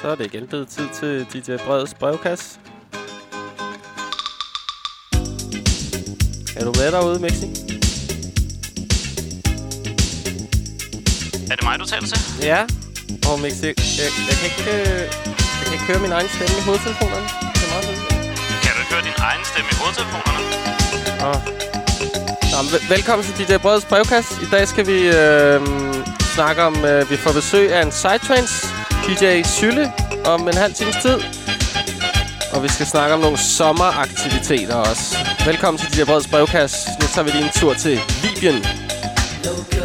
Så 0.00 0.08
er 0.08 0.14
det 0.14 0.26
igen 0.34 0.46
blevet 0.46 0.68
tid 0.68 0.88
til 1.00 1.26
DJ 1.32 1.56
Breds 1.66 1.94
brevkasse. 1.94 2.58
Er 6.56 6.64
du 6.64 6.72
med 6.80 6.92
derude, 6.92 7.18
Mixi? 7.20 7.46
Er 11.50 11.54
det 11.56 11.64
mig, 11.64 11.78
du 11.78 11.84
taler 11.84 12.06
til? 12.06 12.18
Ja. 12.42 12.60
Og 13.30 13.40
Mixi, 13.40 13.66
jeg, 13.66 13.74
jeg, 14.30 14.36
kan 14.40 14.46
ikke, 14.50 14.70
øh, 14.70 15.00
jeg 15.58 15.64
kan 15.64 15.72
ikke 15.72 15.84
høre 15.84 15.98
min 16.00 16.12
egen 16.12 16.28
stemme 16.28 16.54
i 16.60 16.62
hovedtelefonerne. 16.66 17.26
Det 17.54 17.62
er 17.66 17.70
meget 17.72 17.84
fedt. 17.84 17.98
Kan 18.64 18.72
du 18.74 18.80
ikke 18.82 18.92
høre 18.94 19.04
din 19.10 19.18
egen 19.28 19.42
stemme 19.50 19.68
i 19.72 19.76
hovedtelefonerne? 19.80 20.42
Nå, 22.52 22.58
vel- 22.72 22.88
velkommen 22.94 23.22
til 23.26 23.34
DJ 23.48 23.56
Breds 23.56 23.84
brevkasse. 23.84 24.42
I 24.42 24.46
dag 24.50 24.68
skal 24.68 24.86
vi 24.86 24.98
øh, 25.20 25.60
snakke 26.34 26.62
om, 26.62 26.84
øh, 26.84 27.10
vi 27.10 27.16
får 27.16 27.32
besøg 27.32 27.72
af 27.72 27.82
en 27.82 27.90
Psytrance, 27.90 28.66
DJ 29.06 29.42
Sylle, 29.42 29.92
om 30.24 30.48
en 30.48 30.54
halv 30.54 30.74
times 30.74 30.96
tid. 31.02 31.18
Og 32.52 32.62
vi 32.62 32.68
skal 32.68 32.86
snakke 32.86 33.14
om 33.14 33.20
nogle 33.20 33.38
sommeraktiviteter 33.38 34.74
også. 34.74 35.16
Velkommen 35.46 35.78
til 35.78 35.92
DJ 35.92 36.04
Breds 36.04 36.28
brevkasse. 36.28 36.90
Nu 37.00 37.06
tager 37.06 37.24
vi 37.24 37.30
lige 37.30 37.44
en 37.44 37.50
tur 37.54 37.74
til 37.74 38.00
Libyen. 38.22 38.64
Okay. 39.44 39.75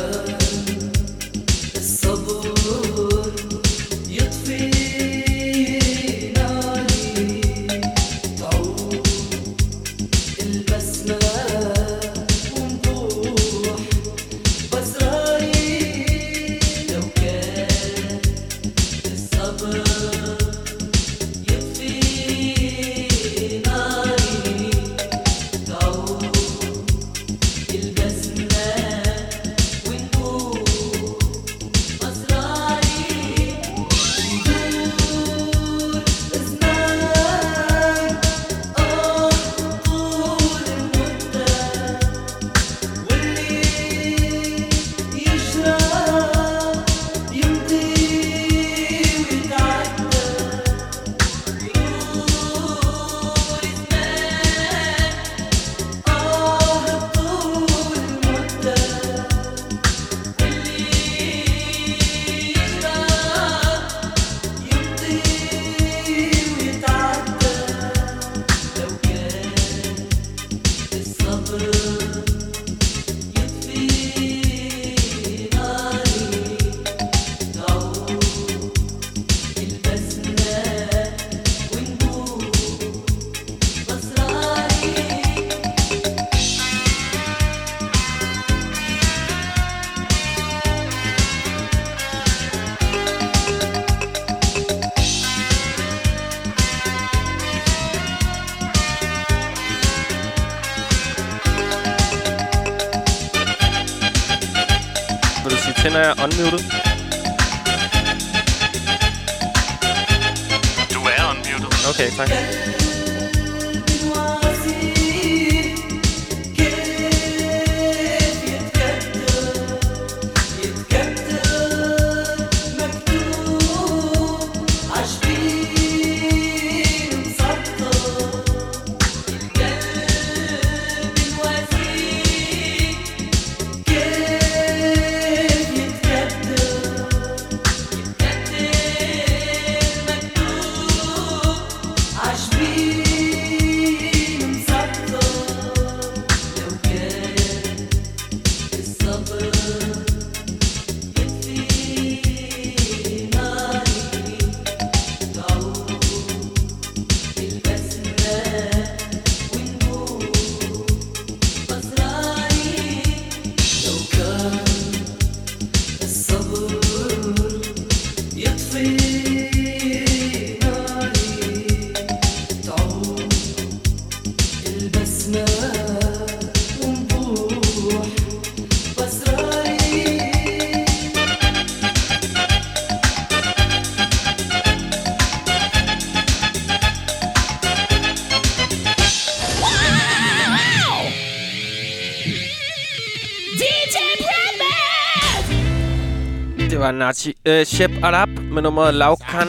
Øh, 197.45 197.65
Shep 197.65 197.91
Arab 198.03 198.29
med 198.29 198.61
nummeret 198.61 198.93
Laukan. 198.93 199.47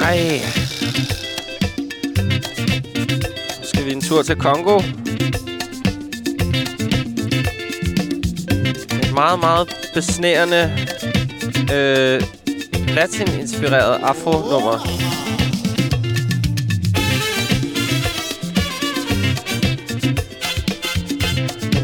Ej. 0.00 0.40
Så 3.62 3.68
skal 3.68 3.84
vi 3.86 3.92
en 3.92 4.00
tur 4.00 4.22
til 4.22 4.36
Kongo. 4.36 4.78
Et 9.02 9.12
meget, 9.14 9.40
meget 9.40 9.68
besnærende 9.94 10.86
øh, 11.72 12.22
latin-inspireret 12.94 14.00
afro-nummer. 14.02 14.78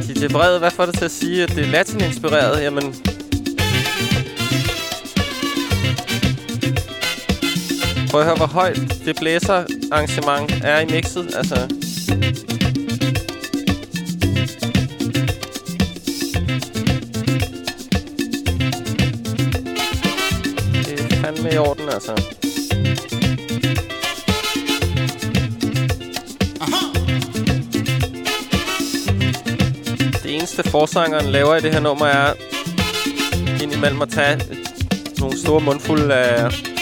DJ 0.09 0.29
Brede, 0.33 0.59
hvad 0.59 0.71
får 0.71 0.87
det 0.87 0.99
til 0.99 1.05
at 1.05 1.11
sige, 1.11 1.43
at 1.43 1.49
det 1.49 1.59
er 1.59 1.71
latin-inspireret? 1.71 2.63
Jamen, 2.63 2.95
Prøv 8.15 8.21
at 8.21 8.27
høre, 8.27 8.37
hvor 8.37 8.47
højt 8.47 8.79
det 9.05 9.17
blæser 9.17 9.65
arrangement 9.93 10.65
er 10.65 10.81
i 10.81 10.87
mixet. 10.87 11.35
Altså, 11.37 11.55
det 20.85 21.01
er 21.01 21.17
fandme 21.17 21.55
i 21.55 21.57
orden, 21.57 21.89
altså. 21.89 22.13
Det 30.23 30.35
eneste 30.35 30.63
forsangeren 30.63 31.27
laver 31.27 31.57
i 31.57 31.61
det 31.61 31.73
her 31.73 31.81
nummer 31.81 32.07
er 32.07 32.33
indimellem 33.63 34.03
at 34.03 34.09
tage 34.09 34.41
nogle 35.21 35.39
store 35.39 35.61
mundfulde 35.61 36.15
af 36.15 36.74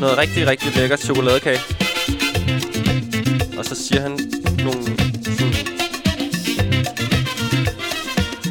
noget 0.00 0.18
rigtig, 0.18 0.46
rigtig 0.46 0.76
lækker 0.76 0.96
chokoladekage. 0.96 1.60
Og 3.58 3.64
så 3.64 3.74
siger 3.74 4.02
han 4.02 4.12
nogle 4.64 4.82
sådan 4.84 5.54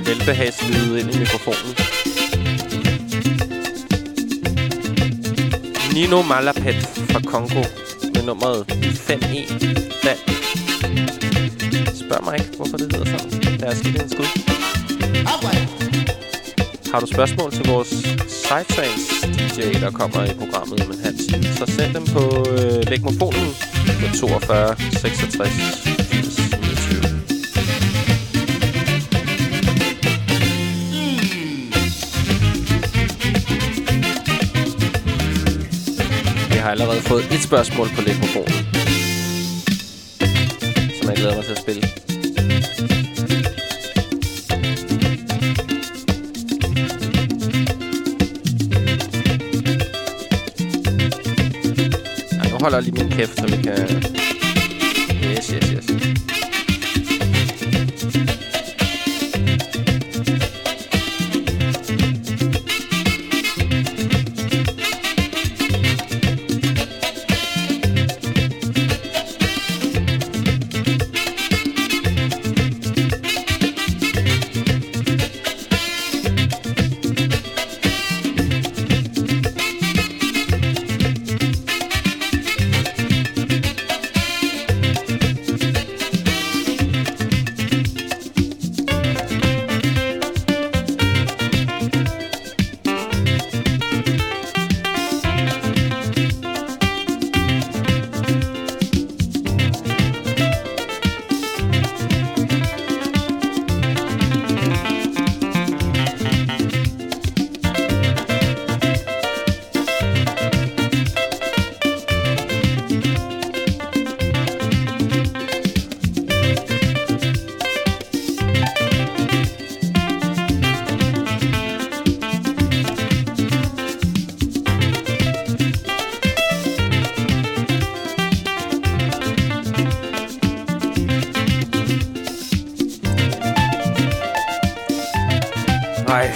velbehagslyde 0.05 0.99
ind 0.99 1.15
i 1.15 1.19
mikrofonen. 1.19 1.75
Nino 5.93 6.21
Malapet 6.21 6.75
fra 7.11 7.19
Kongo 7.19 7.63
med 8.13 8.23
nummeret 8.23 8.65
5E. 9.09 9.41
Vand. 10.05 10.19
Spørg 11.95 12.23
mig 12.23 12.39
ikke, 12.39 12.51
hvorfor 12.57 12.77
det 12.77 12.91
hedder 12.93 13.17
sådan. 13.17 13.59
Lad 13.59 13.69
os 13.69 13.81
give 13.81 13.93
det 13.93 14.01
en 14.03 14.09
skud. 14.09 14.25
Har 16.91 16.99
du 16.99 17.05
spørgsmål 17.05 17.51
til 17.51 17.67
vores 17.67 18.14
Psytrance 18.45 19.05
DJ, 19.37 19.79
der 19.79 19.91
kommer 19.91 20.23
i 20.23 20.33
programmet 20.33 20.79
om 20.85 20.91
en 20.91 20.99
halv 21.03 21.17
time, 21.29 21.43
så 21.43 21.65
send 21.65 21.93
dem 21.93 22.05
på 22.05 22.23
øh, 22.51 22.89
lægmofonen 22.89 23.49
på 24.01 24.17
42 24.17 24.75
66 24.91 25.49
80 26.09 26.37
29. 26.51 27.01
Vi 36.49 36.55
har 36.55 36.71
allerede 36.71 37.01
fået 37.01 37.25
et 37.31 37.41
spørgsmål 37.43 37.87
på 37.95 38.01
lægmofonen, 38.01 38.65
som 41.01 41.09
jeg 41.09 41.15
glæder 41.15 41.35
mig 41.35 41.45
til 41.45 41.51
at 41.51 41.61
spille. 41.61 42.04
Holder 52.65 52.79
lige 52.79 53.03
min 53.03 53.09
kæft, 53.09 53.39
så 53.39 53.47
vi 53.47 53.61
kan... 53.63 53.77
Yes, 55.23 55.47
yes, 55.47 55.71
yes. 55.71 56.14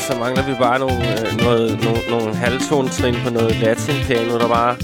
Så 0.10 0.20
mangler 0.20 0.44
vi 0.44 0.54
bare 0.54 0.80
nogle, 0.80 1.02
øh, 1.12 1.38
noget, 1.38 1.84
nogle, 1.84 2.00
nogle 2.10 2.36
halvtonetrin 2.36 3.16
på 3.24 3.30
noget 3.30 3.56
latin-piano, 3.56 4.40
der 4.40 4.48
bare 4.48 4.76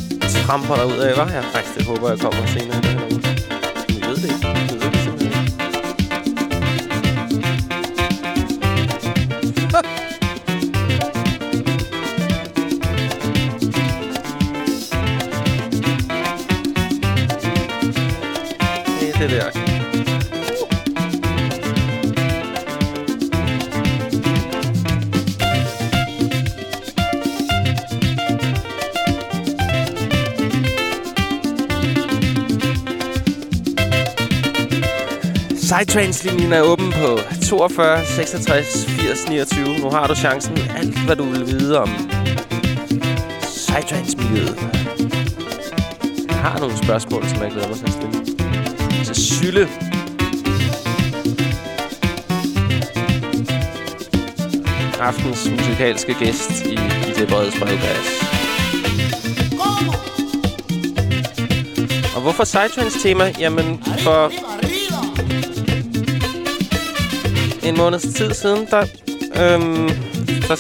tramper 0.46 0.76
dig 0.76 0.86
ud 0.86 0.98
af, 0.98 1.14
hva'? 1.14 1.34
Jeg 1.34 1.44
faktisk 1.54 1.78
det 1.78 1.86
håber, 1.86 2.10
jeg 2.10 2.20
kommer 2.20 2.46
senere 2.46 2.78
i 2.78 2.82
det 2.82 3.35
Sidetrains-linjen 35.80 36.54
er 36.54 36.62
åben 36.62 36.92
på 36.92 37.20
42 37.50 38.06
66 38.06 38.86
80 38.86 39.30
29. 39.30 39.80
Nu 39.80 39.90
har 39.90 40.08
du 40.08 40.16
chancen. 40.16 40.58
Alt, 40.78 41.06
hvad 41.06 41.16
du 41.16 41.24
vil 41.24 41.48
vide 41.48 41.80
om 41.80 41.90
Sidetrains-miljøet. 43.42 44.58
Jeg 46.30 46.38
har 46.38 46.60
nogle 46.60 46.78
spørgsmål, 46.78 47.28
som 47.28 47.42
jeg 47.42 47.52
glæder 47.52 47.68
mig 47.68 47.78
til 47.78 47.86
at 47.86 47.94
stille. 47.94 49.06
Så 49.06 49.14
Sylle. 49.14 49.68
Aftens 55.00 55.50
musikalske 55.50 56.14
gæst 56.14 56.66
i 56.66 56.74
i 57.10 57.12
det 57.20 57.28
brede 57.30 57.52
brevkasse. 57.60 58.12
Og 62.16 62.22
hvorfor 62.22 62.44
Sidetrains 62.44 63.04
tema? 63.04 63.34
Jamen, 63.40 63.84
for 64.00 64.32
en 67.66 67.78
måneds 67.78 68.04
tid 68.04 68.34
siden, 68.34 68.68
der... 68.72 68.82
Øhm, 69.42 69.90
der 70.48 70.56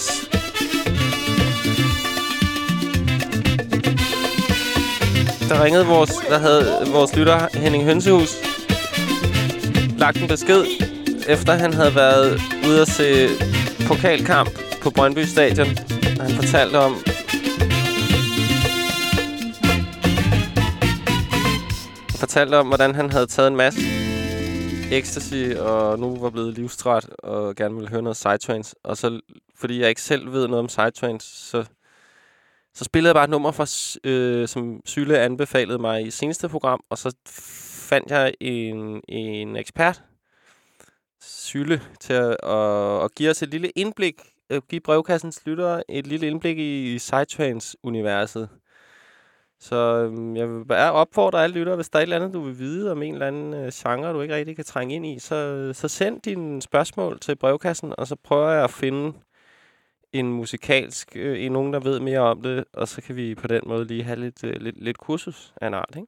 der 5.50 5.64
ringede 5.64 5.86
vores, 5.86 6.12
der 6.30 6.38
havde 6.38 6.88
vores 6.92 7.16
lytter 7.16 7.48
Henning 7.54 7.84
Hønsehus 7.84 8.30
lagt 9.98 10.18
en 10.18 10.28
besked, 10.28 10.66
efter 11.28 11.54
han 11.54 11.74
havde 11.74 11.96
været 11.96 12.42
ude 12.68 12.82
at 12.82 12.88
se 12.88 13.30
pokalkamp 13.88 14.50
på 14.82 14.90
Brøndby 14.90 15.24
Stadion. 15.26 15.68
Han 16.22 16.32
fortalte 16.32 16.76
om, 16.76 17.04
fortalte 22.16 22.58
om, 22.58 22.68
hvordan 22.68 22.96
han 22.96 23.12
havde 23.12 23.28
taget 23.28 23.48
en 23.48 23.56
masse 23.56 23.95
ecstasy, 24.92 25.56
og 25.60 26.00
nu 26.00 26.18
var 26.18 26.30
blevet 26.30 26.54
livstræt, 26.54 27.10
og 27.10 27.56
gerne 27.56 27.76
ville 27.76 27.90
høre 27.90 28.02
noget 28.02 28.18
Sidetrains. 28.18 28.76
Og 28.84 28.98
så, 28.98 29.20
fordi 29.56 29.80
jeg 29.80 29.90
ikke 29.90 30.02
selv 30.02 30.32
ved 30.32 30.48
noget 30.48 30.60
om 30.60 30.70
Sidetrains, 30.70 31.24
så, 31.24 31.66
så 32.74 32.84
spillede 32.84 33.10
jeg 33.10 33.16
bare 33.16 33.24
et 33.24 33.30
nummer, 33.30 33.52
fra, 33.52 33.66
øh, 34.10 34.48
som 34.48 34.82
Syle 34.86 35.20
anbefalede 35.20 35.80
mig 35.80 36.06
i 36.08 36.12
seneste 36.12 36.50
program, 36.50 36.84
og 36.90 36.98
så 36.98 37.16
fandt 37.90 38.12
jeg 38.12 38.34
en, 38.40 39.02
en 39.08 39.56
ekspert, 39.56 40.04
Syle, 41.22 41.82
til 42.00 42.14
at, 42.14 42.38
at, 42.44 43.04
at 43.04 43.16
give 43.16 43.30
os 43.30 43.42
et 43.44 43.50
lille 43.50 43.70
indblik, 43.70 44.22
øh, 44.50 44.62
give 44.70 44.82
brevkassens 44.82 45.42
lyttere 45.46 45.92
et 45.92 46.08
lille 46.08 46.28
indblik 46.28 46.58
i 46.58 47.00
Sidetrains-universet. 47.00 48.50
Så 49.70 49.76
øhm, 49.76 50.36
jeg 50.36 50.50
vil 50.50 50.66
bare 50.66 50.92
opfordre 50.92 51.44
alle 51.44 51.60
lyttere, 51.60 51.76
hvis 51.76 51.90
der 51.90 52.00
er 52.00 52.02
et 52.02 52.04
eller 52.04 52.16
andet, 52.16 52.34
du 52.34 52.42
vil 52.42 52.60
vide 52.60 52.92
om 52.92 53.02
en 53.02 53.14
eller 53.14 53.28
anden 53.28 53.54
øh, 53.54 53.72
genre, 53.74 54.14
du 54.14 54.22
ikke 54.22 54.36
rigtig 54.36 54.56
kan 54.56 54.66
trænge 54.66 54.96
ind 54.96 55.06
i, 55.06 55.20
så, 55.20 55.70
så 55.74 55.88
send 55.88 56.22
dine 56.22 56.62
spørgsmål 56.62 57.20
til 57.20 57.36
brevkassen, 57.36 57.94
og 57.98 58.08
så 58.08 58.16
prøver 58.24 58.50
jeg 58.50 58.64
at 58.64 58.72
finde 58.72 59.14
en 60.14 60.34
musikalsk, 60.34 61.12
øh, 61.16 61.44
en 61.44 61.52
nogen, 61.52 61.74
der 61.74 61.80
ved 61.80 62.00
mere 62.00 62.20
om 62.20 62.42
det, 62.42 62.64
og 62.74 62.88
så 62.88 63.02
kan 63.02 63.16
vi 63.16 63.36
på 63.36 63.48
den 63.48 63.62
måde 63.66 63.86
lige 63.86 64.04
have 64.04 64.20
lidt, 64.20 64.44
øh, 64.44 64.62
lidt, 64.62 64.84
lidt 64.84 64.98
kursus 64.98 65.54
af 65.62 65.68
en 65.68 65.74
art, 65.74 65.96
ikke? 65.98 66.08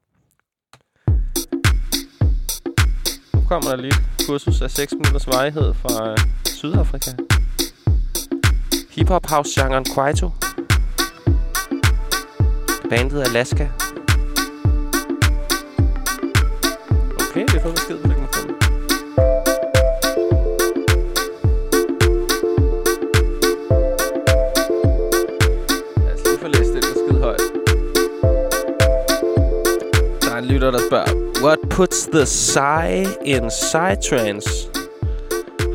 Nu 3.34 3.40
kommer 3.48 3.70
der 3.70 3.76
lige 3.76 3.94
et 4.18 4.26
kursus 4.26 4.62
af 4.62 4.70
6 4.70 4.92
minutters 4.92 5.26
varighed 5.26 5.74
fra 5.74 6.10
øh, 6.10 6.18
Sydafrika. 6.44 7.10
Hip-hop 8.90 9.26
house-genren 9.26 9.84
Kwaito. 9.84 10.30
Bandet 12.90 13.22
Alaska. 13.22 13.68
Okay, 17.30 17.40
vi 17.40 17.46
har 17.52 17.60
fået 17.60 17.74
besked 17.74 17.98
på 18.02 18.08
mikrofonen. 18.08 18.54
Lad 25.96 26.14
os 26.14 26.20
lige 26.24 26.38
få 26.40 26.46
læst 26.48 26.72
den 26.74 26.82
besked 26.82 27.22
højt. 27.22 27.40
Der 30.22 30.34
er 30.34 30.38
en 30.38 30.44
lytter, 30.44 30.70
der 30.70 30.78
spørger, 30.88 31.42
What 31.44 31.58
puts 31.70 32.06
the 32.06 32.26
sigh 32.26 33.06
in 33.24 33.48
psytrance? 33.48 34.77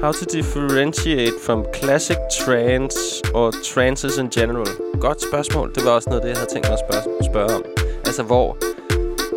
How 0.04 0.12
to 0.12 0.26
differentiate 0.26 1.40
from 1.46 1.66
classic 1.74 2.18
trance 2.30 3.22
or 3.34 3.52
trances 3.52 4.18
in 4.18 4.30
general? 4.30 4.68
Godt 5.00 5.22
spørgsmål. 5.22 5.72
Det 5.76 5.86
var 5.86 5.92
også 5.92 6.10
noget, 6.10 6.24
det 6.24 6.30
jeg 6.30 6.38
havde 6.38 6.50
tænkt 6.50 6.68
mig 6.68 6.74
at 6.74 6.84
spørge, 6.90 7.24
spørge 7.32 7.56
om. 7.56 7.64
Altså, 8.06 8.24
hvor... 8.24 8.58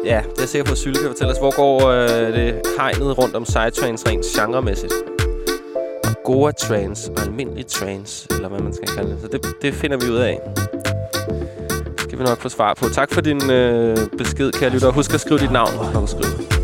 Ja, 0.04 0.22
det 0.36 0.42
er 0.42 0.46
sikkert 0.46 0.78
sikker 0.78 1.00
på, 1.00 1.06
at 1.06 1.10
fortælle 1.10 1.32
os. 1.32 1.38
Hvor 1.38 1.56
går 1.56 1.88
øh, 1.88 2.32
det 2.32 2.62
hegnet 2.78 3.18
rundt 3.18 3.34
om 3.34 3.42
psytrance 3.44 4.08
rent 4.08 4.24
genremæssigt? 4.24 4.92
Goa 6.24 6.50
trance 6.50 7.12
og 7.16 7.22
almindelig 7.22 7.66
trance, 7.66 8.28
eller 8.30 8.48
hvad 8.48 8.60
man 8.60 8.74
skal 8.74 8.88
kalde 8.88 9.10
det. 9.10 9.18
Så 9.20 9.28
det, 9.28 9.46
det 9.62 9.74
finder 9.74 9.96
vi 9.96 10.10
ud 10.10 10.18
af. 10.18 10.40
Det 11.86 12.00
skal 12.00 12.18
vi 12.18 12.24
nok 12.24 12.38
få 12.38 12.48
svar 12.48 12.74
på. 12.74 12.88
Tak 12.88 13.14
for 13.14 13.20
din 13.20 13.50
øh, 13.50 13.96
besked, 14.18 14.52
kære 14.52 14.70
lytter. 14.70 14.90
Husk 14.90 15.14
at 15.14 15.20
skrive 15.20 15.40
dit 15.40 15.52
navn, 15.52 15.72
når 15.92 16.00
du 16.00 16.06
skriver. 16.06 16.55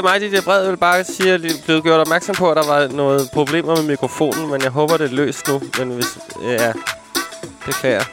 Er 0.00 0.02
mig, 0.02 0.20
DJ 0.20 0.40
Bred. 0.44 0.60
Jeg 0.62 0.70
vil 0.70 0.76
bare 0.76 1.04
sige, 1.04 1.32
at 1.32 1.42
jeg 1.44 1.52
blev 1.64 1.82
gjort 1.82 2.00
opmærksom 2.00 2.34
på, 2.34 2.50
at 2.50 2.56
der 2.56 2.66
var 2.66 2.88
noget 2.88 3.30
problemer 3.32 3.76
med 3.76 3.84
mikrofonen, 3.84 4.50
men 4.50 4.62
jeg 4.62 4.70
håber, 4.70 4.96
det 4.96 5.10
er 5.10 5.14
løst 5.14 5.48
nu. 5.48 5.62
Men 5.78 5.90
hvis... 5.90 6.18
Ja, 6.42 6.72
beklager. 7.66 8.04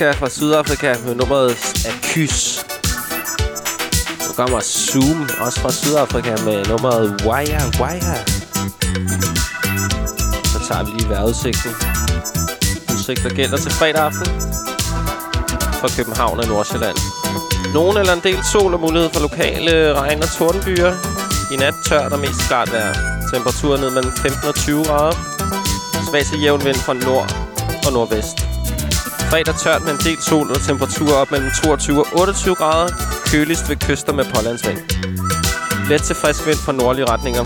Aska 0.00 0.12
fra 0.12 0.30
Sydafrika 0.30 0.94
med 1.06 1.14
nummeret 1.14 1.56
Akys. 1.88 2.66
Nu 4.28 4.32
kommer 4.36 4.60
Zoom, 4.60 5.28
også 5.40 5.60
fra 5.60 5.72
Sydafrika, 5.72 6.36
med 6.44 6.64
nummeret 6.64 7.06
Wire 7.26 7.62
Wire. 7.80 8.16
Så 10.52 10.58
tager 10.68 10.84
vi 10.84 10.90
lige 10.90 11.08
vejrudsigten. 11.08 11.72
Udsigter 12.92 13.30
gælder 13.34 13.56
til 13.56 13.70
fredag 13.70 14.02
aften 14.02 14.26
fra 15.80 15.88
København 15.96 16.38
og 16.38 16.46
Nordsjælland. 16.46 16.96
Nogen 17.74 17.96
eller 17.96 18.12
en 18.12 18.22
del 18.22 18.38
sol 18.52 18.74
og 18.74 18.80
mulighed 18.80 19.10
for 19.12 19.20
lokale 19.20 19.94
regn- 19.94 20.22
og 20.22 20.30
tordenbyer. 20.38 20.92
I 21.52 21.56
nat 21.56 21.74
tørt 21.88 22.12
og 22.12 22.18
mest 22.18 22.40
klart 22.48 22.72
vejr. 22.72 22.94
Temperaturen 23.32 23.80
ned 23.80 23.90
mellem 23.90 24.12
15 24.12 24.48
og 24.48 24.54
20 24.54 24.84
grader. 24.84 25.16
Svag 26.10 26.24
til 26.24 26.40
jævn 26.42 26.64
vind 26.64 26.76
fra 26.86 26.94
nord 26.94 27.28
og 27.86 27.92
nordvest. 27.92 28.49
Fredag 29.30 29.54
tørt 29.54 29.82
med 29.82 29.92
en 29.92 29.98
del 29.98 30.22
sol 30.22 30.50
og 30.50 30.60
temperaturer 30.68 31.14
op 31.14 31.30
mellem 31.30 31.50
22 31.50 32.00
og 32.00 32.06
28 32.20 32.54
grader. 32.54 32.88
Køligst 33.32 33.68
ved 33.68 33.76
kyster 33.76 34.12
med 34.12 34.24
pålandsvind. 34.34 34.78
Let 35.88 36.02
til 36.02 36.16
frisk 36.16 36.46
vind 36.46 36.56
fra 36.56 36.72
nordlige 36.72 37.04
retninger. 37.04 37.40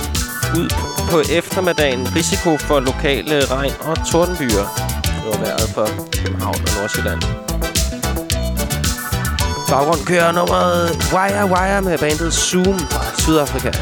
Ud 0.59 0.69
på 1.11 1.19
eftermiddagen 1.39 2.17
risiko 2.17 2.57
for 2.57 2.81
lokale 2.81 3.41
regn- 3.41 3.89
og 3.89 3.95
tordenbyer. 4.11 4.67
Det 5.05 5.25
var 5.31 5.39
vejret 5.45 5.69
for 5.75 5.87
København 6.23 6.61
og 6.67 6.71
Nordsjælland. 6.79 7.21
Baggrund 9.71 10.07
kører 10.07 10.33
nummeret 10.33 10.89
Wire 11.15 11.47
Wire 11.55 11.83
med 11.83 11.99
bandet 11.99 12.33
Zoom 12.35 12.79
fra 12.79 13.03
Sydafrika. 13.23 13.73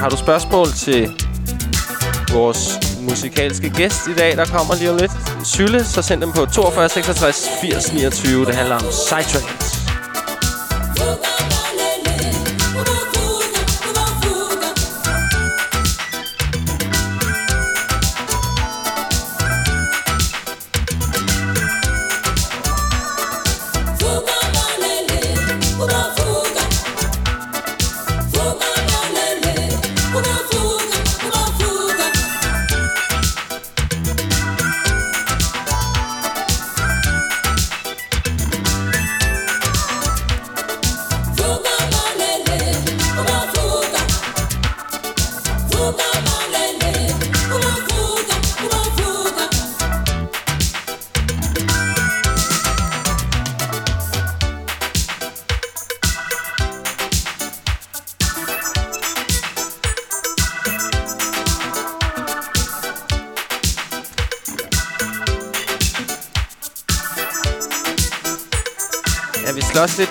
Har 0.00 0.08
du 0.08 0.16
spørgsmål 0.16 0.66
til 0.66 1.00
vores 2.32 2.83
musikalske 3.14 3.70
gæst 3.70 4.06
i 4.08 4.14
dag, 4.14 4.36
der 4.36 4.44
kommer 4.44 4.74
lige 4.74 4.90
om 4.90 4.96
lidt, 4.96 5.12
Sylle, 5.44 5.84
så 5.84 6.02
send 6.02 6.20
dem 6.20 6.32
på 6.32 6.46
42 6.46 6.88
66 6.88 7.48
80 7.60 7.92
29. 7.92 8.44
Det 8.46 8.54
handler 8.54 8.74
om 8.74 8.82
Sidetrack. 8.92 9.63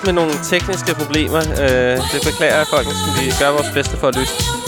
Med 0.04 0.12
nogle 0.12 0.32
tekniske 0.42 0.94
problemer. 0.94 1.38
Øh, 1.38 1.96
det 2.12 2.20
beklager 2.24 2.56
jeg, 2.56 2.66
folkens. 2.66 2.98
Vi 3.18 3.32
gør 3.40 3.50
vores 3.50 3.70
bedste 3.74 3.96
for 3.96 4.08
at 4.08 4.16
løse 4.16 4.63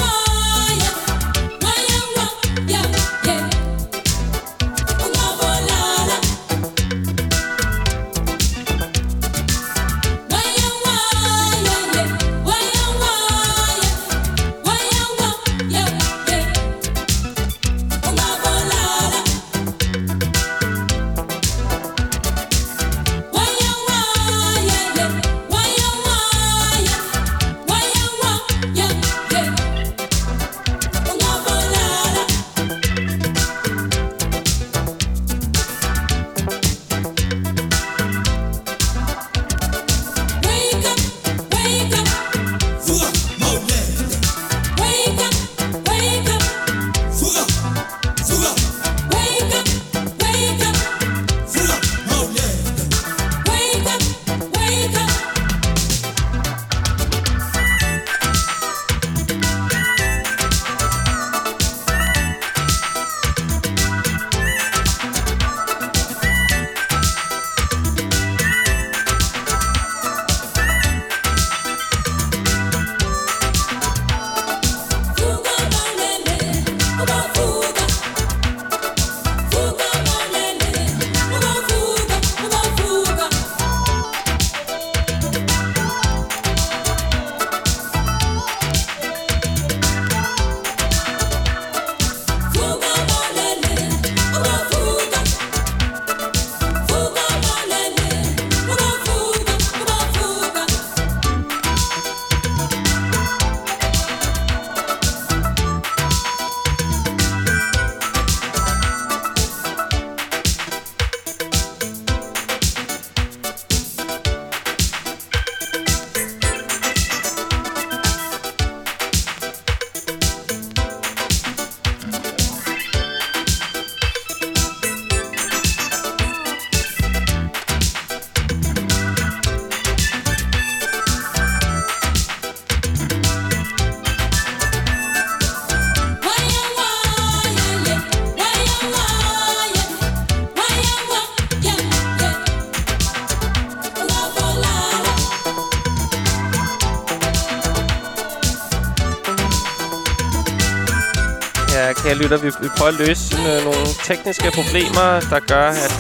lytter, 152.26 152.38
vi, 152.38 152.52
vi 152.60 152.68
prøver 152.76 152.92
at 152.92 152.98
løse 153.06 153.36
øh, 153.36 153.64
nogle 153.64 153.86
tekniske 154.04 154.50
problemer, 154.54 155.20
der 155.30 155.40
gør, 155.40 155.68
at 155.68 155.92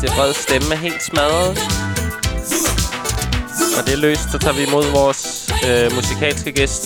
det 0.00 0.10
brede 0.16 0.34
stemme 0.34 0.74
er 0.74 0.78
helt 0.78 1.02
smadret. 1.02 1.58
Når 3.76 3.82
det 3.86 3.92
er 3.92 3.96
løst, 3.96 4.32
så 4.32 4.38
tager 4.38 4.54
vi 4.54 4.62
imod 4.62 4.90
vores 4.92 5.52
øh, 5.68 5.94
musikalske 5.94 6.52
gæst, 6.52 6.82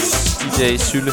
DJ 0.58 0.76
Sylle. 0.76 1.12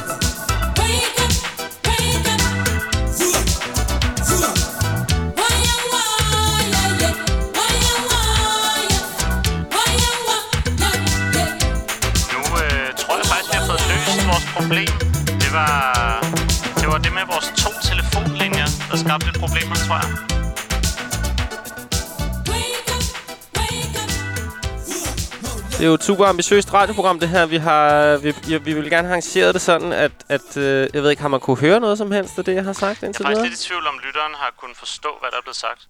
Det 25.80 25.86
er 25.86 25.90
jo 25.90 25.94
et 25.94 26.04
super 26.04 26.26
ambitiøst 26.26 26.74
radioprogram, 26.74 27.20
det 27.20 27.30
her. 27.30 27.46
Vi 27.46 27.58
har 27.58 28.18
vi, 28.18 28.34
vi, 28.48 28.58
vi 28.58 28.74
vil 28.74 28.90
gerne 28.90 29.08
have 29.08 29.12
arrangeret 29.16 29.54
det 29.54 29.62
sådan, 29.62 29.94
at, 29.94 30.12
at 30.30 30.58
øh, 30.58 30.90
jeg 30.94 31.04
ved 31.04 31.10
ikke, 31.10 31.22
har 31.22 31.30
man 31.30 31.40
kunne 31.40 31.58
høre 31.58 31.80
noget 31.80 31.98
som 31.98 32.12
helst 32.12 32.40
af 32.40 32.46
det, 32.46 32.56
jeg 32.56 32.64
har 32.64 32.74
sagt 32.74 33.02
Jeg 33.02 33.08
indtil 33.08 33.24
er 33.24 33.28
faktisk 33.28 33.38
videre? 33.40 33.50
lidt 33.50 33.62
i 33.62 33.68
tvivl 33.68 33.88
om, 33.88 34.00
lytteren 34.06 34.34
har 34.36 34.54
kunnet 34.58 34.78
forstå, 34.78 35.10
hvad 35.20 35.32
der 35.32 35.38
er 35.38 35.42
blevet 35.42 35.56
sagt. 35.56 35.82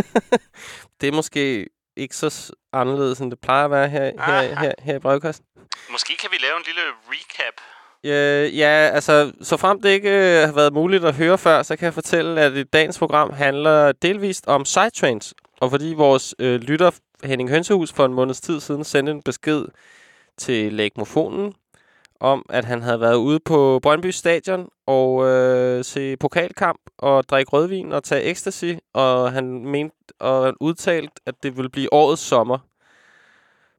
Det 1.00 1.08
er 1.08 1.12
måske 1.12 1.66
ikke 1.96 2.16
så 2.16 2.52
anderledes, 2.72 3.18
end 3.18 3.30
det 3.30 3.38
plejer 3.40 3.64
at 3.64 3.70
være 3.70 3.88
her, 3.88 4.12
her, 4.26 4.42
her, 4.60 4.72
her 4.78 4.96
i 4.96 4.98
brevkassen. 4.98 5.44
Måske 5.90 6.16
kan 6.20 6.28
vi 6.32 6.36
lave 6.46 6.56
en 6.56 6.62
lille 6.66 6.82
recap. 7.12 7.56
Øh, 8.04 8.58
ja, 8.58 8.90
altså, 8.94 9.32
så 9.42 9.56
frem 9.56 9.80
det 9.80 9.88
ikke 9.88 10.10
øh, 10.10 10.46
har 10.46 10.54
været 10.54 10.72
muligt 10.72 11.04
at 11.04 11.14
høre 11.14 11.38
før, 11.38 11.62
så 11.62 11.76
kan 11.76 11.84
jeg 11.84 11.94
fortælle, 11.94 12.40
at 12.40 12.52
i 12.52 12.62
dagens 12.62 12.98
program 12.98 13.32
handler 13.32 13.92
delvist 13.92 14.46
om 14.46 14.64
sidetrains. 14.64 15.34
Og 15.60 15.70
fordi 15.70 15.94
vores 15.96 16.34
øh, 16.38 16.60
lytter 16.60 16.90
Henning 17.24 17.50
Hønsehus 17.50 17.92
for 17.92 18.04
en 18.04 18.14
måneds 18.14 18.40
tid 18.40 18.60
siden 18.60 18.84
sendte 18.84 19.12
en 19.12 19.22
besked 19.22 19.64
til 20.38 20.72
Lægmofonen 20.72 21.54
om, 22.20 22.46
at 22.48 22.64
han 22.64 22.82
havde 22.82 23.00
været 23.00 23.16
ude 23.16 23.40
på 23.40 23.80
Brøndby 23.82 24.10
Stadion 24.10 24.68
og 24.86 25.26
øh, 25.26 25.84
se 25.84 26.16
pokalkamp 26.16 26.80
og 26.98 27.28
drikke 27.28 27.52
rødvin 27.52 27.92
og 27.92 28.04
tage 28.04 28.24
ecstasy, 28.24 28.72
og 28.94 29.32
han 29.32 29.66
mente 29.66 29.96
og 30.20 30.54
udtalt, 30.60 31.10
at 31.26 31.34
det 31.42 31.56
ville 31.56 31.70
blive 31.70 31.92
årets 31.92 32.22
sommer 32.22 32.58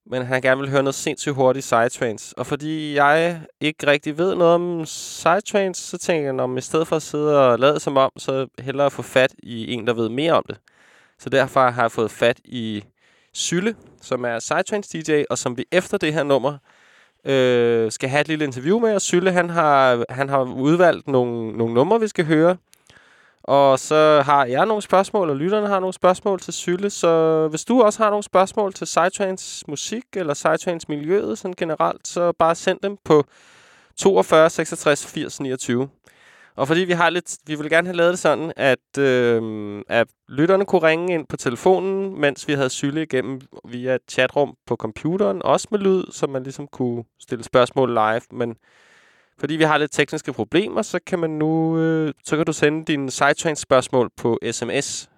men 0.06 0.26
han 0.26 0.42
gerne 0.42 0.62
vil 0.62 0.70
høre 0.70 0.84
noget 0.84 0.96
sindssygt 0.96 1.36
hurtigt 1.36 1.66
sidetrains. 1.66 2.34
Og 2.38 2.48
fordi 2.48 2.96
jeg 2.96 3.42
ikke 3.60 3.88
rigtig 3.88 4.18
ved 4.18 4.36
noget 4.36 4.54
om 4.54 4.86
sidetrains, 4.86 5.78
så 5.78 5.98
tænker 5.98 6.32
jeg, 6.32 6.40
om 6.40 6.58
i 6.58 6.62
stedet 6.62 6.88
for 6.88 6.96
at 6.96 7.02
sidde 7.02 7.48
og 7.48 7.60
lade 7.60 7.80
som 7.80 7.98
om, 7.98 8.12
så 8.18 8.48
hellere 8.60 8.92
få 8.92 9.02
fat 9.02 9.36
i 9.44 9.74
en, 9.74 9.88
der 9.88 9.94
ved 9.94 10.10
mere 10.10 10.34
om 10.34 10.44
det. 10.48 10.58
Så 11.20 11.30
derfor 11.30 11.70
har 11.70 11.82
jeg 11.82 11.92
fået 11.92 12.12
fat 12.12 12.40
i 12.46 12.84
Sylle, 13.34 13.76
som 14.02 14.26
er 14.26 14.40
sidetrains 14.40 14.88
DJ, 14.88 15.24
og 15.30 15.38
som 15.38 15.58
vi 15.58 15.66
efter 15.72 15.98
det 15.98 16.14
her 16.14 16.24
nummer 16.24 16.58
øh, 17.26 17.92
skal 17.92 18.10
have 18.10 18.22
et 18.22 18.28
lille 18.28 18.46
interview 18.46 18.80
med. 18.80 18.96
Og 18.96 19.02
Sylle, 19.02 19.32
han 19.32 19.50
har, 19.50 20.06
han 20.10 20.30
har 20.30 20.44
udvalgt 20.44 21.08
nogle, 21.08 21.58
nogle 21.58 21.74
numre, 21.74 22.00
vi 22.00 22.08
skal 22.08 22.26
høre. 22.26 22.58
Og 23.44 23.80
så 23.80 24.22
har 24.26 24.46
jeg 24.46 24.66
nogle 24.66 24.82
spørgsmål, 24.82 25.30
og 25.30 25.36
lytterne 25.36 25.68
har 25.68 25.80
nogle 25.80 25.94
spørgsmål 25.94 26.40
til 26.40 26.54
Sylle. 26.54 26.90
Så 26.90 27.48
hvis 27.48 27.66
du 27.66 27.82
også 27.82 28.04
har 28.04 28.10
nogle 28.10 28.24
spørgsmål 28.24 28.74
til 28.74 28.86
Psytrance 28.86 29.66
musik, 29.68 30.04
eller 30.14 30.34
Psytrance 30.34 30.86
miljøet 30.90 31.38
sådan 31.38 31.56
generelt, 31.58 32.08
så 32.08 32.32
bare 32.32 32.56
send 32.56 32.80
dem 32.84 32.98
på 33.06 33.24
42 33.98 34.50
66 34.50 35.06
80 35.06 35.40
29. 35.40 35.90
Og 36.56 36.68
fordi 36.68 36.80
vi 36.80 36.94
har 36.94 37.10
lidt, 37.10 37.38
vi 37.48 37.56
vil 37.56 37.70
gerne 37.70 37.88
have 37.88 37.98
lavet 37.98 38.12
det 38.12 38.20
sådan, 38.20 38.54
at, 38.56 38.98
øh, 38.98 39.82
at 39.90 40.08
lytterne 40.30 40.66
kunne 40.66 40.88
ringe 40.88 41.14
ind 41.14 41.28
på 41.28 41.38
telefonen, 41.38 42.22
mens 42.22 42.48
vi 42.48 42.54
havde 42.54 42.70
Sylle 42.70 43.04
igennem 43.04 43.42
via 43.66 43.96
et 43.96 44.02
chatrum 44.10 44.56
på 44.68 44.76
computeren, 44.76 45.42
også 45.44 45.68
med 45.72 45.80
lyd, 45.80 46.04
så 46.12 46.28
man 46.28 46.44
ligesom 46.44 46.68
kunne 46.68 47.04
stille 47.20 47.44
spørgsmål 47.44 47.94
live. 47.94 48.22
Men 48.32 48.56
fordi 49.42 49.56
vi 49.56 49.64
har 49.64 49.78
lidt 49.78 49.92
tekniske 49.92 50.34
problemer, 50.34 50.82
så 50.82 51.00
kan 51.06 51.20
man 51.20 51.30
nu 51.30 51.78
øh, 51.78 52.14
så 52.24 52.36
kan 52.36 52.46
du 52.46 52.54
sende 52.54 52.86
dine 52.86 53.12
sidetrain 53.12 53.56
spørgsmål 53.56 54.10
på 54.18 54.40
sms 54.52 55.10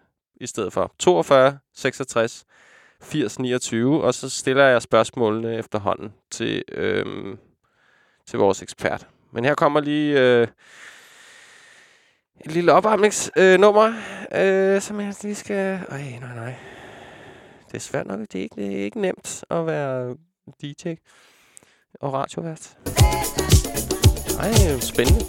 i 0.41 0.47
stedet 0.47 0.73
for 0.73 0.93
42 0.99 1.57
66 1.75 2.45
80 3.01 3.39
29, 3.39 4.03
og 4.03 4.13
så 4.13 4.29
stiller 4.29 4.63
jeg 4.63 4.81
spørgsmålene 4.81 5.55
efterhånden 5.57 6.13
til, 6.31 6.63
øh, 6.71 7.05
til 8.27 8.39
vores 8.39 8.61
ekspert. 8.61 9.07
Men 9.31 9.45
her 9.45 9.55
kommer 9.55 9.79
lige 9.79 10.19
øh, 10.19 10.47
et 12.45 12.51
lille 12.51 12.73
opvarmningsnummer, 12.73 13.93
øh, 14.35 14.75
øh, 14.75 14.81
som 14.81 14.99
jeg 14.99 15.13
lige 15.23 15.35
skal... 15.35 15.79
Øj, 15.89 16.01
nej, 16.01 16.35
nej. 16.35 16.55
Det 17.67 17.75
er 17.75 17.79
svært 17.79 18.07
nok. 18.07 18.19
Det 18.19 18.35
er 18.35 18.43
ikke, 18.43 18.55
det 18.55 18.79
er 18.79 18.83
ikke 18.83 19.01
nemt 19.01 19.43
at 19.49 19.65
være 19.65 20.15
DJ 20.61 20.93
og 21.93 22.13
radiovært. 22.13 22.77
Ej, 24.39 24.79
spændende. 24.79 25.25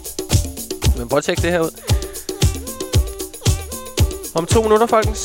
Men 0.97 1.09
prøv 1.09 1.17
at 1.17 1.23
tjekke 1.23 1.41
det 1.41 1.51
her 1.51 1.59
ud. 1.59 1.71
Om 4.35 4.45
to 4.45 4.61
minutter, 4.61 4.87
folkens. 4.87 5.21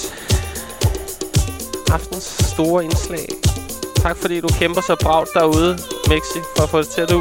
Aftens 1.92 2.24
store 2.54 2.84
indslag. 2.84 3.26
Tak 4.04 4.16
fordi 4.16 4.40
du 4.40 4.48
kæmper 4.48 4.80
så 4.80 4.96
bragt 5.02 5.28
derude, 5.34 5.72
Mexi, 6.08 6.40
for 6.56 6.62
at 6.62 6.70
få 6.70 6.78
det 6.78 6.88
til 6.88 7.00
at 7.06 7.10
du. 7.14 7.20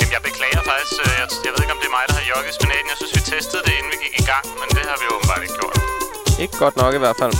Jamen, 0.00 0.12
jeg 0.16 0.22
beklager 0.28 0.62
faktisk. 0.70 0.94
øh, 1.04 1.12
Jeg, 1.20 1.26
jeg 1.46 1.50
ved 1.54 1.60
ikke, 1.64 1.74
om 1.76 1.80
det 1.82 1.88
er 1.92 1.94
mig, 1.98 2.04
der 2.10 2.14
har 2.20 2.24
jogget 2.32 2.54
spinaten. 2.58 2.86
Jeg 2.92 2.98
synes, 3.00 3.12
vi 3.16 3.20
testede 3.32 3.62
det, 3.66 3.72
inden 3.78 3.90
vi 3.94 3.98
gik 4.04 4.14
i 4.22 4.24
gang, 4.32 4.44
men 4.60 4.68
det 4.76 4.82
har 4.90 4.96
vi 5.02 5.06
åbenbart 5.14 5.42
ikke 5.46 5.56
gjort. 5.60 5.76
Ikke 6.44 6.56
godt 6.64 6.76
nok 6.82 6.92
i 6.98 7.00
hvert 7.04 7.16
fald. 7.22 7.34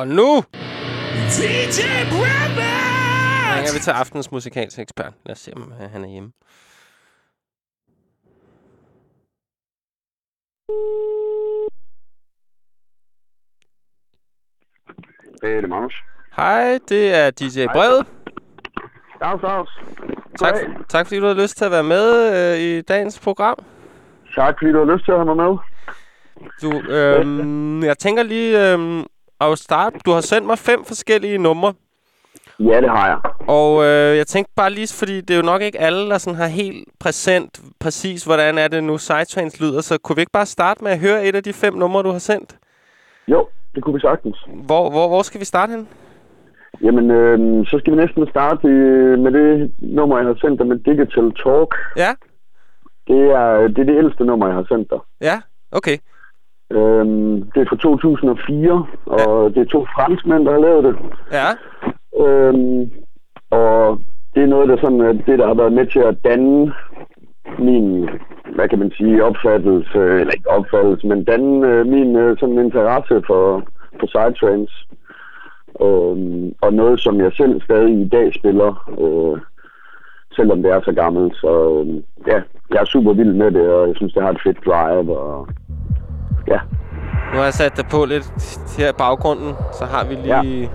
Og 0.00 0.08
nu 0.08 0.42
DJ 1.36 1.80
Brandman! 2.10 3.56
ringer 3.56 3.72
vi 3.74 3.80
til 3.80 3.90
aftens 3.90 4.32
musikalske 4.32 4.82
ekspert. 4.82 5.12
Lad 5.26 5.32
os 5.32 5.38
se, 5.38 5.52
om 5.56 5.72
øh, 5.82 5.90
han 5.90 6.04
er 6.04 6.08
hjemme. 6.08 6.32
Hey, 15.42 15.56
det 15.56 15.64
er 15.64 15.68
Magnus. 15.68 15.94
Hej, 16.36 16.78
det 16.88 17.14
er 17.14 17.30
DJ 17.30 17.66
Brevet. 17.72 18.06
Dags, 19.20 19.42
dags. 19.42 19.70
Tak, 20.38 20.54
tak 20.88 21.06
fordi 21.06 21.20
du 21.20 21.26
har 21.26 21.34
lyst 21.34 21.56
til 21.56 21.64
at 21.64 21.70
være 21.70 21.84
med 21.84 22.06
øh, 22.36 22.58
i 22.60 22.80
dagens 22.80 23.20
program. 23.20 23.56
Tak, 24.34 24.54
fordi 24.58 24.72
du 24.72 24.78
har 24.78 24.94
lyst 24.94 25.04
til 25.04 25.12
at 25.12 25.18
have 25.18 25.34
mig 25.34 25.36
med. 25.36 25.56
Du, 26.62 26.92
øhm, 26.92 27.82
jeg 27.82 27.98
tænker 27.98 28.22
lige 28.22 28.72
øhm, 28.72 29.04
at 29.40 29.58
starte. 29.58 29.98
Du 30.06 30.10
har 30.10 30.20
sendt 30.20 30.46
mig 30.46 30.58
fem 30.58 30.84
forskellige 30.84 31.38
numre. 31.38 31.74
Ja, 32.58 32.80
det 32.80 32.90
har 32.90 33.06
jeg. 33.06 33.18
Og 33.48 33.84
øh, 33.84 34.16
jeg 34.16 34.26
tænkte 34.26 34.52
bare 34.56 34.70
lige, 34.70 34.88
fordi 34.98 35.20
det 35.20 35.30
er 35.30 35.36
jo 35.36 35.42
nok 35.42 35.62
ikke 35.62 35.80
alle, 35.80 36.10
der 36.10 36.18
sådan 36.18 36.38
har 36.38 36.46
helt 36.46 36.88
præsent 37.00 37.60
præcis, 37.80 38.24
hvordan 38.24 38.58
er 38.58 38.68
det 38.68 38.84
nu 38.84 38.98
Sidetrains 38.98 39.60
lyder. 39.60 39.80
Så 39.80 39.98
kunne 39.98 40.16
vi 40.16 40.22
ikke 40.22 40.32
bare 40.32 40.46
starte 40.46 40.84
med 40.84 40.92
at 40.92 40.98
høre 41.00 41.24
et 41.24 41.36
af 41.36 41.42
de 41.42 41.52
fem 41.52 41.74
numre, 41.74 42.02
du 42.02 42.10
har 42.10 42.18
sendt? 42.18 42.56
Jo, 43.28 43.48
det 43.74 43.82
kunne 43.82 43.94
vi 43.94 44.00
sagtens. 44.00 44.36
Hvor, 44.66 44.90
hvor, 44.90 45.08
hvor 45.08 45.22
skal 45.22 45.40
vi 45.40 45.44
starte 45.44 45.70
hen? 45.70 45.88
Jamen, 46.82 47.10
øh, 47.10 47.66
så 47.66 47.78
skal 47.78 47.92
vi 47.92 47.98
næsten 47.98 48.28
starte 48.30 48.66
med 49.24 49.32
det 49.32 49.70
nummer, 49.78 50.18
jeg 50.18 50.26
har 50.26 50.36
sendt 50.40 50.58
dig 50.58 50.66
med 50.66 50.78
Digital 50.78 51.32
Talk. 51.42 51.74
Ja? 51.96 52.10
Det 53.08 53.20
er 53.30 53.68
det, 53.68 53.78
er 53.78 53.84
det 53.84 53.98
ældste 53.98 54.24
nummer, 54.24 54.46
jeg 54.46 54.56
har 54.56 54.66
sendt 54.68 54.90
dig. 54.90 54.98
Ja? 55.20 55.40
Okay. 55.72 55.98
Øhm, 56.70 57.42
det 57.52 57.60
er 57.60 57.68
fra 57.68 57.76
2004, 57.76 58.86
og 59.06 59.54
det 59.54 59.60
er 59.60 59.70
to 59.70 59.86
franskmænd, 59.94 60.44
der 60.44 60.52
har 60.52 60.60
lavet 60.60 60.84
det. 60.84 60.96
Ja? 61.32 61.48
Øhm, 62.24 62.90
og 63.50 64.00
det 64.34 64.42
er 64.42 64.46
noget, 64.46 64.68
der, 64.68 64.76
sådan, 64.76 65.22
det, 65.26 65.38
der 65.38 65.46
har 65.46 65.54
været 65.54 65.72
med 65.72 65.86
til 65.86 65.98
at 65.98 66.24
danne 66.24 66.72
min, 67.58 68.08
hvad 68.54 68.68
kan 68.68 68.78
man 68.78 68.90
sige, 68.96 69.24
opfattelse, 69.24 69.98
eller 69.98 70.32
ikke 70.32 70.50
opfattelse, 70.50 71.06
men 71.06 71.24
danne 71.24 71.68
øh, 71.68 71.86
min 71.86 72.16
øh, 72.16 72.38
sådan 72.38 72.58
interesse 72.58 73.22
for, 73.26 73.62
for 74.00 74.06
sidetrains. 74.06 74.86
Øhm, 75.82 76.54
og 76.60 76.74
noget, 76.74 77.00
som 77.00 77.20
jeg 77.20 77.32
selv 77.32 77.62
stadig 77.62 78.00
i 78.00 78.08
dag 78.08 78.34
spiller, 78.34 78.70
øh, 79.04 79.40
selvom 80.36 80.62
det 80.62 80.70
er 80.72 80.80
så 80.84 80.92
gammelt. 80.92 81.36
Så 81.36 81.52
øh, 81.78 81.94
ja, 82.26 82.38
jeg 82.70 82.80
er 82.80 82.84
super 82.84 83.12
vild 83.12 83.32
med 83.32 83.50
det, 83.50 83.68
og 83.68 83.88
jeg 83.88 83.96
synes, 83.96 84.12
det 84.12 84.22
har 84.22 84.30
et 84.30 84.42
fedt 84.44 84.66
drive, 84.66 85.18
og 85.18 85.48
ja, 86.48 86.58
Nu 87.32 87.36
har 87.36 87.44
jeg 87.44 87.54
sat 87.54 87.76
dig 87.76 87.86
på 87.86 88.04
lidt 88.04 88.32
her 88.78 88.88
i 88.88 88.92
baggrunden. 88.98 89.54
Så 89.78 89.84
har 89.84 90.04
vi 90.04 90.14
lige... 90.14 90.70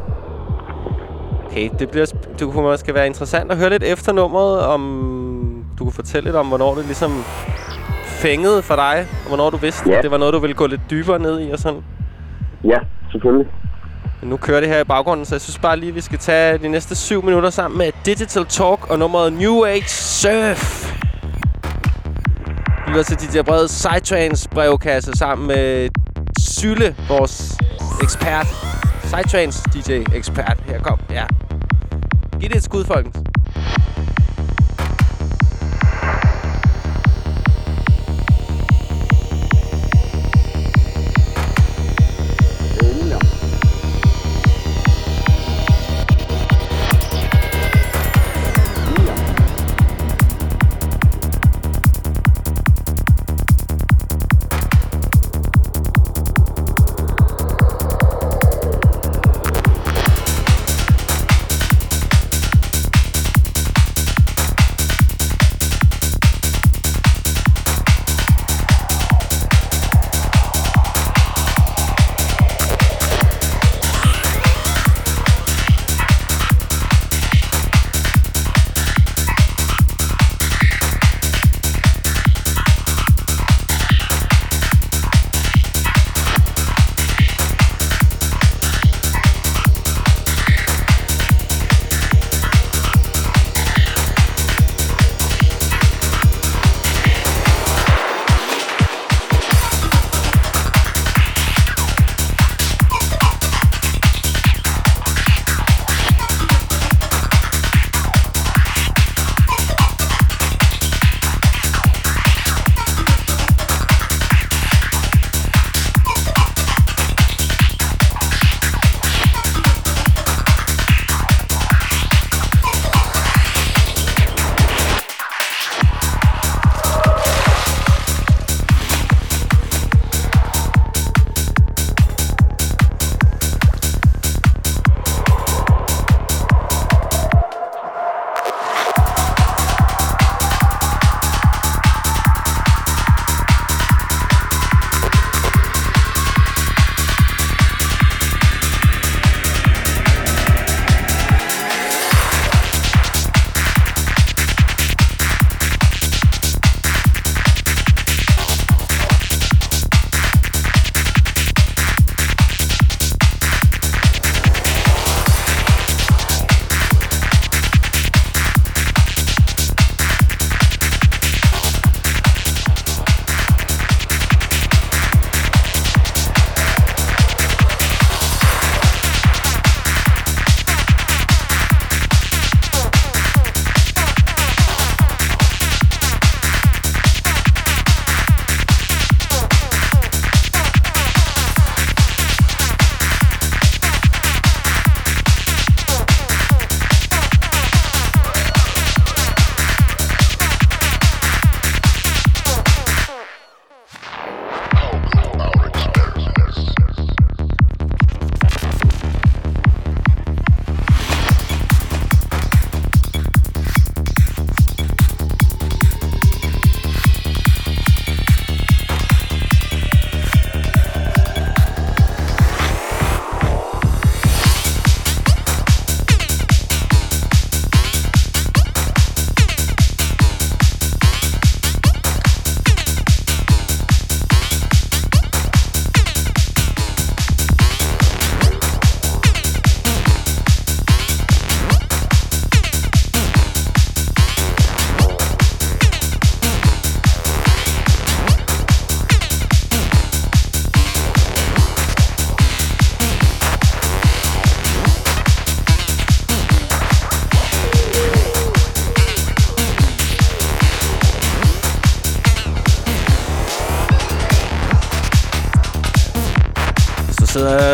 Okay, 1.46 1.70
det, 1.80 1.90
bliver, 1.90 2.06
det 2.40 2.52
kunne 2.52 2.64
måske 2.64 2.94
være 2.94 3.08
interessant 3.08 3.52
at 3.52 3.58
høre 3.58 3.70
lidt 3.70 3.84
efter 3.84 4.12
nummeret, 4.14 4.60
om 4.66 5.66
du 5.80 5.84
kunne 5.84 5.94
fortælle 5.94 6.28
lidt 6.28 6.36
om, 6.36 6.48
hvornår 6.48 6.76
det 6.76 6.86
ligesom 6.86 7.24
fængede 8.06 8.62
for 8.62 8.76
dig, 8.76 9.08
og 9.24 9.28
hvornår 9.28 9.50
du 9.50 9.58
vidste, 9.58 9.90
Ja. 9.90 9.98
at 9.98 10.04
det 10.04 10.12
var 10.12 10.18
noget, 10.18 10.34
du 10.34 10.40
ville 10.40 10.54
gå 10.54 10.68
lidt 10.68 10.82
dybere 10.90 11.20
ned 11.20 11.48
i 11.48 11.52
og 11.52 11.60
sådan. 11.60 11.84
ja, 12.64 12.78
selvfølgelig. 13.12 13.48
Men 14.22 14.30
nu 14.30 14.38
kører 14.38 14.60
det 14.60 14.70
her 14.70 14.80
i 14.80 14.84
baggrunden, 14.84 15.26
så 15.26 15.36
jeg 15.36 15.42
synes 15.42 15.60
bare 15.60 15.78
lige, 15.78 15.90
at 15.90 15.96
vi 15.96 16.02
skal 16.02 16.20
tage 16.20 16.58
de 16.58 16.68
næste 16.70 16.96
syv 16.96 17.24
minutter 17.26 17.50
sammen 17.50 17.78
med 17.78 17.92
Digital 18.06 18.46
Talk 18.46 18.92
og 18.92 19.00
nummeret 19.00 19.34
New 19.34 19.66
Age 19.66 19.90
Surf. 19.90 20.92
Vi 22.86 22.92
lytter 22.92 23.04
til 23.16 23.34
DJ 23.34 23.42
Breds 23.42 23.72
Sidetrains 23.72 24.48
brevkasse 24.48 25.12
sammen 25.16 25.48
med 25.48 25.90
Sylle, 26.40 26.96
vores 27.08 27.58
ekspert. 28.04 28.48
Sidetrains 29.04 29.64
DJ 29.74 29.92
ekspert. 30.16 30.64
Her 30.66 30.80
kom, 30.80 31.00
ja. 31.12 31.26
Giv 32.40 32.50
det 32.50 32.58
et 32.58 32.64
skud, 32.64 32.86
folkens. 32.86 33.18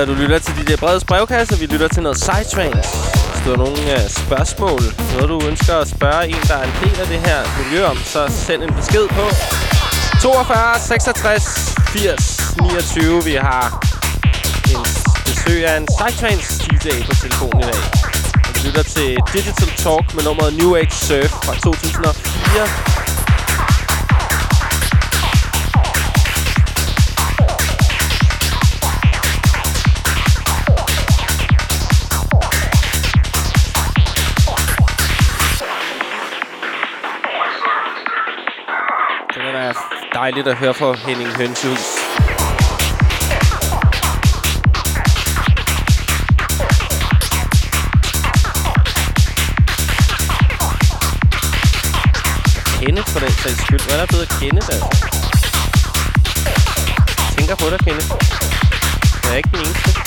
Så 0.01 0.05
du 0.05 0.13
lytter 0.13 0.39
til 0.39 0.53
de 0.59 0.63
der 0.71 0.77
brede 0.77 1.05
brevkasse, 1.07 1.59
vi 1.59 1.65
lytter 1.65 1.87
til 1.87 2.03
noget 2.03 2.17
sidetrains. 2.17 2.87
Hvis 3.31 3.41
du 3.45 3.49
har 3.49 3.57
nogle 3.65 3.81
uh, 3.95 4.09
spørgsmål, 4.23 4.81
noget 5.13 5.29
du 5.29 5.37
ønsker 5.49 5.75
at 5.83 5.87
spørge 5.87 6.27
en, 6.27 6.41
der 6.49 6.55
er 6.61 6.63
en 6.63 6.75
del 6.83 6.99
af 7.03 7.07
det 7.07 7.19
her 7.27 7.39
miljø 7.59 7.85
om, 7.85 7.97
så 7.97 8.21
send 8.45 8.63
en 8.63 8.73
besked 8.73 9.07
på 9.07 9.25
42 10.21 10.79
66 10.79 11.75
80 11.87 12.55
29. 12.61 13.23
Vi 13.23 13.35
har 13.35 13.65
en 14.73 14.83
besøg 15.25 15.67
af 15.67 15.77
en 15.77 15.87
sidetrains 15.97 16.47
DJ 16.57 16.87
på 17.07 17.13
telefonen 17.23 17.59
i 17.59 17.65
dag. 17.71 17.81
Vi 18.53 18.59
lytter 18.67 18.83
til 18.83 19.09
Digital 19.33 19.71
Talk 19.83 20.05
med 20.15 20.23
nummeret 20.23 20.53
New 20.59 20.75
Age 20.75 20.95
Surf 21.07 21.31
fra 21.45 21.53
2004. 21.53 22.90
dejligt 40.31 40.47
at 40.47 40.57
høre 40.57 40.73
fra 40.73 40.93
Henning 40.93 41.29
Hønshus. 41.29 41.83
Kenneth 52.79 53.07
for 53.07 53.19
den 53.19 53.31
sags 53.31 53.61
skyld. 53.61 53.79
Hvad 53.85 53.95
er 53.95 53.99
der 53.99 54.05
blevet 54.05 54.23
af 54.23 54.39
Kenneth, 54.39 54.67
altså? 54.71 54.87
Jeg 57.17 57.37
tænker 57.37 57.55
på 57.55 57.65
dig, 57.69 57.79
Kenneth. 57.79 58.11
Jeg 59.23 59.31
er 59.31 59.37
ikke 59.37 59.49
den 59.49 59.59
eneste. 59.59 60.00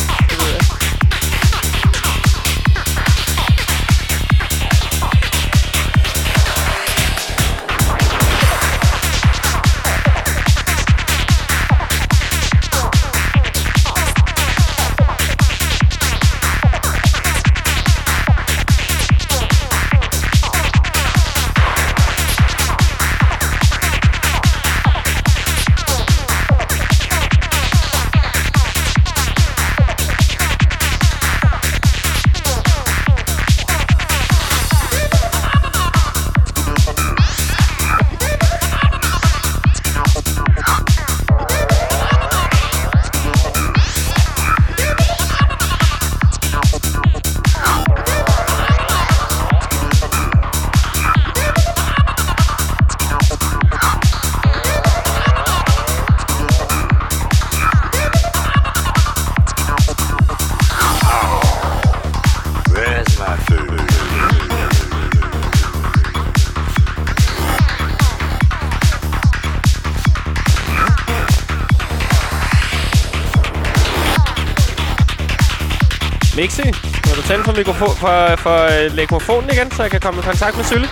Mixi, 76.37 76.63
vil 76.63 77.17
du 77.17 77.23
tænde 77.23 77.45
for, 77.45 77.53
mikrofon, 77.53 77.97
for, 77.97 78.37
for 78.37 78.85
øh, 78.87 78.97
mikrofonen 78.97 79.51
igen, 79.51 79.71
så 79.71 79.83
jeg 79.83 79.91
kan 79.91 80.01
komme 80.01 80.21
i 80.21 80.23
kontakt 80.23 80.57
med 80.57 80.65
Sylle? 80.65 80.89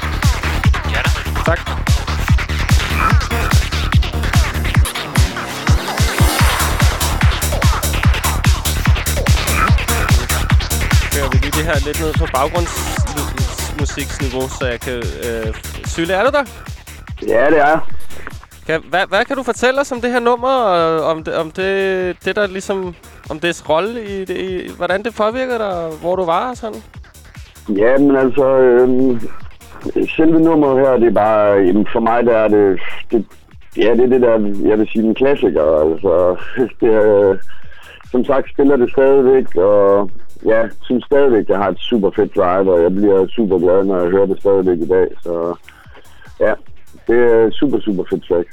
Ja 0.95 1.01
da. 1.07 1.11
Tak. 1.47 1.59
Kører 11.13 11.29
vi 11.31 11.37
lige 11.37 11.53
det 11.59 11.65
her 11.65 11.79
lidt 11.87 12.01
ned 12.01 12.13
på 12.15 12.27
baggrundsmusiksniveau, 12.33 14.49
så 14.49 14.67
jeg 14.67 14.81
kan... 14.81 15.03
Øh, 15.25 15.55
Sylle, 15.87 16.15
er 16.15 16.25
du 16.25 16.31
der? 16.31 16.45
Ja, 17.29 17.51
det 17.51 17.59
er. 17.59 17.79
Kan, 18.67 18.83
hvad, 18.89 19.07
hvad 19.09 19.25
kan 19.25 19.37
du 19.37 19.43
fortælle 19.43 19.81
os 19.81 19.93
om 19.93 20.01
det 20.01 20.13
her 20.13 20.21
nummer, 20.21 20.49
og 20.49 21.05
om 21.05 21.25
det, 21.25 21.35
om 21.35 21.51
det, 21.51 22.17
det 22.25 22.37
der 22.37 22.47
ligesom... 22.47 22.95
Om 23.33 23.39
dets 23.41 23.69
rolle 23.69 24.05
i 24.05 24.25
det, 24.25 24.37
i, 24.37 24.71
hvordan 24.77 25.03
det 25.03 25.15
påvirker 25.15 25.59
dig, 25.59 25.99
hvor 26.01 26.17
du 26.17 26.25
var 26.25 26.51
og 26.51 26.57
sådan? 26.57 26.83
Ja, 27.69 27.99
men 27.99 28.17
altså, 28.17 28.47
øhm, 28.59 29.21
selve 30.17 30.41
nummeret 30.41 30.79
her, 30.87 30.97
det 30.97 31.07
er 31.07 31.15
bare, 31.15 31.49
jamen 31.67 31.87
for 31.93 32.01
mig 32.01 32.27
der 32.27 32.37
er 32.37 32.49
det, 32.49 32.81
det, 33.11 33.27
ja, 33.77 33.91
det 33.95 34.05
er 34.05 34.07
det 34.07 34.21
der, 34.21 34.69
jeg 34.69 34.79
vil 34.79 34.89
sige, 34.89 35.05
en 35.05 35.15
klassiker, 35.15 35.67
altså, 35.87 36.37
det 36.81 36.95
er, 36.95 37.37
som 38.11 38.25
sagt 38.25 38.51
spiller 38.51 38.77
det 38.77 38.91
stadigvæk, 38.91 39.57
og 39.57 40.11
ja, 40.45 40.69
synes 40.83 41.05
stadigvæk, 41.05 41.47
det 41.49 41.57
har 41.57 41.69
et 41.69 41.81
super 41.81 42.11
fedt 42.17 42.37
drive, 42.37 42.75
og 42.75 42.83
jeg 42.83 42.95
bliver 42.95 43.27
super 43.27 43.59
glad, 43.59 43.85
når 43.85 44.01
jeg 44.01 44.11
hører 44.11 44.27
det 44.27 44.41
stadigvæk 44.41 44.79
i 44.79 44.89
dag, 44.89 45.09
så 45.23 45.55
ja, 46.41 46.53
det 47.07 47.19
er 47.33 47.51
super, 47.51 47.81
super 47.81 48.05
fedt 48.11 48.25
track. 48.29 48.49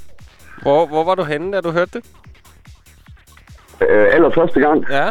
Hvor, 0.61 0.85
hvor 0.85 1.03
var 1.03 1.15
du 1.15 1.23
henne, 1.23 1.53
da 1.53 1.61
du 1.61 1.71
hørte 1.71 1.91
det? 1.93 2.03
Øh, 3.89 4.07
allerførste 4.13 4.59
gang, 4.59 4.85
Ja? 4.89 5.09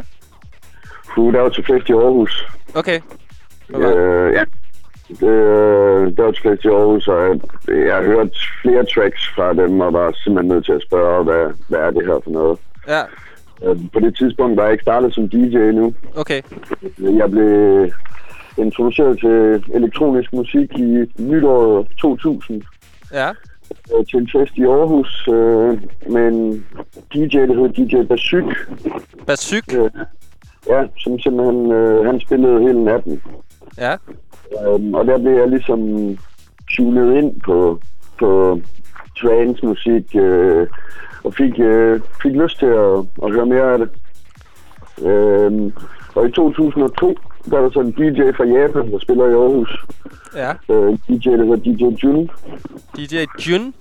uh, 1.17 1.33
der 1.35 1.41
var 1.41 1.49
til 1.49 1.65
fest 1.65 1.89
i 1.89 1.93
Aarhus, 1.93 2.47
Okay. 2.75 3.01
Øh, 3.75 4.33
ja. 4.33 4.45
Øh, 5.27 6.07
det 6.07 6.19
var 6.25 6.29
et 6.29 6.65
i 6.65 6.69
Aarhus, 6.69 7.09
og 7.09 7.29
jeg, 7.29 7.41
jeg 7.87 7.95
har 7.97 8.03
hørt 8.03 8.29
flere 8.63 8.85
tracks 8.85 9.29
fra 9.37 9.53
dem, 9.53 9.81
og 9.81 9.93
var 9.93 10.13
simpelthen 10.25 10.49
nødt 10.55 10.65
til 10.65 10.73
at 10.73 10.83
spørge, 10.83 11.25
hvad, 11.25 11.53
hvad 11.69 11.79
er 11.79 11.91
det 11.91 12.07
her 12.07 12.21
for 12.25 12.31
noget. 12.31 12.59
Ja, 12.89 13.03
Øh, 13.63 13.77
På 13.93 14.01
det 14.01 14.17
tidspunkt 14.17 14.57
var 14.57 14.63
jeg 14.63 14.73
ikke 14.73 14.83
startet 14.83 15.15
som 15.15 15.29
DJ 15.29 15.57
endnu. 15.57 15.95
okay. 16.17 16.43
Jeg 16.99 17.31
blev 17.31 17.91
introduceret 18.57 19.19
til 19.21 19.65
elektronisk 19.75 20.33
musik 20.33 20.73
i 20.79 21.07
nytåret 21.19 21.87
2000 22.01 22.63
Ja, 23.13 23.29
øh, 23.99 24.07
til 24.07 24.19
en 24.19 24.29
fest 24.33 24.57
i 24.57 24.63
Aarhus 24.63 25.29
øh, 25.29 25.81
med 26.13 26.29
en 26.29 26.67
DJ, 27.15 27.37
der 27.39 27.55
hed 27.55 27.69
DJ 27.69 28.03
Basyk. 28.03 28.45
Basyk. 29.27 29.75
Øh, 29.75 29.91
ja, 30.69 30.87
som 30.99 31.19
simpelthen, 31.19 31.73
øh, 31.73 32.05
han 32.05 32.21
spillede 32.21 32.61
hele 32.61 32.85
natten. 32.85 33.23
Ja, 33.79 33.97
Øhm, 34.53 34.95
og 34.95 35.07
der 35.07 35.19
blev 35.19 35.33
jeg 35.33 35.49
ligesom 35.49 35.81
tunet 36.71 37.17
ind 37.17 37.41
på, 37.41 37.81
på 38.19 38.61
trance 39.21 39.67
musik, 39.67 40.17
øh, 40.17 40.67
og 41.25 41.35
fik, 41.35 41.61
øh, 41.61 42.01
fik 42.23 42.33
lyst 42.33 42.59
til 42.59 42.67
at, 42.67 42.99
at 43.23 43.33
høre 43.33 43.47
mere 43.47 43.73
af 43.73 43.79
det. 43.79 43.91
Øhm, 45.07 45.73
og 46.15 46.29
i 46.29 46.33
2002, 46.33 47.17
der 47.51 47.59
var 47.59 47.69
der 47.69 47.71
så 47.71 47.81
en 47.81 47.93
DJ 47.93 48.21
fra 48.37 48.45
Japan, 48.45 48.93
der 48.93 48.99
spiller 48.99 49.25
i 49.27 49.33
Aarhus. 49.33 49.85
ja. 50.37 50.51
Øh, 50.75 50.99
DJ, 51.09 51.29
der 51.31 51.45
hedder 51.45 51.57
DJ 51.57 51.85
Jun. 52.05 52.31
DJ 52.97 53.17
Jun. 53.47 53.75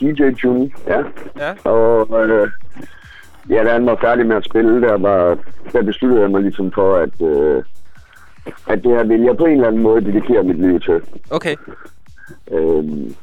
DJ 0.00 0.22
Jun, 0.44 0.72
ja. 0.86 1.02
Ja, 1.38 1.70
Og 1.70 2.28
øh, 2.28 2.48
ja, 3.50 3.64
da 3.64 3.72
han 3.72 3.86
var 3.86 3.98
færdig 4.00 4.26
med 4.26 4.36
at 4.36 4.44
spille, 4.44 4.80
der, 4.82 4.98
var, 4.98 5.38
der 5.72 5.82
besluttede 5.82 6.22
jeg 6.22 6.30
mig 6.30 6.42
ligesom 6.42 6.72
for, 6.72 6.96
at, 6.96 7.22
øh, 7.22 7.62
at 8.66 8.82
det 8.82 8.90
her 8.90 9.04
vil 9.04 9.20
jeg 9.20 9.36
på 9.36 9.44
en 9.44 9.52
eller 9.52 9.66
anden 9.68 9.82
måde 9.82 10.04
dedikere 10.04 10.42
mit 10.42 10.60
liv 10.60 10.80
til. 10.80 11.00
okay. 11.30 11.56
Øhm, 12.52 13.14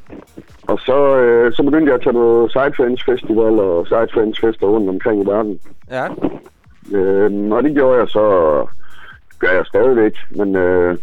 og 0.68 0.80
så, 0.80 1.18
øh, 1.18 1.54
så 1.54 1.64
begyndte 1.64 1.86
jeg 1.88 1.96
at 1.96 2.02
tage 2.02 2.14
på 2.14 2.48
Sidetrends 2.52 3.04
Festival 3.04 3.60
og 3.60 3.88
Sidetrends 3.88 4.40
Fester 4.40 4.68
rundt 4.68 4.90
omkring 4.90 5.24
i 5.24 5.26
verden. 5.26 5.60
Ja, 5.92 6.08
Øhm, 6.92 7.52
og 7.52 7.64
det 7.64 7.74
gjorde 7.74 8.00
jeg 8.00 8.08
så, 8.08 8.26
gør 9.40 9.52
jeg 9.52 9.66
stadigvæk, 9.66 10.16
men 10.30 10.56
øh, 10.56 10.98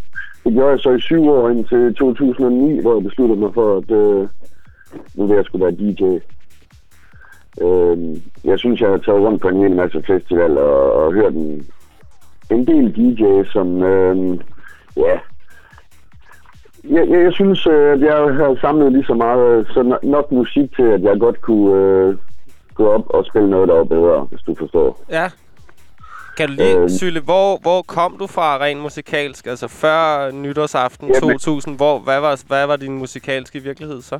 det 0.44 0.52
gjorde 0.52 0.70
jeg 0.70 0.78
så 0.80 0.90
i 0.90 1.00
syv 1.00 1.28
år 1.28 1.48
indtil 1.50 1.94
2009, 1.94 2.80
hvor 2.80 2.94
jeg 2.94 3.02
besluttede 3.02 3.40
mig 3.40 3.54
for, 3.54 3.76
at 3.76 3.90
øh, 3.90 4.28
nu 5.14 5.26
vil 5.26 5.36
jeg 5.36 5.44
skulle 5.44 5.64
være 5.64 5.74
DJ. 5.74 6.02
Øh, 7.64 8.16
jeg 8.44 8.58
synes, 8.58 8.80
jeg 8.80 8.90
har 8.90 8.98
taget 8.98 9.22
rundt 9.22 9.42
på 9.42 9.48
en 9.48 9.62
hel 9.62 9.76
masse 9.76 10.02
festival 10.06 10.58
og, 10.58 10.92
og 10.92 11.12
hørt 11.12 11.32
en, 11.32 11.66
en 12.50 12.66
del 12.66 12.86
DJ, 12.96 13.50
som, 13.52 13.82
øh, 13.82 14.38
ja, 14.96 15.18
jeg, 16.90 17.08
jeg, 17.08 17.22
jeg 17.22 17.32
synes, 17.32 17.66
øh, 17.66 17.92
at 17.92 18.00
jeg 18.00 18.16
har 18.16 18.58
samlet 18.60 18.92
lige 18.92 19.04
så 19.04 19.14
meget, 19.14 19.58
øh, 19.58 19.66
så 19.66 19.98
nok 20.02 20.32
musik 20.32 20.76
til, 20.76 20.82
at 20.82 21.02
jeg 21.02 21.20
godt 21.20 21.40
kunne 21.40 21.74
øh, 21.74 22.16
gå 22.74 22.86
op 22.86 23.10
og 23.10 23.26
spille 23.26 23.50
noget, 23.50 23.68
der 23.68 23.74
var 23.74 23.84
bedre, 23.84 24.26
hvis 24.30 24.42
du 24.42 24.54
forstår. 24.54 25.04
ja. 25.10 25.30
Kan 26.36 26.48
du 26.48 26.54
lige, 26.54 26.76
Øhm. 26.78 26.88
Sylle, 26.88 27.20
hvor, 27.20 27.58
hvor 27.62 27.82
kom 27.82 28.16
du 28.18 28.26
fra 28.26 28.58
rent 28.60 28.80
musikalsk? 28.80 29.46
Altså 29.46 29.68
før 29.68 30.30
nytårsaften 30.30 31.08
Jamen- 31.08 31.20
2000, 31.38 31.76
hvor, 31.76 31.98
hvad, 31.98 32.20
var, 32.20 32.42
hvad 32.48 32.66
var 32.66 32.76
din 32.76 32.98
musikalske 32.98 33.58
virkelighed 33.62 34.02
så? 34.02 34.18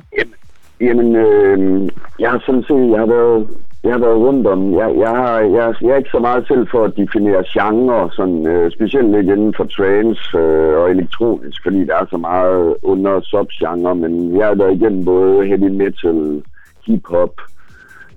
Jamen, 0.81 1.15
øh, 1.15 1.89
jeg 2.19 2.29
har 2.31 2.41
sådan 2.45 2.63
set, 2.63 2.89
jeg 2.91 2.99
har 2.99 3.05
været, 3.05 3.47
jeg 3.83 3.91
har 3.93 3.99
været 3.99 4.17
rundt 4.17 4.47
om, 4.47 4.73
jeg, 4.79 4.95
jeg, 4.97 5.09
har, 5.09 5.39
jeg, 5.39 5.73
jeg 5.81 5.89
er 5.89 5.95
ikke 5.95 6.09
så 6.11 6.19
meget 6.19 6.47
selv 6.47 6.67
for 6.71 6.83
at 6.83 6.93
definere 6.97 7.43
genre, 7.53 8.09
sådan, 8.11 8.47
øh, 8.47 8.71
specielt 8.71 9.15
ikke 9.17 9.33
inden 9.33 9.53
for 9.57 9.63
trance 9.63 10.37
øh, 10.37 10.77
og 10.81 10.91
elektronisk, 10.91 11.63
fordi 11.63 11.85
der 11.85 11.95
er 11.95 12.05
så 12.09 12.17
meget 12.17 12.75
under 12.83 13.21
subgenre, 13.23 13.95
men 13.95 14.37
jeg 14.37 14.47
har 14.47 14.55
været 14.55 14.75
igennem 14.81 15.05
både 15.05 15.45
heavy 15.47 15.69
metal, 15.69 16.43
hip-hop, 16.85 17.33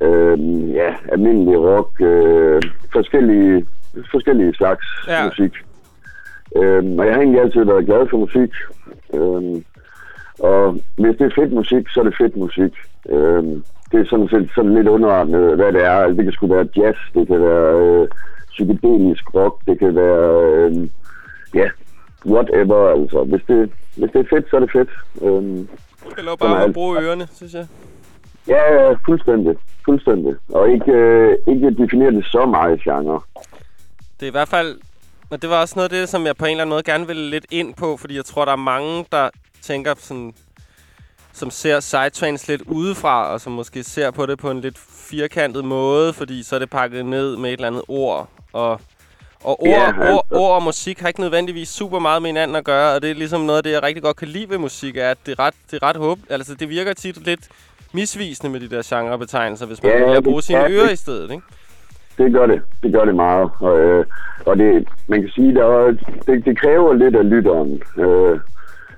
øh, 0.01 0.39
ja, 0.75 0.95
almindelig 1.13 1.59
rock, 1.59 2.01
øh, 2.01 2.63
forskellige, 2.93 3.67
forskellige 4.11 4.55
slags 4.55 4.87
Ja. 5.09 5.25
musik. 5.25 5.53
Øh, 6.57 6.85
og 6.99 7.07
jeg 7.07 7.15
har 7.15 7.21
egentlig 7.21 7.41
altid 7.41 7.65
været 7.65 7.87
glad 7.87 8.07
for 8.11 8.17
musik. 8.19 8.51
Øh, 9.15 9.63
og 10.39 10.73
hvis 10.99 11.17
det 11.19 11.27
er 11.27 11.35
fedt 11.41 11.53
musik, 11.53 11.89
så 11.89 12.01
er 12.01 12.05
det 12.05 12.15
fedt 12.19 12.37
musik. 12.37 12.73
Øhm, 13.09 13.65
det 13.93 14.01
er 14.01 14.05
sådan 14.11 14.29
set 14.29 14.51
sådan 14.55 14.75
lidt 14.75 14.89
underordnet, 14.89 15.57
hvad 15.57 15.73
det 15.73 15.85
er. 15.85 15.91
Altså, 15.99 16.17
det 16.17 16.25
kan 16.25 16.33
sgu 16.33 16.47
være 16.47 16.69
jazz, 16.77 16.97
det 17.15 17.27
kan 17.27 17.41
være 17.41 18.01
øh, 18.03 18.09
psykedelisk 18.51 19.35
rock, 19.35 19.55
det 19.67 19.79
kan 19.79 19.95
være, 19.95 20.43
øh, 20.45 20.89
ja, 21.55 21.69
whatever. 22.27 22.89
Altså, 23.01 23.25
hvis 23.25 23.43
det, 23.49 23.71
hvis 23.97 24.11
det 24.13 24.21
er 24.21 24.29
fedt, 24.37 24.51
så 24.51 24.57
er 24.57 24.61
det 24.61 24.73
fedt. 24.73 24.91
Øhm, 25.23 25.69
Det 26.17 26.25
lå 26.25 26.31
Som 26.31 26.39
bare 26.39 26.65
at 26.65 26.73
bruge 26.73 27.03
ørerne, 27.03 27.27
synes 27.33 27.55
jeg. 27.55 27.67
ja, 28.49 28.73
ja, 28.75 28.93
fuldstændig. 29.07 29.57
Fuldstændig. 29.85 30.35
Og 30.49 30.71
ikke, 30.71 30.93
øh, 30.93 31.37
ikke 31.47 31.71
definere 31.71 32.11
det 32.11 32.25
så 32.25 32.47
meget 32.47 32.81
genre. 32.81 33.21
Det 34.21 34.27
er 34.27 34.31
i 34.31 34.31
hvert 34.31 34.49
fald... 34.49 34.81
Men 35.31 35.41
det 35.41 35.51
var 35.51 35.61
også 35.61 35.75
noget 35.77 35.93
af 35.93 35.99
det, 35.99 36.09
som 36.09 36.27
jeg 36.27 36.37
på 36.37 36.45
en 36.45 36.51
eller 36.51 36.63
anden 36.63 36.71
måde 36.71 36.83
gerne 36.83 37.07
ville 37.07 37.31
lidt 37.31 37.47
ind 37.51 37.75
på, 37.75 37.97
fordi 37.97 38.17
jeg 38.17 38.25
tror, 38.25 38.45
der 38.45 38.53
er 38.53 38.57
mange, 38.57 39.07
der 39.13 39.31
tænker 39.63 39.95
sådan 39.99 40.35
som 41.39 41.51
ser 41.51 41.81
Sidetrains 41.81 42.49
lidt 42.49 42.63
udefra, 42.63 43.33
og 43.33 43.41
som 43.41 43.53
måske 43.53 43.83
ser 43.83 44.11
på 44.11 44.27
det 44.27 44.39
på 44.39 44.51
en 44.51 44.61
lidt 44.61 44.79
firkantet 45.11 45.65
måde, 45.65 46.13
fordi 46.13 46.43
så 46.43 46.55
er 46.55 46.59
det 46.59 46.71
pakket 46.71 47.07
ned 47.07 47.37
med 47.37 47.51
et 47.51 47.53
eller 47.53 47.67
andet 47.67 47.83
ord. 47.89 48.29
Og, 48.53 48.81
og 49.45 49.63
ord, 49.63 49.69
yeah, 49.69 49.99
ord, 49.99 50.07
altså. 50.07 50.23
ord 50.31 50.55
og 50.55 50.63
musik 50.63 51.01
har 51.01 51.09
ikke 51.09 51.21
nødvendigvis 51.21 51.69
super 51.69 51.99
meget 51.99 52.23
med 52.23 52.29
hinanden 52.29 52.57
at 52.57 52.65
gøre, 52.65 52.95
og 52.95 53.03
det 53.03 53.11
er 53.11 53.15
ligesom 53.15 53.41
noget 53.41 53.57
af 53.57 53.63
det, 53.63 53.71
jeg 53.71 53.83
rigtig 53.83 54.03
godt 54.03 54.17
kan 54.17 54.29
lide 54.29 54.51
ved 54.51 54.59
musik, 54.59 54.97
er, 54.97 55.11
at 55.11 55.19
det 55.27 55.33
er 55.33 55.39
ret, 55.39 55.55
det 55.71 55.83
er 55.83 55.87
ret 55.87 55.97
håb. 55.97 56.19
Altså, 56.31 56.55
det 56.55 56.69
virker 56.69 56.95
tit 56.95 57.25
lidt 57.25 57.49
misvisende 57.93 58.53
med 58.53 58.61
de 58.61 58.71
der 58.71 58.83
genrebetegnelser, 58.85 59.67
hvis 59.67 59.83
man 59.83 59.93
at 59.93 60.17
det 60.17 60.25
bruge 60.25 60.43
sine 60.43 60.59
er 60.59 60.67
ører 60.71 60.91
i 60.91 60.97
stedet, 60.97 61.31
ikke? 61.31 61.43
Det 62.19 62.33
gør 62.33 62.47
det. 62.47 62.63
Det 62.83 62.93
gør 62.93 63.05
det 63.05 63.15
meget. 63.15 63.51
Og, 63.61 63.81
øh, 63.81 64.05
og 64.47 64.59
det, 64.59 64.89
man 65.07 65.21
kan 65.21 65.31
sige, 65.31 65.55
der 65.55 65.87
det, 66.27 66.45
det 66.45 66.59
kræver 66.59 66.93
lidt 66.93 67.17
af 67.17 67.31
lytteren. 67.31 67.83
Øh, 67.99 68.41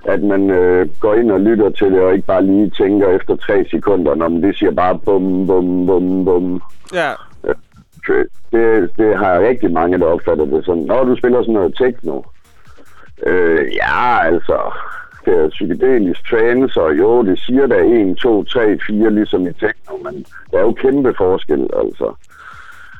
at 0.05 0.23
man 0.23 0.49
øh, 0.49 0.89
går 0.99 1.15
ind 1.15 1.31
og 1.31 1.39
lytter 1.39 1.69
til 1.69 1.91
det, 1.91 2.01
og 2.01 2.13
ikke 2.13 2.27
bare 2.27 2.45
lige 2.45 2.69
tænker 2.69 3.09
efter 3.09 3.35
tre 3.35 3.65
sekunder, 3.71 4.15
når 4.15 4.27
det 4.27 4.57
siger 4.57 4.71
bare 4.71 4.99
bum, 5.05 5.47
bum, 5.47 5.85
bum, 5.85 6.25
bum. 6.25 6.61
Ja, 6.93 7.11
Det, 8.51 8.89
det 8.97 9.17
har 9.17 9.39
rigtig 9.39 9.71
mange, 9.71 9.99
der 9.99 10.05
opfatter 10.05 10.45
det 10.45 10.65
sådan. 10.65 10.83
Når 10.83 11.03
du 11.03 11.15
spiller 11.15 11.41
sådan 11.41 11.53
noget 11.53 11.75
techno. 11.77 12.21
Øh, 13.25 13.73
ja, 13.75 14.25
altså, 14.25 14.73
det 15.25 15.33
er 15.33 15.49
psykedelisk 15.49 16.29
trance, 16.29 16.81
og 16.81 16.97
jo, 16.97 17.23
det 17.23 17.39
siger 17.39 17.67
der 17.67 18.11
1, 18.11 18.17
2, 18.17 18.43
3, 18.43 18.77
4, 18.87 19.09
ligesom 19.09 19.47
i 19.47 19.53
techno, 19.53 19.97
men 20.03 20.25
der 20.51 20.57
er 20.57 20.61
jo 20.61 20.71
kæmpe 20.71 21.13
forskel, 21.17 21.69
altså. 21.83 22.15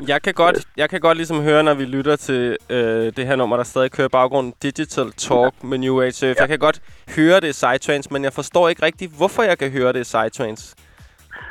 Jeg 0.08 0.22
kan 0.22 0.34
godt, 0.34 0.68
jeg 0.78 0.90
kan 0.90 1.00
godt 1.00 1.18
ligesom 1.18 1.42
høre, 1.42 1.64
når 1.64 1.74
vi 1.74 1.86
lytter 1.86 2.16
til 2.16 2.58
øh, 2.70 3.14
det 3.18 3.28
her 3.28 3.36
nummer, 3.36 3.58
der 3.58 3.64
stadig 3.64 3.92
kører 3.92 4.06
i 4.08 4.10
baggrunden, 4.10 4.54
Digital 4.64 5.12
Talk 5.12 5.64
med 5.64 5.78
New 5.78 6.02
Age 6.02 6.12
Surf. 6.12 6.38
Jeg 6.40 6.48
kan 6.48 6.60
godt 6.60 6.82
høre 7.16 7.40
det 7.40 7.48
i 7.48 7.52
Psytrance, 7.52 8.14
men 8.14 8.24
jeg 8.24 8.34
forstår 8.34 8.70
ikke 8.70 8.82
rigtigt, 8.86 9.12
hvorfor 9.18 9.44
jeg 9.44 9.58
kan 9.58 9.72
høre 9.72 9.94
det 9.94 10.00
i 10.00 10.04
Psytrance. 10.04 10.76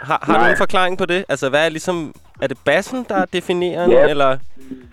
Har, 0.00 0.18
har 0.22 0.34
du 0.34 0.40
Nej. 0.40 0.50
en 0.50 0.56
forklaring 0.56 0.98
på 0.98 1.06
det? 1.06 1.24
Altså, 1.28 1.48
hvad 1.48 1.64
er 1.64 1.68
ligesom... 1.68 2.14
Er 2.42 2.46
det 2.46 2.58
bassen, 2.64 3.06
der 3.08 3.14
er 3.14 3.24
definerende, 3.32 3.96
Ja. 3.96 4.08
eller... 4.08 4.36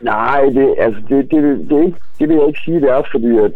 Nej, 0.02 0.42
det, 0.42 0.76
altså, 0.80 1.02
det, 1.10 1.32
det, 1.32 1.44
det, 1.44 1.70
det, 1.70 1.96
det 2.20 2.30
vil 2.30 2.36
jeg 2.38 2.48
ikke 2.48 2.60
sige, 2.66 2.82
det 2.82 2.90
er, 2.90 3.02
fordi 3.12 3.38
at 3.38 3.52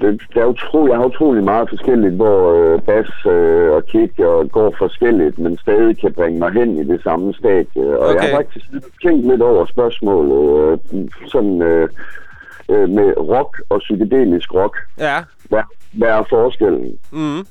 det, 0.00 0.20
der 0.34 0.40
er 0.42 0.46
utro, 0.46 0.86
jeg 0.86 0.96
har 0.96 1.04
utrolig 1.04 1.44
meget 1.44 1.68
forskelligt, 1.68 2.14
hvor 2.14 2.38
øh, 2.74 2.80
bas 2.82 3.10
øh, 3.26 3.70
og 3.72 3.84
kick 3.86 4.18
og 4.18 4.50
går 4.50 4.74
forskelligt, 4.78 5.38
men 5.38 5.58
stadig 5.58 6.00
kan 6.00 6.12
bringe 6.12 6.38
mig 6.38 6.52
hen 6.52 6.78
i 6.78 6.84
det 6.84 7.02
samme 7.02 7.34
stadie. 7.34 7.98
Og 7.98 8.08
Okay. 8.08 8.14
jeg 8.14 8.22
har 8.30 8.36
faktisk 8.38 8.66
tænkt 9.02 9.26
lidt 9.26 9.42
over 9.42 9.66
spørgsmålet, 9.66 10.80
øh, 10.92 11.08
sådan 11.28 11.62
øh, 11.62 11.88
øh, 12.68 12.88
med 12.88 13.12
rock 13.16 13.60
og 13.68 13.78
psykedelisk 13.80 14.54
rock. 14.54 14.76
Ja. 14.98 15.16
Hvad, 15.48 15.62
hvad 15.92 16.08
er 16.08 16.22
forskellen? 16.30 16.98
Mm. 17.12 17.46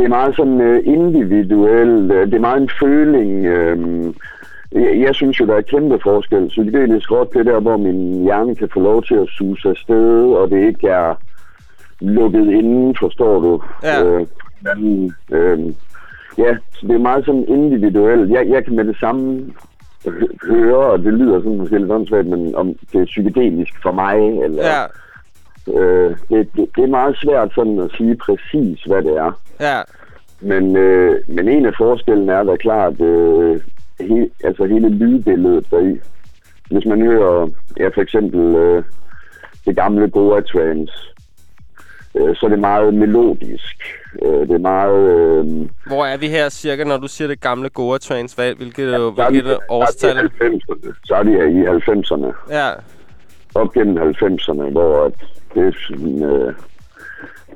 Det 0.00 0.06
er 0.06 0.18
meget 0.18 0.36
sådan 0.36 0.60
øh, 0.60 0.82
individuelt, 0.84 2.12
øh, 2.12 2.26
det 2.26 2.34
er 2.34 2.48
meget 2.48 2.62
en 2.62 2.70
føling. 2.80 3.46
Øh, 3.46 3.78
jeg, 4.72 5.00
jeg 5.00 5.14
synes 5.14 5.40
jo, 5.40 5.46
der 5.46 5.54
er 5.54 5.60
kæmpe 5.60 5.98
forskel. 6.02 6.48
Psykedelisk 6.48 7.10
rock, 7.10 7.32
det 7.32 7.40
er 7.40 7.52
der, 7.52 7.60
hvor 7.60 7.76
min 7.76 8.22
hjerne 8.22 8.54
kan 8.54 8.68
få 8.74 8.80
lov 8.80 9.02
til 9.02 9.14
at 9.14 9.28
suse 9.28 9.68
afsted, 9.68 10.32
og 10.32 10.50
det 10.50 10.66
ikke 10.66 10.88
er 10.88 11.14
lukket 12.00 12.46
inden, 12.46 12.96
forstår 13.00 13.40
du? 13.40 13.62
Ja. 13.82 14.04
Øh, 14.04 14.26
men, 14.76 15.14
øh, 15.32 15.58
ja, 16.38 16.56
så 16.72 16.86
det 16.86 16.94
er 16.94 16.98
meget 16.98 17.24
sådan 17.24 17.44
individuelt. 17.48 18.30
Jeg, 18.30 18.48
jeg 18.48 18.64
kan 18.64 18.76
med 18.76 18.84
det 18.84 18.96
samme 19.00 19.52
hø- 20.06 20.36
høre, 20.48 20.76
og 20.76 20.98
det 20.98 21.12
lyder 21.12 21.40
sådan 21.40 21.58
måske 21.58 21.78
lidt 21.78 21.90
åndssvagt, 21.90 22.26
men 22.26 22.54
om 22.54 22.74
det 22.92 23.00
er 23.00 23.04
psykedelisk 23.04 23.82
for 23.82 23.92
mig, 23.92 24.18
eller... 24.44 24.66
Ja. 24.66 24.82
Øh, 25.78 26.10
det, 26.30 26.48
det, 26.56 26.68
det 26.76 26.84
er 26.84 26.88
meget 26.88 27.16
svært 27.16 27.52
sådan 27.54 27.78
at 27.80 27.90
sige 27.96 28.16
præcis, 28.16 28.82
hvad 28.82 29.02
det 29.02 29.16
er. 29.16 29.40
Ja. 29.60 29.80
Men, 30.40 30.76
øh, 30.76 31.16
men 31.28 31.48
en 31.48 31.66
af 31.66 31.72
forskellen 31.78 32.28
er 32.28 32.42
da 32.42 32.56
klart, 32.56 33.00
øh, 33.00 33.60
he, 34.00 34.30
altså 34.44 34.64
hele 34.64 34.88
lydbilledet 34.88 35.70
deri. 35.70 35.98
Hvis 36.70 36.86
man 36.86 37.00
hører, 37.02 37.48
ja 37.78 37.88
for 37.88 38.00
eksempel 38.00 38.40
øh, 38.54 38.82
det 39.66 39.76
gamle 39.76 40.10
Goa 40.10 40.40
Trance, 40.40 40.92
øh, 42.16 42.36
så 42.36 42.46
er 42.46 42.50
det 42.50 42.58
meget 42.58 42.94
melodisk. 42.94 43.76
Øh, 44.22 44.40
det 44.48 44.50
er 44.50 44.58
meget... 44.58 45.10
Øh, 45.10 45.68
Hvor 45.86 46.06
er 46.06 46.16
vi 46.16 46.28
her 46.28 46.48
cirka, 46.48 46.84
når 46.84 46.96
du 46.96 47.08
siger 47.08 47.28
det 47.28 47.40
gamle 47.40 47.68
Goa 47.68 47.98
Trance? 47.98 48.36
Hvad, 48.36 48.54
hvilket, 48.54 48.92
ja, 48.92 48.98
hvilket 48.98 49.44
det- 49.44 49.58
årstal? 49.68 50.16
Så 50.16 50.18
er 50.18 50.22
det 50.22 50.30
i 50.30 50.44
90'erne. 50.74 50.92
Så 51.04 51.14
er 51.14 51.22
det 51.22 51.32
i 51.32 51.64
90'erne. 51.64 52.54
Ja. 52.56 52.70
Op 53.54 53.72
gennem 53.72 53.96
90'erne, 53.98 54.70
hvor 54.70 55.04
at 55.04 55.12
det 55.54 55.66
er 55.66 55.72
sådan... 55.88 56.22
Øh, 56.22 56.54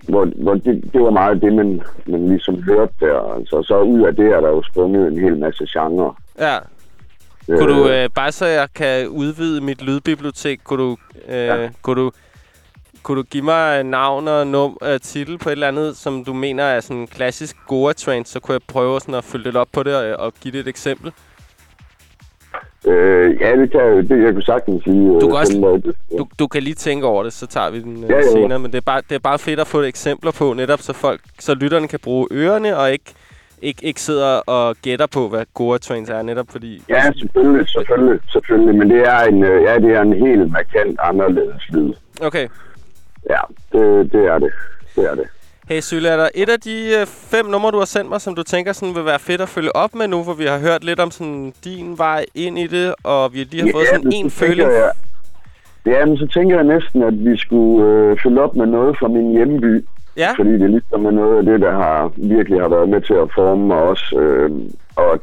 hvor, 0.08 0.28
hvor 0.42 0.54
det, 0.54 0.90
det 0.92 1.02
var 1.02 1.10
meget 1.10 1.42
det, 1.42 1.52
man, 1.52 1.82
man 2.06 2.28
ligesom 2.28 2.62
hørte 2.62 2.92
der. 3.00 3.34
Altså, 3.36 3.62
så 3.62 3.80
ud 3.80 4.00
af 4.00 4.16
det 4.16 4.26
er 4.26 4.40
der 4.40 4.48
jo 4.48 4.62
sprunget 4.62 5.12
en 5.12 5.18
hel 5.18 5.38
masse 5.38 5.66
genrer. 5.66 6.20
Ja. 6.38 6.58
Kunne 7.46 7.74
du, 7.74 7.88
øh, 7.88 8.08
bare 8.14 8.32
så 8.32 8.46
jeg 8.46 8.68
kan 8.74 9.08
udvide 9.08 9.60
mit 9.60 9.82
lydbibliotek, 9.82 10.60
kunne 10.64 10.82
du, 10.82 10.96
øh, 11.28 11.34
ja. 11.34 11.68
kunne 11.82 12.02
du, 12.02 12.10
kunne 13.02 13.18
du 13.18 13.22
give 13.22 13.44
mig 13.44 13.84
navn 13.84 14.28
og 14.28 14.46
num, 14.46 14.78
øh, 14.82 15.00
titel 15.00 15.38
på 15.38 15.48
et 15.48 15.52
eller 15.52 15.68
andet, 15.68 15.96
som 15.96 16.24
du 16.24 16.32
mener 16.32 16.64
er 16.64 16.80
sådan 16.80 17.06
klassisk 17.06 17.56
Goa 17.66 17.92
trance, 17.92 18.32
så 18.32 18.40
kunne 18.40 18.52
jeg 18.52 18.60
prøve 18.68 19.00
sådan 19.00 19.14
at 19.14 19.24
følge 19.24 19.44
lidt 19.44 19.56
op 19.56 19.68
på 19.72 19.82
det 19.82 19.96
og, 19.96 20.26
og 20.26 20.32
give 20.40 20.52
det 20.52 20.60
et 20.60 20.68
eksempel. 20.68 21.12
Øh, 22.86 23.40
ja, 23.40 23.56
det 23.56 23.70
kan 23.70 23.80
jeg, 23.80 24.08
det, 24.08 24.22
jeg 24.24 24.32
kunne 24.32 24.42
sagtens 24.42 24.84
sige. 24.84 25.08
Du 25.08 25.14
øh, 25.14 25.20
kan 25.20 25.30
også- 25.32 25.58
noget. 25.60 25.84
Du, 26.18 26.26
du 26.38 26.46
kan 26.46 26.62
lige 26.62 26.74
tænke 26.74 27.06
over 27.06 27.22
det, 27.22 27.32
så 27.32 27.46
tager 27.46 27.70
vi 27.70 27.80
den 27.80 28.04
øh, 28.04 28.10
Ja, 28.10 28.16
ja. 28.16 28.22
senere. 28.22 28.58
Men 28.58 28.70
det 28.72 28.76
er, 28.76 28.82
bare, 28.86 29.02
det 29.08 29.14
er 29.14 29.18
bare 29.18 29.38
fedt 29.38 29.60
at 29.60 29.66
få 29.66 29.82
eksempler 29.82 30.32
på, 30.32 30.52
netop 30.52 30.80
så 30.80 30.92
folk, 30.92 31.20
så 31.38 31.54
lytterne 31.54 31.88
kan 31.88 31.98
bruge 32.02 32.28
ørerne 32.32 32.76
og 32.76 32.92
ikke, 32.92 33.04
ikke, 33.62 33.84
ikke 33.86 34.00
sidder 34.00 34.36
og 34.46 34.76
gætter 34.82 35.06
på, 35.06 35.28
hvad 35.28 35.44
Goa 35.54 35.78
trance 35.78 36.12
er, 36.12 36.22
netop 36.22 36.46
fordi... 36.50 36.82
Ja, 36.88 37.02
selvfølgelig, 37.18 37.68
selvfølgelig, 37.68 38.20
selvfølgelig. 38.32 38.74
Men 38.74 38.90
det 38.90 39.00
er 39.08 39.18
en, 39.20 39.44
øh, 39.44 39.62
ja, 39.62 39.78
det 39.78 39.90
er 39.96 40.00
en 40.02 40.12
helt 40.26 40.52
markant 40.52 40.98
anderledes 41.02 41.62
lyd. 41.72 41.92
Okay. 42.20 42.48
Ja, 43.30 43.40
det, 43.72 44.12
det 44.12 44.24
er 44.26 44.38
det. 44.38 44.50
Det 44.96 45.04
er 45.10 45.14
det. 45.14 45.24
Hey 45.68 45.80
Sylle, 45.80 46.08
er 46.08 46.16
der 46.16 46.28
et 46.34 46.48
af 46.48 46.60
de 46.60 46.76
øh, 47.00 47.06
fem 47.06 47.46
numre, 47.46 47.70
du 47.70 47.78
har 47.78 47.84
sendt 47.84 48.08
mig, 48.08 48.20
som 48.20 48.34
du 48.34 48.42
tænker 48.42 48.72
sådan 48.72 48.94
vil 48.94 49.04
være 49.04 49.18
fedt 49.18 49.40
at 49.40 49.48
følge 49.48 49.76
op 49.76 49.94
med 49.94 50.08
nu, 50.08 50.22
hvor 50.22 50.34
vi 50.34 50.44
har 50.44 50.58
hørt 50.58 50.84
lidt 50.84 51.00
om 51.00 51.10
sådan 51.10 51.52
din 51.64 51.98
vej 51.98 52.24
ind 52.34 52.58
i 52.58 52.66
det, 52.66 52.94
og 53.04 53.32
vi 53.32 53.38
lige 53.38 53.62
har 53.62 53.70
fået 53.72 53.86
sådan 53.86 54.12
en 54.12 54.30
føling? 54.30 54.70
Jeg, 54.70 54.90
ja, 55.86 56.04
men 56.04 56.16
så 56.16 56.26
tænker 56.26 56.56
jeg 56.56 56.64
næsten, 56.64 57.02
at 57.02 57.24
vi 57.24 57.36
skulle 57.36 57.86
øh, 57.86 58.16
følge 58.22 58.40
op 58.40 58.56
med 58.56 58.66
noget 58.66 58.98
fra 58.98 59.08
min 59.08 59.32
hjemby. 59.32 59.84
Ja, 60.16 60.30
Fordi 60.36 60.52
det 60.52 60.70
ligesom 60.70 61.06
er 61.06 61.10
noget 61.10 61.38
af 61.38 61.44
det, 61.44 61.60
der 61.60 61.72
har 61.72 62.12
virkelig 62.16 62.60
har 62.60 62.68
været 62.68 62.88
med 62.88 63.00
til 63.00 63.14
at 63.14 63.28
forme 63.34 63.66
mig 63.66 63.76
også. 63.76 64.18
Øh, 64.18 64.50
og 64.96 65.20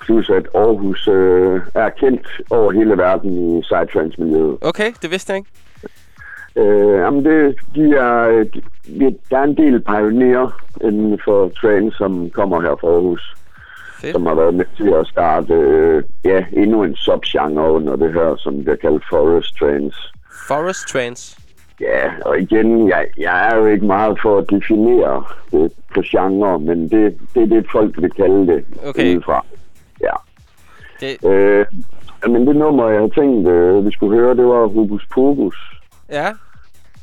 plus 0.00 0.30
at 0.30 0.46
Aarhus 0.54 1.08
øh, 1.08 1.60
er 1.74 1.88
kendt 1.88 2.26
over 2.50 2.72
hele 2.72 2.98
verden 2.98 3.58
i 3.58 3.60
psytrance-miljøet. 3.60 4.58
okay, 4.60 4.92
det 5.02 5.10
vidste 5.10 5.32
jeg 5.32 5.36
ikke. 5.36 5.50
Øh, 6.56 6.98
jamen 7.00 7.24
det, 7.24 7.56
de 7.74 7.94
er, 7.94 8.44
de, 8.54 8.60
der 9.30 9.38
er 9.38 9.42
en 9.42 9.56
del 9.56 9.80
pionerer 9.80 10.60
inden 10.80 11.20
for 11.24 11.48
trance, 11.48 11.96
som 11.98 12.30
kommer 12.30 12.60
her 12.60 12.76
fra 12.80 12.88
Aarhus. 12.88 13.34
Fedt. 14.00 14.12
som 14.12 14.26
har 14.26 14.34
været 14.34 14.54
med 14.54 14.64
til 14.76 14.88
at 15.00 15.06
starte 15.06 15.54
øh, 15.54 16.02
ja, 16.24 16.44
endnu 16.52 16.82
en 16.82 16.96
subgenre 16.96 17.72
under 17.72 17.96
det 17.96 18.12
her, 18.12 18.36
som 18.36 18.62
bliver 18.62 18.76
kaldt 18.76 19.04
Forest 19.10 19.56
Trance. 19.58 19.98
Forest 20.48 20.88
Trance. 20.88 21.36
Ja, 21.80 22.10
og 22.24 22.38
igen, 22.40 22.88
jeg, 22.88 23.06
jeg 23.18 23.48
er 23.48 23.56
jo 23.56 23.66
ikke 23.66 23.86
meget 23.86 24.18
for 24.22 24.38
at 24.38 24.50
definere 24.50 25.24
det 25.52 25.72
på 25.94 26.02
genre, 26.06 26.58
men 26.58 26.82
det, 26.88 27.18
det 27.34 27.42
er 27.42 27.46
det, 27.46 27.66
folk 27.72 28.02
vil 28.02 28.10
kalde 28.10 28.46
det 28.46 28.64
Okay. 28.86 29.14
udefra. 29.16 29.44
Ja. 30.00 30.14
Det, 31.00 31.24
Øh, 31.30 31.66
men 32.28 32.46
det 32.46 32.56
nummer, 32.56 32.88
jeg 32.88 32.98
havde 33.00 33.14
tænkt, 33.20 33.48
øh, 33.48 33.86
vi 33.86 33.92
skulle 33.92 34.18
høre, 34.20 34.36
det 34.36 34.46
var 34.46 34.66
Hobus 34.66 35.06
Pogus 35.14 35.56
ja, 36.10 36.28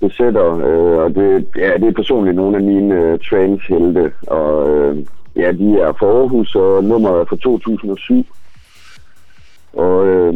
besætter, 0.02 0.48
øh, 0.70 0.98
og 1.04 1.16
det, 1.16 1.48
ja, 1.56 1.78
det 1.78 1.88
er 1.88 2.00
personligt 2.02 2.36
nogle 2.36 2.58
af 2.58 2.64
mine 2.64 2.96
øh, 2.96 3.20
trance-helte, 3.20 4.14
og 4.28 4.70
øh, 4.70 5.06
ja, 5.36 5.52
de 5.52 5.80
er 5.80 5.94
fra 6.00 6.06
Aarhus, 6.06 6.56
og 6.56 6.84
nummeret 6.84 7.22
er 7.22 7.26
fra 7.26 7.36
2007. 7.36 8.26
Og 9.74 10.08
øh, 10.08 10.34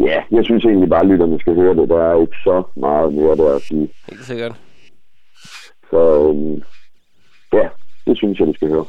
ja, 0.00 0.22
jeg 0.30 0.44
synes 0.44 0.64
egentlig 0.64 0.88
bare, 0.88 1.00
at 1.00 1.06
lytterne 1.06 1.40
skal 1.40 1.54
høre 1.54 1.76
det. 1.76 1.88
Der 1.88 2.02
er 2.02 2.20
ikke 2.20 2.36
så 2.44 2.62
meget 2.76 3.14
mere 3.14 3.36
der 3.36 3.54
at 3.54 3.62
sige. 3.62 3.88
helt 4.10 4.24
sikkert. 4.24 4.54
Så 5.90 6.32
øh, 6.34 6.62
ja, 7.52 7.68
det 8.06 8.16
synes 8.16 8.38
jeg, 8.38 8.46
de 8.46 8.54
skal 8.54 8.68
høre. 8.68 8.84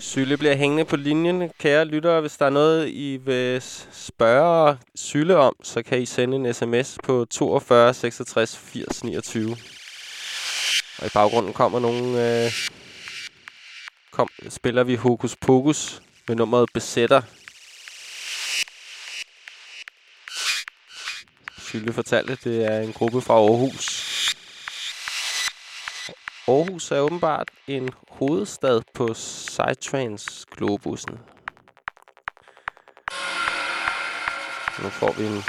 Sylle 0.00 0.36
bliver 0.36 0.56
hængende 0.56 0.84
på 0.84 0.96
linjen. 0.96 1.50
Kære 1.58 1.84
lyttere, 1.84 2.20
hvis 2.20 2.36
der 2.36 2.46
er 2.46 2.50
noget, 2.50 2.88
I 2.88 3.16
vil 3.16 3.62
spørge 3.92 4.78
Sylle 4.94 5.36
om, 5.36 5.56
så 5.62 5.82
kan 5.82 6.02
I 6.02 6.06
sende 6.06 6.36
en 6.36 6.54
sms 6.54 6.98
på 7.04 7.26
42 7.30 7.94
66 7.94 8.56
80 8.56 9.04
29. 9.04 9.56
Og 10.98 11.06
i 11.06 11.10
baggrunden 11.14 11.52
kommer 11.52 11.80
nogle... 11.80 12.44
Øh, 12.44 12.52
kom, 14.10 14.28
spiller 14.48 14.84
vi 14.84 14.94
Hokus 14.94 15.36
Pokus 15.36 16.02
med 16.28 16.36
nummeret 16.36 16.68
Besætter. 16.74 17.22
Sylle 21.58 21.92
fortalte, 21.92 22.38
det 22.44 22.64
er 22.64 22.80
en 22.80 22.92
gruppe 22.92 23.20
fra 23.20 23.34
Aarhus. 23.34 24.09
Aarhus 26.50 26.90
er 26.90 27.00
åbenbart 27.00 27.48
en 27.66 27.90
hovedstad 28.08 28.80
på 28.94 29.12
Psytrance 29.12 30.46
globussen. 30.56 31.18
Nu 34.82 34.88
får 34.88 35.12
vi 35.18 35.26
en 35.26 35.44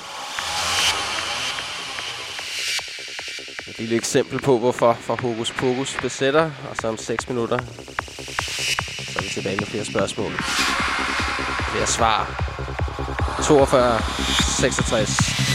et 3.68 3.80
lille 3.80 3.96
eksempel 3.96 4.40
på, 4.40 4.58
hvorfor 4.58 4.94
for 4.94 5.16
Hokus 5.16 5.52
Pokus 5.52 5.98
besætter, 6.02 6.52
og 6.70 6.76
så 6.76 6.88
om 6.88 6.98
6 6.98 7.30
minutter, 7.30 7.58
så 7.58 9.20
er 9.20 9.24
vi 9.24 9.30
tilbage 9.30 9.58
med 9.58 9.68
flere 9.68 9.86
spørgsmål. 9.86 10.32
Flere 11.72 11.88
svar. 11.88 12.20
42, 13.44 14.00
66, 14.60 15.10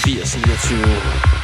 80, 0.04 0.36
29. 0.36 1.35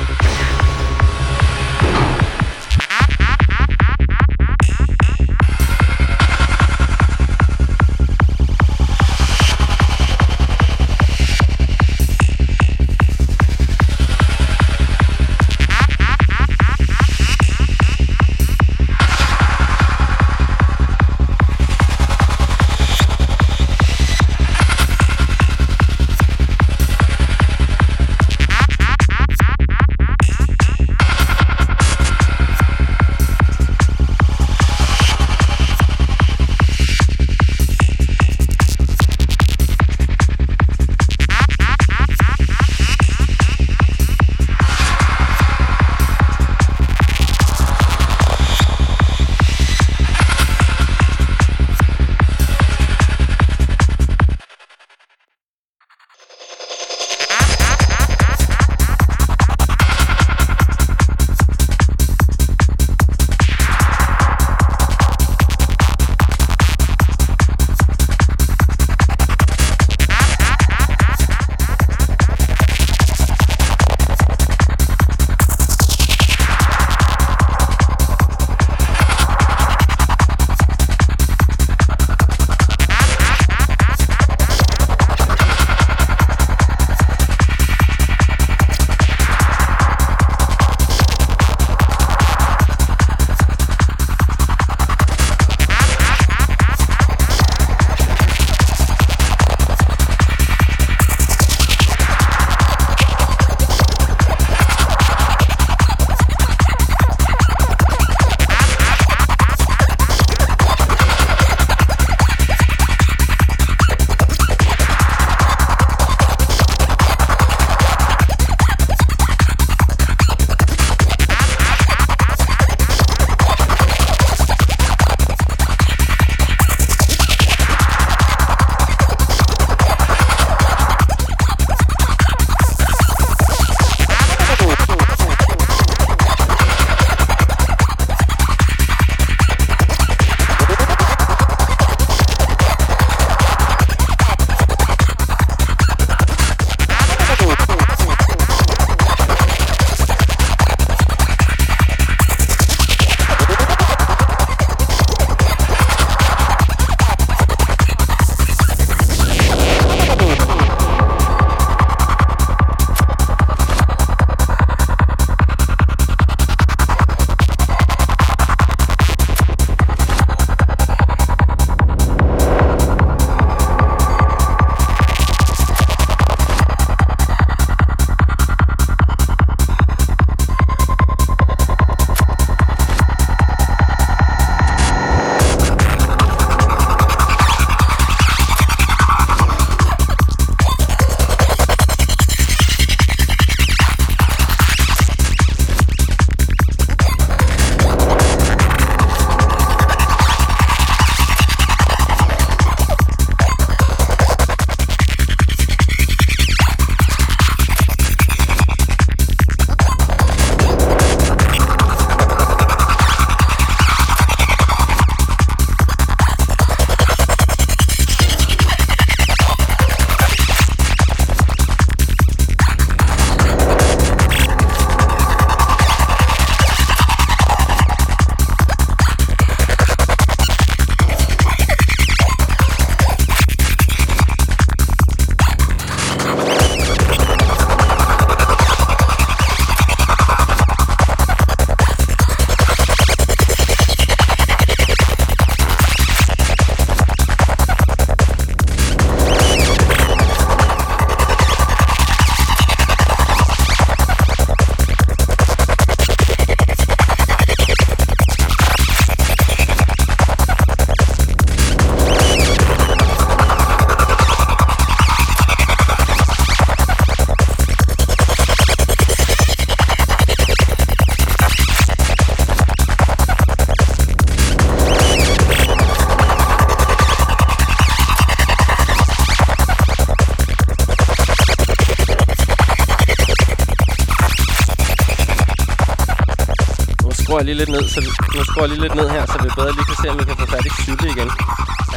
lige 287.54 287.64
lidt 287.64 287.68
ned, 287.76 287.88
så 287.88 288.00
vi, 288.00 288.06
nu 288.38 288.44
skruer 288.44 288.66
lige 288.66 288.80
lidt 288.80 288.94
ned 288.94 289.08
her, 289.08 289.26
så 289.26 289.38
vi 289.42 289.48
bedre 289.56 289.72
lige 289.72 289.84
kan 289.90 289.96
se, 290.02 290.10
om 290.10 290.18
vi 290.18 290.24
kan 290.24 290.36
få 290.36 290.46
fat 290.46 290.64
i 290.66 290.70
Sylle 290.82 291.08
igen. 291.16 291.28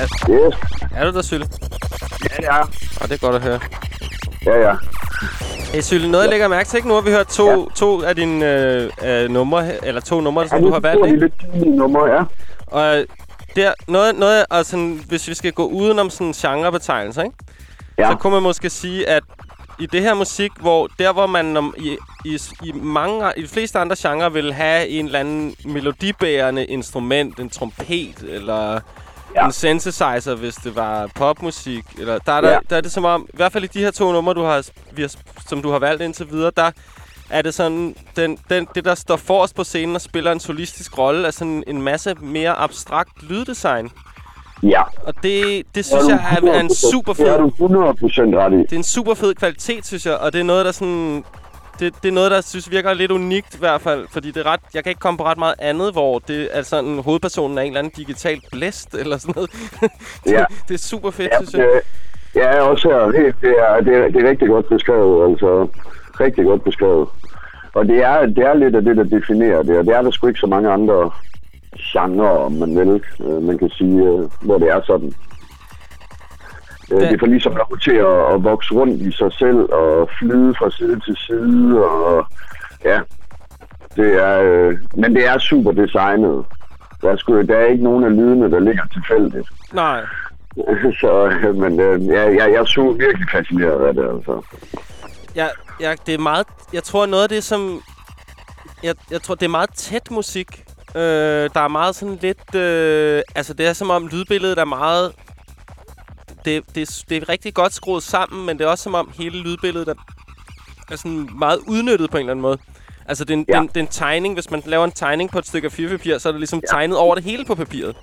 Er, 0.01 0.08
Yes. 0.32 0.56
er 0.95 1.03
du 1.06 1.12
der, 1.18 1.22
Sylle? 1.22 1.45
Ja, 2.41 2.56
ja. 2.56 2.62
Og 3.01 3.10
det 3.10 3.12
er 3.12 3.18
godt 3.18 3.36
at 3.36 3.41
høre. 3.41 3.60
Ja, 4.45 4.56
ja. 4.68 4.74
Hey, 5.74 5.82
Sylle, 5.82 6.12
noget 6.12 6.24
jeg 6.24 6.30
lægger 6.30 6.47
mærke 6.47 6.70
til, 6.70 6.78
ikke? 6.78 6.88
Nu 6.88 6.93
har 6.93 7.01
vi 7.01 7.10
hørt 7.12 7.28
to, 7.28 7.49
ja. 7.49 7.66
to 7.76 8.01
af 8.01 8.16
dine 8.16 8.45
øh, 8.45 8.89
øh, 9.06 9.30
numre, 9.30 9.86
eller 9.86 10.01
to 10.01 10.22
numre, 10.22 10.47
som 10.47 10.62
du 10.62 10.72
har 10.74 10.80
valgt, 10.80 11.03
det 11.03 11.10
er 11.10 11.14
ikke? 11.14 11.20
lidt 11.26 11.34
tidlige 11.53 11.76
numre, 11.78 12.06
ja. 12.16 12.24
Og 12.68 12.97
øh, 12.97 13.06
der, 13.56 13.74
noget, 13.88 14.16
noget, 14.16 14.45
og 14.49 14.66
sådan, 14.66 15.01
hvis 15.08 15.28
vi 15.28 15.34
skal 15.34 15.51
gå 15.53 15.66
udenom 15.68 16.10
sådan 16.10 16.34
genrebetegnelser, 16.34 17.24
ikke? 17.24 17.36
Ja, 17.97 18.10
så 18.12 18.16
kunne 18.16 18.34
man 18.34 18.43
måske 18.43 18.70
sige, 18.70 19.10
at 19.10 19.24
i 19.80 19.86
det 19.86 20.02
her 20.02 20.14
musik, 20.14 20.52
hvor 20.60 20.90
der 21.00 21.12
hvor 21.14 21.28
man 21.28 21.58
om, 21.58 21.74
i, 21.78 21.98
i, 22.26 22.40
i, 22.64 22.72
mange, 22.72 23.34
i 23.38 23.42
de 23.42 23.48
fleste 23.48 23.80
andre 23.80 23.96
genrer 24.00 24.30
vil 24.30 24.54
have 24.54 24.88
en 24.88 25.06
eller 25.06 25.20
anden 25.20 25.56
melodibærende 25.66 26.66
instrument, 26.66 27.40
en 27.40 27.50
trompet 27.50 28.16
eller. 28.28 28.80
Ja. 29.36 29.46
en 29.46 29.52
synthesizer, 29.52 30.36
hvis 30.36 30.56
det 30.56 30.76
var 30.76 31.08
popmusik, 31.16 31.84
eller 32.00 32.18
der 32.20 32.34
er, 32.34 32.42
der, 32.42 32.50
Ja. 32.52 32.60
der 32.70 32.78
er 32.78 32.82
det 32.82 32.92
som 32.92 33.06
om, 33.06 33.26
i 33.34 33.38
hvert 33.38 33.52
fald 33.52 33.64
i 33.64 33.68
de 33.68 33.80
her 33.80 33.92
to 33.92 34.12
numre, 34.12 34.34
du 34.34 34.44
har, 34.44 34.66
vi 34.92 35.02
har, 35.02 35.12
som 35.48 35.62
du 35.62 35.72
har 35.72 35.80
valgt 35.80 36.02
indtil 36.02 36.32
videre, 36.32 36.52
der 36.58 36.72
er 37.30 37.42
det 37.42 37.54
sådan, 37.54 37.96
den, 38.16 38.38
den, 38.50 38.68
det 38.76 38.86
der 38.86 38.96
står 38.96 39.16
forrest 39.18 39.56
på 39.56 39.64
scenen 39.64 39.96
og 39.96 40.02
spiller 40.02 40.32
en 40.32 40.40
solistisk 40.40 40.98
rolle, 40.98 41.28
er 41.28 41.32
sådan 41.32 41.64
en 41.68 41.82
masse 41.82 42.16
mere 42.22 42.54
abstrakt 42.54 43.24
lyddesign. 43.24 43.90
Ja. 44.70 44.82
Og 45.07 45.13
det, 45.24 45.63
det 45.76 45.86
synes 45.86 46.03
jeg 46.07 46.39
er, 46.43 46.51
er 46.51 46.59
en 46.59 46.70
super 46.70 47.13
Det 47.13 47.28
er 47.28 47.38
fed 47.38 47.68
du 47.68 48.34
100% 48.34 48.38
ret 48.38 48.53
i. 48.53 48.57
det 48.57 48.72
er 48.74 48.78
en 48.78 48.84
super 48.84 49.13
fed 49.13 49.34
kvalitet, 49.36 49.86
synes 49.86 50.05
jeg, 50.05 50.18
og 50.18 50.34
det 50.34 50.39
er 50.39 50.43
noget, 50.43 50.66
der 50.66 50.72
sådan... 50.72 51.24
Det, 51.80 51.93
det 52.03 52.07
er 52.09 52.13
noget, 52.13 52.32
der 52.32 52.41
synes 52.41 52.72
virker 52.72 52.93
lidt 52.93 53.11
unikt 53.11 53.55
i 53.55 53.59
hvert 53.59 53.82
fald, 53.82 54.07
fordi 54.11 54.32
det 54.32 54.45
er 54.45 54.51
ret, 54.51 54.59
jeg 54.74 54.84
kan 54.84 54.89
ikke 54.89 54.99
komme 54.99 55.18
på 55.18 55.24
ret 55.26 55.38
meget 55.38 55.55
andet, 55.59 55.91
hvor 55.91 56.20
det 56.20 56.49
er 56.51 56.61
sådan, 56.61 56.99
hovedpersonen 56.99 57.57
er 57.57 57.61
en 57.61 57.68
eller 57.68 57.80
anden 57.80 57.93
digital 57.97 58.39
blæst 58.51 58.93
eller 58.93 59.18
sådan 59.18 59.34
noget. 59.36 59.51
det, 60.24 60.32
Ja. 60.32 60.43
det 60.68 60.74
er 60.74 60.78
super 60.78 61.11
fedt, 61.11 61.32
Ja, 61.32 61.38
synes 61.38 61.53
jeg. 61.53 61.68
det, 62.34 62.41
ja, 62.41 62.61
også 62.61 62.89
her. 62.89 63.22
Helt, 63.24 63.36
det, 63.41 63.49
er, 63.59 63.80
det, 63.82 63.93
er, 63.97 64.07
det 64.09 64.24
er 64.26 64.30
rigtig 64.30 64.47
godt 64.47 64.70
beskrevet, 64.70 65.32
altså. 65.32 65.68
Rigtig 66.20 66.45
godt 66.45 66.63
beskrevet. 66.63 67.07
Og 67.74 67.86
det 67.88 67.97
er, 68.03 68.26
det 68.26 68.38
er 68.38 68.53
lidt 68.53 68.76
af 68.76 68.82
det, 68.84 68.97
der 68.97 69.03
definerer 69.03 69.63
det, 69.63 69.78
og 69.78 69.86
det 69.86 69.95
er 69.95 70.01
der 70.01 70.11
sgu 70.11 70.28
ikke 70.28 70.39
så 70.39 70.47
mange 70.47 70.70
andre 70.70 71.11
genrer, 71.80 72.30
om 72.46 72.52
man 72.52 72.76
vil. 72.80 73.04
Øh, 73.26 73.44
man 73.44 73.58
kan 73.58 73.70
sige, 73.70 74.04
øh, 74.04 74.30
hvor 74.42 74.58
det 74.58 74.68
er 74.70 74.82
sådan. 74.86 75.14
Øh, 76.92 77.00
Det- 77.02 77.20
får 77.20 77.28
ligesom 77.28 77.56
lov 77.56 77.78
til 77.84 77.92
at, 77.96 78.34
at 78.34 78.44
vokse 78.44 78.74
rundt 78.74 79.02
i 79.02 79.12
sig 79.12 79.34
selv 79.34 79.58
og 79.74 80.10
flyde 80.20 80.56
fra 80.60 80.72
side 80.72 81.00
til 81.00 81.18
side. 81.18 81.86
Og, 81.86 82.26
ja, 82.86 83.00
det 83.96 84.14
er, 84.24 84.42
øh, 84.42 84.78
men 84.98 85.16
det 85.16 85.28
er 85.28 85.38
super 85.40 85.72
designet. 85.72 86.46
Der 87.02 87.12
er, 87.12 87.16
sgu, 87.18 87.42
der 87.42 87.58
er 87.58 87.66
ikke 87.66 87.84
nogen 87.84 88.04
af 88.04 88.16
lydene, 88.16 88.52
der 88.52 88.60
ligger 88.60 88.84
tilfældigt. 88.94 89.48
Nej. 89.74 90.02
Så, 91.02 91.26
øh, 91.44 91.56
men 91.56 91.80
øh, 91.80 92.06
ja, 92.08 92.22
jeg, 92.22 92.38
jeg 92.38 92.54
er 92.62 92.66
så 92.66 92.92
virkelig 93.00 93.28
fascineret 93.32 93.86
af 93.88 93.94
det, 93.94 94.04
altså. 94.16 94.42
Jeg, 95.36 95.50
jeg, 95.80 95.98
det 96.06 96.14
er 96.14 96.20
meget, 96.20 96.48
jeg 96.74 96.84
tror 96.84 97.06
noget 97.06 97.24
af 97.24 97.30
det, 97.30 97.44
som... 97.44 97.82
Jeg, 98.84 98.96
jeg 99.12 99.22
tror, 99.22 99.36
det 99.36 99.46
er 99.46 99.50
meget 99.50 99.70
tæt 99.76 100.12
musik. 100.12 100.64
Øh, 100.96 101.50
der 101.54 101.60
er 101.60 101.68
meget 101.68 101.96
sådan 101.96 102.18
lidt... 102.22 102.56
Øh, 102.56 103.22
altså, 103.36 103.54
det 103.54 103.68
er 103.68 103.74
som 103.74 103.89
om 103.89 104.08
lydbilledet 104.08 104.58
er 104.58 104.66
meget... 104.66 105.12
Det, 106.46 106.64
det, 106.76 107.04
det 107.10 107.18
er 107.18 107.30
rigtig 107.30 107.54
godt 107.54 107.74
skruet 107.74 108.04
sammen, 108.04 108.46
men 108.46 108.58
det 108.58 108.66
er 108.66 108.70
også 108.70 108.84
som 108.84 108.96
om 108.96 109.12
hele 109.20 109.38
lydbilledet 109.43 109.88
er, 109.88 109.93
er 110.91 110.96
sådan 110.96 111.30
meget 111.39 111.60
udnyttet 111.68 112.12
på 112.12 112.18
en 112.18 112.22
eller 112.22 112.32
anden 112.32 112.41
måde. 112.41 112.58
Altså, 113.08 113.26
det 113.26 113.34
er, 113.34 113.38
en, 113.38 113.46
Ja. 113.48 113.54
det, 113.54 113.58
er 113.58 113.62
en, 113.62 113.68
det 113.68 113.78
er 113.78 113.82
en 113.82 113.88
tegning. 113.88 114.34
Hvis 114.34 114.52
man 114.52 114.64
laver 114.66 114.86
en 114.86 114.91
tegning 114.91 115.32
på 115.32 115.39
et 115.39 115.48
stykke 115.48 115.68
A4-papir, 115.68 116.18
så 116.18 116.30
er 116.30 116.32
det 116.32 116.39
ligesom 116.39 116.60
ja. 116.60 116.76
tegnet 116.78 116.98
over 116.98 117.16
det 117.16 117.24
hele 117.24 117.46
på 117.46 117.56
papiret. 117.56 117.96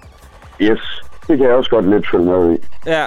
Yes, 0.60 1.02
det 1.28 1.38
kan 1.38 1.46
jeg 1.46 1.54
også 1.54 1.70
godt 1.70 1.90
lidt 1.90 2.06
følge 2.10 2.24
med 2.26 2.58
i. 2.58 2.58
Ja, 2.86 3.06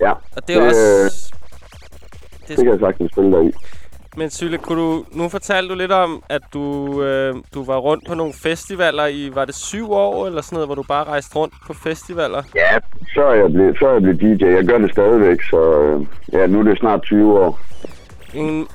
Ja, 0.00 0.12
og 0.36 0.48
det 0.48 0.56
er 0.56 0.66
også... 0.66 1.34
det 2.48 2.56
kan 2.56 2.66
jeg 2.68 2.78
sagtens 2.80 3.12
spille 3.12 3.32
dig 3.32 3.44
i. 3.46 3.52
Men 4.16 4.30
Sylle, 4.30 4.58
kunne 4.58 4.82
du, 4.82 5.04
nu 5.12 5.28
fortalte 5.28 5.68
du 5.68 5.74
lidt 5.74 5.92
om, 5.92 6.22
at 6.28 6.42
du, 6.54 7.02
øh, 7.02 7.34
du 7.54 7.64
var 7.64 7.76
rundt 7.76 8.06
på 8.06 8.14
nogle 8.14 8.32
festivaler 8.32 9.06
i, 9.06 9.30
var 9.34 9.44
det 9.44 9.54
syv 9.54 9.92
år 9.92 10.26
eller 10.26 10.42
sådan 10.42 10.56
noget, 10.56 10.68
hvor 10.68 10.74
du 10.74 10.82
bare 10.82 11.04
rejste 11.04 11.36
rundt 11.36 11.54
på 11.66 11.72
festivaler? 11.72 12.42
Ja, 12.54 12.78
så 13.14 13.22
er 13.24 13.34
jeg 13.34 13.52
blevet, 13.52 13.78
så 13.78 13.86
er 13.88 13.92
jeg 13.92 14.02
blevet 14.02 14.40
DJ. 14.40 14.44
Jeg 14.44 14.64
gør 14.64 14.78
det 14.78 14.90
stadigvæk, 14.92 15.42
så 15.42 15.80
øh, 15.82 16.06
ja, 16.32 16.46
nu 16.46 16.58
er 16.58 16.62
det 16.62 16.78
snart 16.78 17.02
20 17.02 17.38
år. 17.38 17.60
En, 18.34 18.66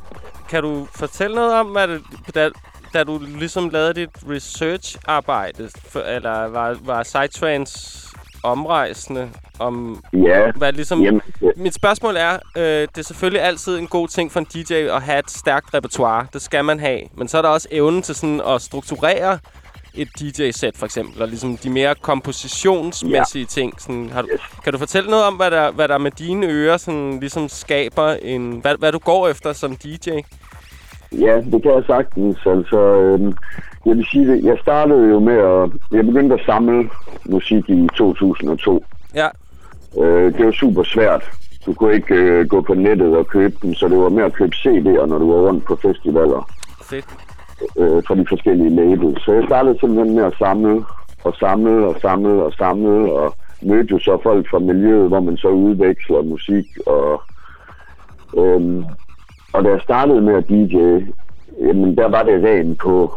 kan 0.50 0.64
du 0.64 0.88
fortælle 0.96 1.36
noget 1.36 1.54
om, 1.54 1.68
hvad 1.68 1.88
det, 1.88 2.02
da, 2.36 2.50
da 2.94 3.04
du 3.04 3.20
ligesom 3.40 3.70
lavede 3.70 3.94
dit 3.94 4.10
research-arbejde, 4.30 5.70
eller 6.08 6.48
var, 6.48 6.78
var 6.86 7.04
Psytrance 7.04 8.07
omrejsende 8.48 9.30
om, 9.60 10.04
Ja, 10.14 10.52
hvad 10.56 10.74
ligesom... 10.74 11.02
jamen, 11.02 11.22
ja, 11.42 11.50
Mit 11.56 11.74
spørgsmål 11.74 12.16
er, 12.16 12.34
øh, 12.58 12.64
det 12.64 12.98
er 12.98 13.02
selvfølgelig 13.02 13.42
altid 13.42 13.78
en 13.78 13.88
god 13.88 14.08
ting 14.08 14.32
for 14.32 14.40
en 14.40 14.46
DJ 14.46 14.74
at 14.74 15.02
have 15.02 15.20
et 15.20 15.32
stærkt 15.32 15.74
repertoire. 15.74 16.28
Det 16.34 16.42
skal 16.42 16.66
man 16.66 16.80
have. 16.80 17.02
Men 17.18 17.28
så 17.28 17.38
er 17.38 17.42
der 17.42 17.50
også 17.50 17.68
evnen 17.72 18.02
til 18.02 18.16
sådan 18.16 18.42
at 18.48 18.62
strukturere 18.62 19.40
et 19.94 20.08
DJ-sæt, 20.20 20.78
for 20.78 20.86
eksempel. 20.86 21.22
Og 21.22 21.28
ligesom 21.28 21.58
de 21.58 21.70
mere 21.70 21.96
kompositionsmæssige 21.96 23.42
ja. 23.42 23.62
ting. 23.62 23.82
Sådan, 23.82 24.10
har 24.10 24.22
du, 24.22 24.28
kan 24.64 24.74
du 24.74 24.80
fortælle 24.80 25.10
noget 25.10 25.26
om, 25.26 25.34
hvad 25.34 25.52
der, 25.52 25.72
hvad 25.72 25.88
der 25.88 25.98
med 25.98 26.12
dine 26.12 26.48
ører 26.48 26.78
sådan, 26.78 27.20
ligesom 27.20 27.50
skaber 27.50 28.12
en... 28.12 28.60
Hvad, 28.60 28.76
hvad 28.80 28.92
du 28.92 29.00
går 29.00 29.28
efter 29.28 29.54
som 29.54 29.76
DJ? 29.76 30.10
ja, 31.12 31.42
det 31.52 31.64
kan 31.64 31.72
jeg 31.72 31.84
sagtens. 31.88 32.38
Altså, 32.46 32.80
øh, 32.80 33.34
jeg 33.88 33.98
vil 33.98 34.06
sige 34.06 34.28
det. 34.28 34.44
Jeg 34.44 34.58
startede 34.62 35.10
jo 35.10 35.20
med 35.20 35.38
at... 35.38 35.70
Jeg 35.92 36.06
begyndte 36.06 36.36
at 36.36 36.46
samle 36.46 36.90
musik 37.26 37.70
i 37.70 37.88
2002. 37.96 38.86
Ja, 39.16 39.28
Øh, 39.98 40.38
det 40.38 40.46
var 40.46 40.52
super 40.52 40.84
svært. 40.84 41.24
Du 41.66 41.74
kunne 41.74 41.94
ikke 41.94 42.16
øh, 42.16 42.48
gå 42.48 42.62
på 42.62 42.74
nettet 42.74 43.18
og 43.18 43.28
købe 43.28 43.56
dem, 43.62 43.74
så 43.74 43.88
det 43.88 43.98
var 43.98 44.10
med 44.10 44.24
at 44.24 44.34
købe 44.34 44.56
CD'er, 44.56 45.06
når 45.06 45.18
du 45.18 45.34
var 45.34 45.48
rundt 45.48 45.66
på 45.66 45.76
festivaler. 45.76 46.50
fedt. 46.84 47.06
øh, 47.78 48.04
fra 48.08 48.16
de 48.16 48.26
forskellige 48.30 48.70
labels. 48.76 49.26
Så 49.26 49.32
jeg 49.34 49.44
startede 49.48 49.80
simpelthen 49.80 50.16
med 50.16 50.24
at 50.24 50.34
samle 50.40 50.84
og 51.24 51.34
samle 51.40 51.88
og 51.88 51.96
samle 52.02 52.44
og 52.44 52.54
samle 52.54 53.14
og 53.14 53.36
mødte 53.62 53.92
jo 53.92 54.00
så 54.00 54.20
folk 54.24 54.50
fra 54.50 54.60
miljøet, 54.60 55.08
hvor 55.08 55.20
man 55.20 55.38
så 55.38 55.48
udveksler 55.48 56.22
musik 56.22 56.66
og 56.86 57.22
øhm, 58.38 58.86
og 59.54 59.64
da 59.64 59.70
jeg 59.70 59.82
startede 59.84 60.22
med 60.22 60.34
at 60.34 60.50
DJ, 60.50 60.76
jamen 61.68 61.98
der 61.98 62.08
var 62.08 62.24
det 62.24 62.44
rent 62.44 62.80
på 62.80 63.12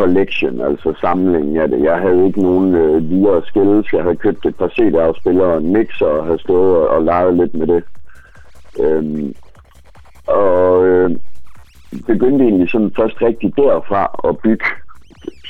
collection, 0.00 0.60
altså 0.60 0.94
samlingen 1.00 1.56
af 1.56 1.68
det. 1.68 1.80
Jeg 1.82 1.98
havde 1.98 2.26
ikke 2.26 2.42
nogen 2.42 2.74
øh, 2.74 3.10
videre 3.10 3.42
skills. 3.46 3.92
Jeg 3.92 4.02
havde 4.02 4.16
købt 4.16 4.46
et 4.46 4.56
par 4.56 4.68
CD-afspillere 4.68 5.46
og 5.46 5.58
en 5.58 5.72
mixer 5.72 6.06
og 6.06 6.24
havde 6.26 6.38
stået 6.38 6.76
og, 6.76 6.88
og 6.88 7.02
leget 7.02 7.36
lidt 7.36 7.54
med 7.54 7.66
det. 7.66 7.82
Øhm, 8.84 9.34
og 10.26 10.86
øh, 10.86 11.10
begyndte 12.06 12.44
egentlig 12.44 12.70
sådan 12.70 12.92
først 12.96 13.22
rigtig 13.22 13.56
derfra 13.56 14.02
at 14.28 14.38
bygge 14.38 14.64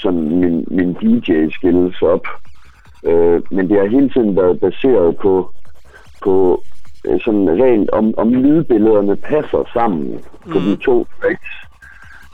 sådan 0.03 0.24
min, 0.40 0.64
min 0.70 0.90
DJ-skills 1.01 2.03
op. 2.03 2.26
Øh, 3.05 3.42
men 3.51 3.68
det 3.68 3.78
har 3.78 3.86
hele 3.86 4.11
tiden 4.11 4.36
været 4.36 4.61
baseret 4.61 5.16
på, 5.16 5.51
på 6.22 6.62
øh, 7.07 7.20
sådan 7.20 7.49
rent, 7.62 7.90
om, 7.90 8.14
om 8.16 8.34
lydbillederne 8.34 9.16
passer 9.16 9.70
sammen 9.72 10.20
på 10.53 10.59
de 10.59 10.76
to 10.76 11.07
tracks. 11.20 11.65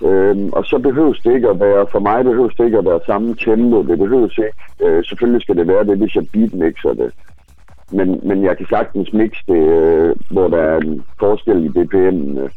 Øhm, 0.05 0.49
og 0.53 0.65
så 0.65 0.79
behøves 0.79 1.21
det 1.21 1.35
ikke 1.35 1.49
at 1.49 1.61
være, 1.61 1.87
for 1.93 1.99
mig 1.99 2.25
behøves 2.25 2.55
det 2.55 2.65
ikke 2.65 2.79
at 2.79 2.85
være 2.85 3.01
samme 3.07 3.35
tempo, 3.35 3.83
det 3.83 3.99
behøves 3.99 4.39
ikke. 4.39 4.63
Øh, 4.85 5.05
selvfølgelig 5.05 5.43
skal 5.43 5.57
det 5.57 5.69
være 5.69 5.85
det, 5.85 5.99
hvis 5.99 6.15
jeg 6.15 6.27
beatmixer 6.33 6.93
det. 6.93 7.13
Men, 7.93 8.21
men 8.23 8.45
jeg 8.45 8.57
kan 8.57 8.67
sagtens 8.71 9.13
mixe 9.13 9.43
det, 9.49 9.63
øh, 9.69 10.17
hvor 10.31 10.49
der 10.49 10.63
er 10.63 10.77
en 10.79 11.05
forskel 11.19 11.65
i 11.65 11.69
BPM'ene, 11.69 12.41
øh, 12.41 12.51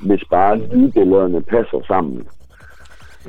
hvis 0.00 0.24
bare 0.30 0.58
lydbillederne 0.58 1.42
passer 1.42 1.80
sammen. 1.86 2.26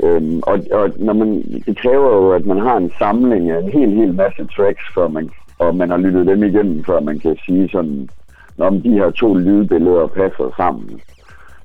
Øhm, 0.04 0.40
og, 0.44 0.60
og 0.72 0.92
når 0.98 1.14
man, 1.14 1.62
det 1.66 1.78
kræver 1.78 2.10
jo, 2.16 2.32
at 2.32 2.46
man 2.46 2.60
har 2.60 2.78
en 2.78 2.92
samling 3.00 3.52
af 3.52 3.60
en 3.60 3.70
hel, 3.70 3.90
hel 3.90 4.14
masse 4.14 4.48
tracks, 4.56 4.84
før 4.96 5.08
man, 5.08 5.30
og 5.60 5.76
man 5.76 5.90
har 5.90 5.98
lyttet 5.98 6.28
dem 6.28 6.44
igennem, 6.44 6.84
før 6.84 7.00
man 7.00 7.20
kan 7.20 7.38
sige 7.46 7.70
sådan, 7.70 8.10
om 8.58 8.82
de 8.82 8.92
her 8.92 9.10
to 9.10 9.34
lydbilleder 9.34 10.08
passer 10.08 10.54
sammen. 10.58 11.02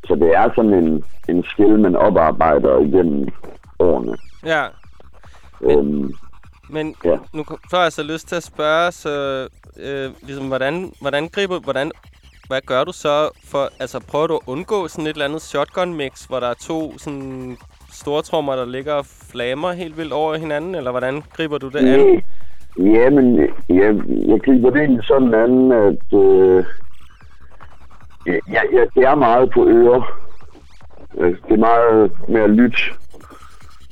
Så 0.07 0.15
det 0.15 0.35
er 0.37 0.51
sådan 0.57 0.75
en, 0.75 1.05
en 1.29 1.45
skill, 1.45 1.79
man 1.79 1.97
oparbejder 1.97 2.79
igennem 2.81 3.29
årene. 3.79 4.17
Ja, 4.47 4.65
Øhm, 5.63 6.13
men 6.71 6.95
Ja. 7.05 7.17
nu 7.35 7.45
får 7.71 7.83
jeg 7.83 7.93
så 7.93 8.03
lyst 8.03 8.29
til 8.29 8.37
at 8.37 8.43
spørge, 8.43 8.93
så 8.93 9.49
øh, 9.81 10.11
ligesom, 10.23 10.47
hvordan, 10.49 10.93
hvordan 11.01 11.29
griber, 11.29 11.59
hvordan, 11.61 11.91
hvad 12.49 12.61
gør 12.67 12.85
du 12.85 12.93
så 12.93 13.31
for, 13.51 13.69
altså 13.81 14.01
prøver 14.09 14.27
du 14.27 14.35
at 14.35 14.41
undgå 14.47 14.89
sådan 14.89 15.07
et 15.07 15.11
eller 15.13 15.25
andet 15.25 15.43
shotgun 15.43 15.95
mix, 15.95 16.25
hvor 16.25 16.41
der 16.41 16.47
er 16.47 16.55
to 16.55 16.99
sådan 16.99 17.57
store 17.93 18.23
trommer, 18.23 18.57
der 18.57 18.65
ligger 18.67 18.95
og 18.95 19.07
flammer 19.07 19.73
helt 19.73 19.97
vildt 19.97 20.13
over 20.13 20.37
hinanden, 20.37 20.75
eller 20.75 20.91
hvordan 20.91 21.23
griber 21.37 21.59
du 21.59 21.69
det 21.69 21.79
an? 21.79 22.23
Ja, 22.79 23.11
men 23.11 23.39
jeg, 23.69 23.95
jeg 24.29 24.41
griber 24.45 24.71
det 24.71 24.81
egentlig 24.81 25.05
sådan 25.05 25.35
an, 25.35 25.73
at 25.73 26.19
øh, 26.19 26.65
ja, 28.53 28.61
ja, 28.73 28.85
det 28.95 29.03
er 29.05 29.15
meget 29.15 29.51
på 29.55 29.67
ører. 29.69 30.03
Øh, 31.19 31.31
Det 31.49 31.53
er 31.55 31.57
meget 31.57 32.13
med 32.29 32.41
at 32.41 32.51
lytte. 32.51 32.79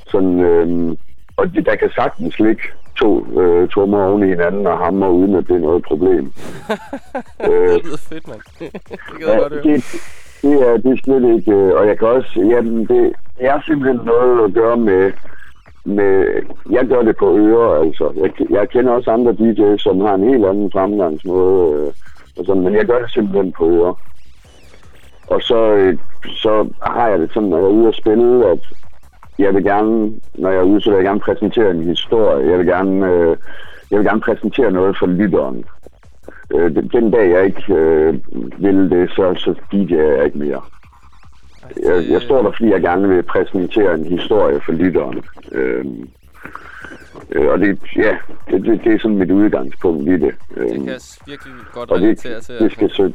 Sådan, 0.07 0.41
øh, 0.41 0.97
og 1.37 1.55
det, 1.55 1.67
der 1.67 1.77
kan 1.77 1.91
sagtens 1.95 2.39
ligge 2.39 2.63
to 2.99 3.41
øh, 3.41 3.69
trommer 3.69 4.05
oven 4.07 4.23
i 4.23 4.27
hinanden 4.27 4.67
og 4.67 4.79
hammer, 4.79 5.09
uden 5.09 5.35
at 5.35 5.49
det 5.49 5.57
er 5.57 5.61
noget 5.61 5.83
problem. 5.85 6.33
øh, 7.51 7.69
Det 7.69 7.85
lyder 7.85 7.97
fedt, 8.09 8.29
mand. 8.29 8.41
det 8.59 9.01
kan 9.11 9.21
jeg 9.21 9.29
Ja, 9.29 9.39
godt 9.39 9.53
høre. 9.53 9.63
det, 9.63 9.85
det, 10.43 10.53
er, 10.69 10.77
det 10.77 10.93
er 10.93 10.97
slet 11.05 11.35
ikke... 11.39 11.53
øh, 11.53 11.73
Og 11.81 11.87
jeg 11.87 11.99
kan 11.99 12.09
også... 12.09 12.41
Jamen, 12.51 12.87
det 12.87 13.13
er 13.41 13.61
simpelthen 13.67 14.01
noget 14.07 14.45
at 14.45 14.55
gøre 14.55 14.77
med... 14.77 15.13
med 15.85 16.27
jeg 16.71 16.87
gør 16.87 17.03
det 17.03 17.17
på 17.17 17.37
ører, 17.39 17.83
altså. 17.85 18.13
Jeg, 18.17 18.51
jeg 18.51 18.69
kender 18.69 18.93
også 18.93 19.11
andre 19.11 19.33
DJ's, 19.33 19.79
som 19.79 20.01
har 20.01 20.15
en 20.15 20.29
helt 20.29 20.45
anden 20.47 20.71
fremgangsmåde. 20.73 21.81
Øh, 21.81 21.93
og 22.39 22.45
sådan, 22.47 22.63
men 22.63 22.75
jeg 22.75 22.85
gør 22.87 22.99
det 22.99 23.11
simpelthen 23.11 23.53
på 23.53 23.71
ører. 23.71 23.95
Og 25.31 25.43
så, 25.43 25.75
øh, 25.75 25.99
så 26.25 26.69
har 26.83 27.09
jeg 27.09 27.19
det 27.19 27.31
sådan, 27.35 27.49
når 27.49 27.59
jeg 27.59 27.65
er 27.65 27.79
ude 27.79 27.89
at 27.89 27.95
spille, 27.95 28.51
at 28.51 28.59
jeg 29.39 29.55
vil 29.55 29.65
gerne, 29.65 30.13
når 30.35 30.51
jeg 30.51 30.59
er 30.59 30.63
ude, 30.63 30.81
så 30.81 30.91
vil 30.91 30.97
jeg 30.97 31.05
gerne 31.05 31.21
præsentere 31.21 31.71
en 31.71 31.83
historie. 31.83 32.51
Jeg 32.51 32.59
vil 32.59 32.67
gerne, 32.67 33.07
øh, 33.07 33.37
jeg 33.91 33.99
vil 33.99 34.07
gerne 34.07 34.21
præsentere 34.21 34.71
noget 34.71 34.97
for 34.99 35.07
lytteren. 35.07 35.65
Øh, 36.55 36.75
den, 36.75 36.89
den 36.89 37.11
dag 37.11 37.31
jeg 37.31 37.45
ikke 37.45 37.75
øh, 37.75 38.15
vil 38.59 38.91
det, 38.91 39.11
så, 39.11 39.35
så 39.35 39.55
DJ'er 39.75 40.17
jeg 40.17 40.25
ikke 40.25 40.39
mere. 40.39 40.63
Jeg, 41.85 42.05
jeg 42.11 42.23
står 42.23 42.43
der, 42.43 42.51
fordi 42.51 42.71
jeg 42.71 42.81
gerne 42.81 43.09
vil 43.09 43.23
præsentere 43.23 43.95
en 43.95 44.05
historie 44.05 44.61
for 44.67 44.73
lytteren. 44.73 45.23
Øh, 45.53 45.85
øh, 47.31 47.47
og 47.49 47.59
det, 47.59 47.79
ja, 47.97 48.17
det, 48.51 48.65
det, 48.67 48.81
det 48.85 48.95
er 48.95 48.99
sådan 48.99 49.17
mit 49.19 49.31
udgangspunkt 49.31 50.09
i 50.09 50.13
det. 50.13 50.35
Øh, 50.57 50.63
Det 50.69 50.75
kan 50.75 50.89
jeg 50.89 51.01
s- 51.01 51.19
virkelig 51.27 51.55
godt 51.73 51.91
og 51.91 52.01
det, 52.01 52.19
til. 52.19 52.31
det 52.59 52.73
skal 52.73 52.91
så, 52.91 53.13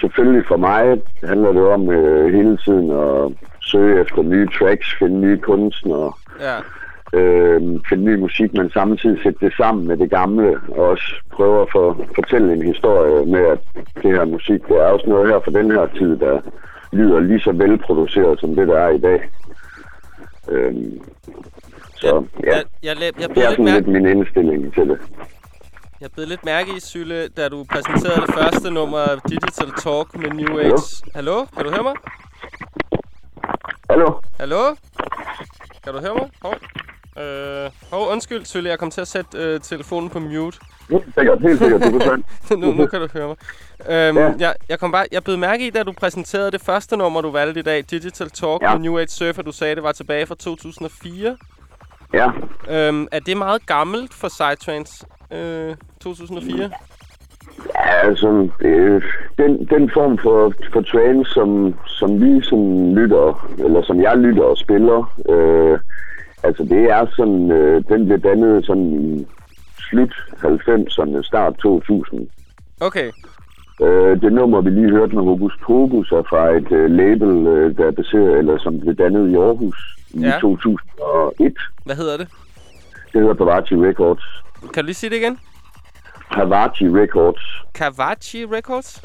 selvfølgelig 0.00 0.44
for 0.48 0.56
mig 0.56 1.02
handler 1.24 1.52
det 1.52 1.62
om 1.66 1.90
øh, 1.90 2.34
hele 2.34 2.56
tiden 2.64 2.90
at 2.90 3.32
søge 3.60 4.00
efter 4.00 4.22
nye 4.22 4.48
tracks, 4.58 4.94
finde 4.98 5.20
nye 5.20 5.38
kunstnere, 5.38 6.12
Ja, 6.40 6.56
øh, 7.18 7.60
finde 7.88 8.04
ny 8.04 8.14
musik, 8.14 8.52
men 8.54 8.70
samtidig 8.70 9.22
sætte 9.22 9.38
det 9.46 9.54
sammen 9.56 9.86
med 9.88 9.96
det 9.96 10.10
gamle, 10.10 10.56
og 10.68 10.84
også 10.88 11.14
prøve 11.32 11.62
at 11.62 11.68
få, 11.72 12.04
fortælle 12.14 12.52
en 12.52 12.62
historie 12.62 13.26
med, 13.26 13.40
at 13.40 13.58
det 14.02 14.10
her 14.12 14.24
musik, 14.24 14.60
det 14.68 14.76
er 14.76 14.84
også 14.86 15.06
noget 15.08 15.28
her 15.28 15.40
fra 15.44 15.50
den 15.60 15.70
her 15.70 15.86
tid, 15.98 16.16
der 16.16 16.40
lyder 16.92 17.20
lige 17.20 17.40
så 17.40 17.52
velproduceret 17.52 18.40
som 18.40 18.54
det, 18.56 18.68
der 18.68 18.78
er 18.78 18.88
i 18.90 18.98
dag. 18.98 19.30
Øh, 20.50 20.74
så 22.04 22.24
ja, 22.44 22.56
jeg, 22.56 22.64
jeg, 22.82 22.96
jeg, 23.02 23.12
jeg, 23.20 23.28
det 23.34 23.44
er 23.44 23.50
sådan 23.50 23.64
lidt 23.64 23.88
min 23.88 24.06
indstilling 24.06 24.74
til 24.74 24.88
det. 24.88 24.98
jeg 26.00 26.10
blev 26.12 26.26
lidt 26.26 26.44
mærke 26.44 26.70
i, 26.76 26.80
Sylle, 26.80 27.28
da 27.28 27.48
du 27.48 27.64
præsenterede 27.72 28.20
det 28.26 28.34
første 28.34 28.70
nummer 28.70 28.98
af 28.98 29.16
Digital 29.28 29.70
Talk 29.82 30.16
med 30.16 30.30
New 30.30 30.58
Age. 30.58 30.82
Hallo? 31.14 31.36
Hallo? 31.36 31.44
Kan 31.56 31.64
du 31.64 31.70
høre 31.70 31.82
mig? 31.82 31.94
Hallo? 33.90 34.20
Hallo? 34.40 34.74
Kan 35.84 35.92
du 35.94 36.00
høre 36.00 36.14
mig? 36.14 36.30
Hov. 36.42 36.54
Øh, 37.24 37.70
hov, 37.90 38.08
undskyld, 38.12 38.44
Sylle, 38.44 38.68
jeg 38.70 38.78
kom 38.78 38.90
til 38.90 39.00
at 39.00 39.08
sætte 39.08 39.38
øh, 39.38 39.60
telefonen 39.60 40.10
på 40.10 40.18
mute. 40.18 40.58
Helt 40.90 41.04
sikkert, 41.18 41.40
helt 41.40 41.58
sikkert, 41.58 41.82
du 41.92 41.98
kan 41.98 42.24
nu, 42.60 42.72
nu 42.72 42.86
kan 42.86 43.00
du 43.00 43.08
høre 43.12 43.26
mig. 43.28 43.36
Øhm, 43.88 44.18
Ja. 44.18 44.32
jeg, 44.38 44.54
jeg, 44.68 44.78
kom 44.80 44.92
bare, 44.92 45.06
jeg 45.12 45.24
blev 45.24 45.38
mærke 45.38 45.66
i, 45.66 45.70
da 45.70 45.82
du 45.82 45.92
præsenterede 45.92 46.50
det 46.50 46.60
første 46.60 46.96
nummer, 46.96 47.20
du 47.20 47.30
valgte 47.30 47.60
i 47.60 47.62
dag, 47.62 47.84
Digital 47.90 48.30
Talk 48.30 48.62
Ja. 48.62 48.72
med 48.72 48.80
New 48.80 48.98
Age 48.98 49.08
Surfer. 49.08 49.42
Du 49.42 49.52
sagde, 49.52 49.74
det 49.74 49.82
var 49.82 49.92
tilbage 49.92 50.26
fra 50.26 50.34
2004. 50.34 51.36
Ja, 52.14 52.30
Øhm, 52.70 53.06
er 53.12 53.20
det 53.20 53.36
meget 53.36 53.66
gammelt 53.66 54.14
for 54.14 54.28
Psytrance? 54.28 55.06
Øh, 55.32 55.76
2004? 56.00 56.70
Ja, 57.74 58.08
altså, 58.08 58.48
øh, 58.60 59.02
den, 59.38 59.66
den 59.66 59.90
form 59.90 60.18
for, 60.18 60.52
for 60.72 60.80
trance, 60.80 61.30
som, 61.30 61.74
som 61.86 62.20
vi 62.20 62.42
som 62.42 62.94
lytter, 62.94 63.48
eller 63.58 63.82
som 63.82 64.02
jeg 64.02 64.18
lytter 64.18 64.42
og 64.42 64.58
spiller, 64.58 64.98
øh, 65.28 65.78
altså 66.42 66.62
det 66.64 66.82
er 66.90 67.06
sådan, 67.16 67.50
øh, 67.50 67.84
den 67.88 68.06
blev 68.06 68.18
dannet 68.18 68.66
sådan 68.66 68.92
i 68.92 69.26
slut 69.90 70.14
90'erne, 70.44 71.22
start 71.22 71.54
2000. 71.62 72.28
Okay, 72.80 73.10
Øh, 73.82 74.20
det 74.20 74.32
nummer, 74.32 74.60
vi 74.60 74.70
lige 74.70 74.90
hørte 74.90 75.14
med 75.14 75.22
Hokus 75.22 75.58
Pokus, 75.66 76.12
er 76.12 76.22
fra 76.30 76.50
et 76.50 76.72
øh, 76.72 76.90
label, 76.90 77.46
øh, 77.46 77.76
der 77.76 77.86
er 77.86 77.90
baseret, 77.90 78.38
eller 78.38 78.58
som 78.58 78.80
blev 78.80 78.94
dannet 78.94 79.30
i 79.30 79.34
Aarhus 79.34 79.94
i 80.14 80.20
Ja. 80.20 80.38
2001. 80.40 81.54
hvad 81.84 81.96
hedder 81.96 82.16
det? 82.16 82.28
Det 83.12 83.20
hedder 83.20 83.34
Pavachi 83.34 83.74
Records. 83.74 84.22
Kan 84.74 84.82
du 84.82 84.86
lige 84.86 84.94
sige 84.94 85.10
det 85.10 85.16
igen? 85.16 85.38
Pavachi 86.32 86.88
Records. 86.88 87.42
Kavachi 87.74 88.44
Records? 88.46 89.02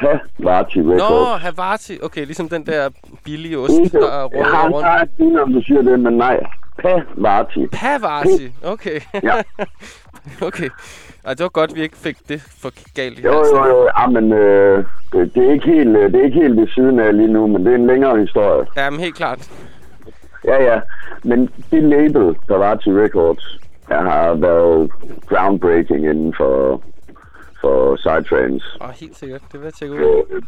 Pavachi 0.00 0.78
Nå, 0.80 0.92
Records. 0.94 1.42
Havati. 1.42 1.98
Okay, 2.02 2.24
ligesom 2.24 2.48
den 2.48 2.66
der 2.66 2.88
billige 3.24 3.58
ost, 3.58 3.72
Ikke, 3.72 3.98
der 3.98 4.10
er 4.10 4.28
jeg 4.32 4.40
rundt 4.40 4.54
har 4.56 4.64
og 4.68 4.72
rundt. 4.74 5.02
et 5.02 5.08
fint, 5.16 5.38
om 5.38 5.52
du 5.52 5.62
siger 5.66 5.82
det, 5.82 6.00
men 6.00 6.12
nej. 6.12 6.40
Pavati. 6.82 7.66
Pavati. 7.72 8.52
Okay. 8.64 9.00
Ja. 9.22 9.34
okay. 10.48 10.68
Ej, 11.24 11.34
det 11.34 11.42
var 11.42 11.48
godt, 11.48 11.74
vi 11.74 11.80
ikke 11.82 11.96
fik 11.96 12.16
det 12.28 12.40
for 12.62 12.70
galt 12.94 13.18
i 13.18 13.22
Jo, 13.22 13.32
jo, 13.32 13.66
jo. 13.66 13.88
Ja, 13.98 14.06
men 14.06 14.32
øh, 14.32 14.84
det, 15.12 15.34
det, 15.34 15.48
er 15.48 15.52
ikke 15.52 15.66
helt, 15.66 15.96
øh, 15.96 16.12
det 16.12 16.20
er 16.20 16.24
ikke 16.24 16.40
helt 16.40 16.56
ved 16.56 16.68
siden 16.74 17.00
af 17.00 17.16
lige 17.16 17.32
nu, 17.32 17.46
men 17.46 17.64
det 17.66 17.72
er 17.72 17.76
en 17.78 17.86
længere 17.86 18.20
historie. 18.20 18.66
Ja, 18.76 18.90
men 18.90 19.00
helt 19.00 19.14
klart. 19.16 19.50
Ja, 20.44 20.62
ja. 20.62 20.80
Men 21.24 21.50
det 21.70 21.82
label, 21.82 22.34
Pavati 22.48 22.90
Records, 22.92 23.58
der 23.88 24.00
har 24.00 24.34
været 24.34 24.90
groundbreaking 25.28 26.04
inden 26.06 26.34
for, 26.36 26.82
for 27.60 27.96
Psytrance. 27.96 28.66
Åh, 28.80 28.88
helt 29.00 29.16
sikkert. 29.16 29.40
Det 29.52 29.60
vil 29.60 29.64
jeg 29.64 29.74
tjekke 29.74 29.94
ud. 29.94 30.24
Øh, 30.30 30.42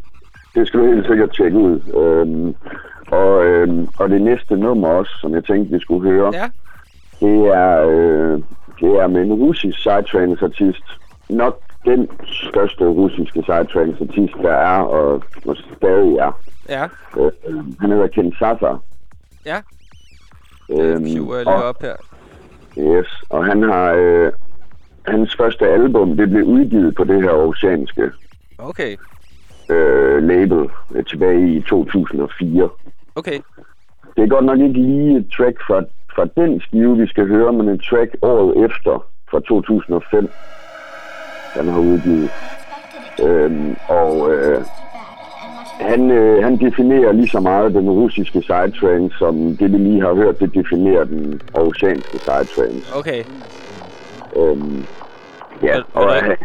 det 0.55 0.69
skal 0.69 0.81
du 0.81 0.87
helt 0.87 1.07
sikkert 1.07 1.31
tjekke 1.37 1.59
ud. 1.59 1.81
Øhm, 2.03 2.55
og, 3.13 3.45
øhm, 3.45 3.89
og 3.99 4.09
det 4.11 4.23
næste 4.23 4.57
nummer 4.57 4.89
også, 4.89 5.13
som 5.21 5.35
jeg 5.35 5.45
tænkte, 5.45 5.75
vi 5.75 5.81
skulle 5.81 6.11
høre, 6.11 6.33
Ja. 6.35 6.49
det 7.21 7.47
er, 7.47 7.87
øh, 7.89 8.43
det 8.81 8.91
er 9.03 9.07
med 9.07 9.23
en 9.23 9.33
russisk 9.33 9.79
sidetrance-artist. 9.83 10.85
Nok 11.31 11.61
den 11.85 12.09
største 12.25 12.85
russiske 12.85 13.43
sidetrance-artist, 13.43 14.35
der 14.43 14.53
er 14.53 14.81
og, 14.81 15.23
og 15.47 15.57
stadig 15.77 16.17
er. 16.17 16.41
Ja. 16.69 16.85
Øh, 17.19 17.33
han 17.81 17.91
hedder 17.91 18.07
Ken 18.07 18.33
Sasa. 18.39 18.73
Ja. 19.47 19.57
Øhm, 20.71 20.81
jeg 20.91 21.01
lige 21.01 21.49
og, 21.49 21.63
op 21.65 21.83
her. 21.83 21.95
yes, 22.79 23.07
og 23.31 23.45
han 23.45 23.63
har... 23.63 23.93
Øh, 23.93 24.33
hans 25.09 25.37
første 25.37 25.67
album, 25.69 26.17
det 26.17 26.31
blev 26.31 26.45
udgivet 26.45 26.95
på 26.95 27.05
det 27.05 27.23
her 27.23 27.31
oceanske 27.31 28.11
Okay. 28.59 28.97
øh, 29.71 30.23
label 30.23 30.69
øh, 30.95 31.05
tilbage 31.05 31.53
i 31.57 31.61
2004. 31.61 32.69
Okay. 33.15 33.41
Det 34.17 34.23
er 34.25 34.29
godt 34.29 34.45
nok 34.45 34.59
ikke 34.59 34.81
lige 34.81 35.19
et 35.19 35.27
track 35.37 35.57
fra, 35.67 35.83
fra 36.15 36.25
den 36.37 36.61
skive, 36.61 36.99
vi 36.99 37.07
skal 37.07 37.27
høre, 37.27 37.53
men 37.53 37.69
et 37.69 37.83
track 37.91 38.17
året 38.23 38.65
efter, 38.65 39.07
fra 39.31 39.41
2005, 39.41 40.29
den 41.57 41.69
har 41.69 41.79
udgivet. 41.81 42.31
Øhm, 43.27 43.77
og 43.89 44.33
øh, 44.33 44.65
han, 45.81 46.11
øh, 46.11 46.45
han 46.45 46.57
definerer 46.57 47.13
lige 47.13 47.29
så 47.29 47.41
meget 47.41 47.75
den 47.75 47.91
russiske 47.91 48.43
sidetrance, 48.43 49.19
som 49.19 49.57
det 49.57 49.73
vi 49.73 49.79
lige 49.79 50.01
har 50.01 50.15
hørt, 50.15 50.41
det 50.41 50.55
definerer 50.55 51.05
den 51.05 51.41
oceanske 51.55 52.19
sidetrance. 52.19 52.95
Okay. 52.95 53.25
Øhm, 54.37 54.85
ja, 55.63 55.77
og 55.95 56.05
er 56.05 56.37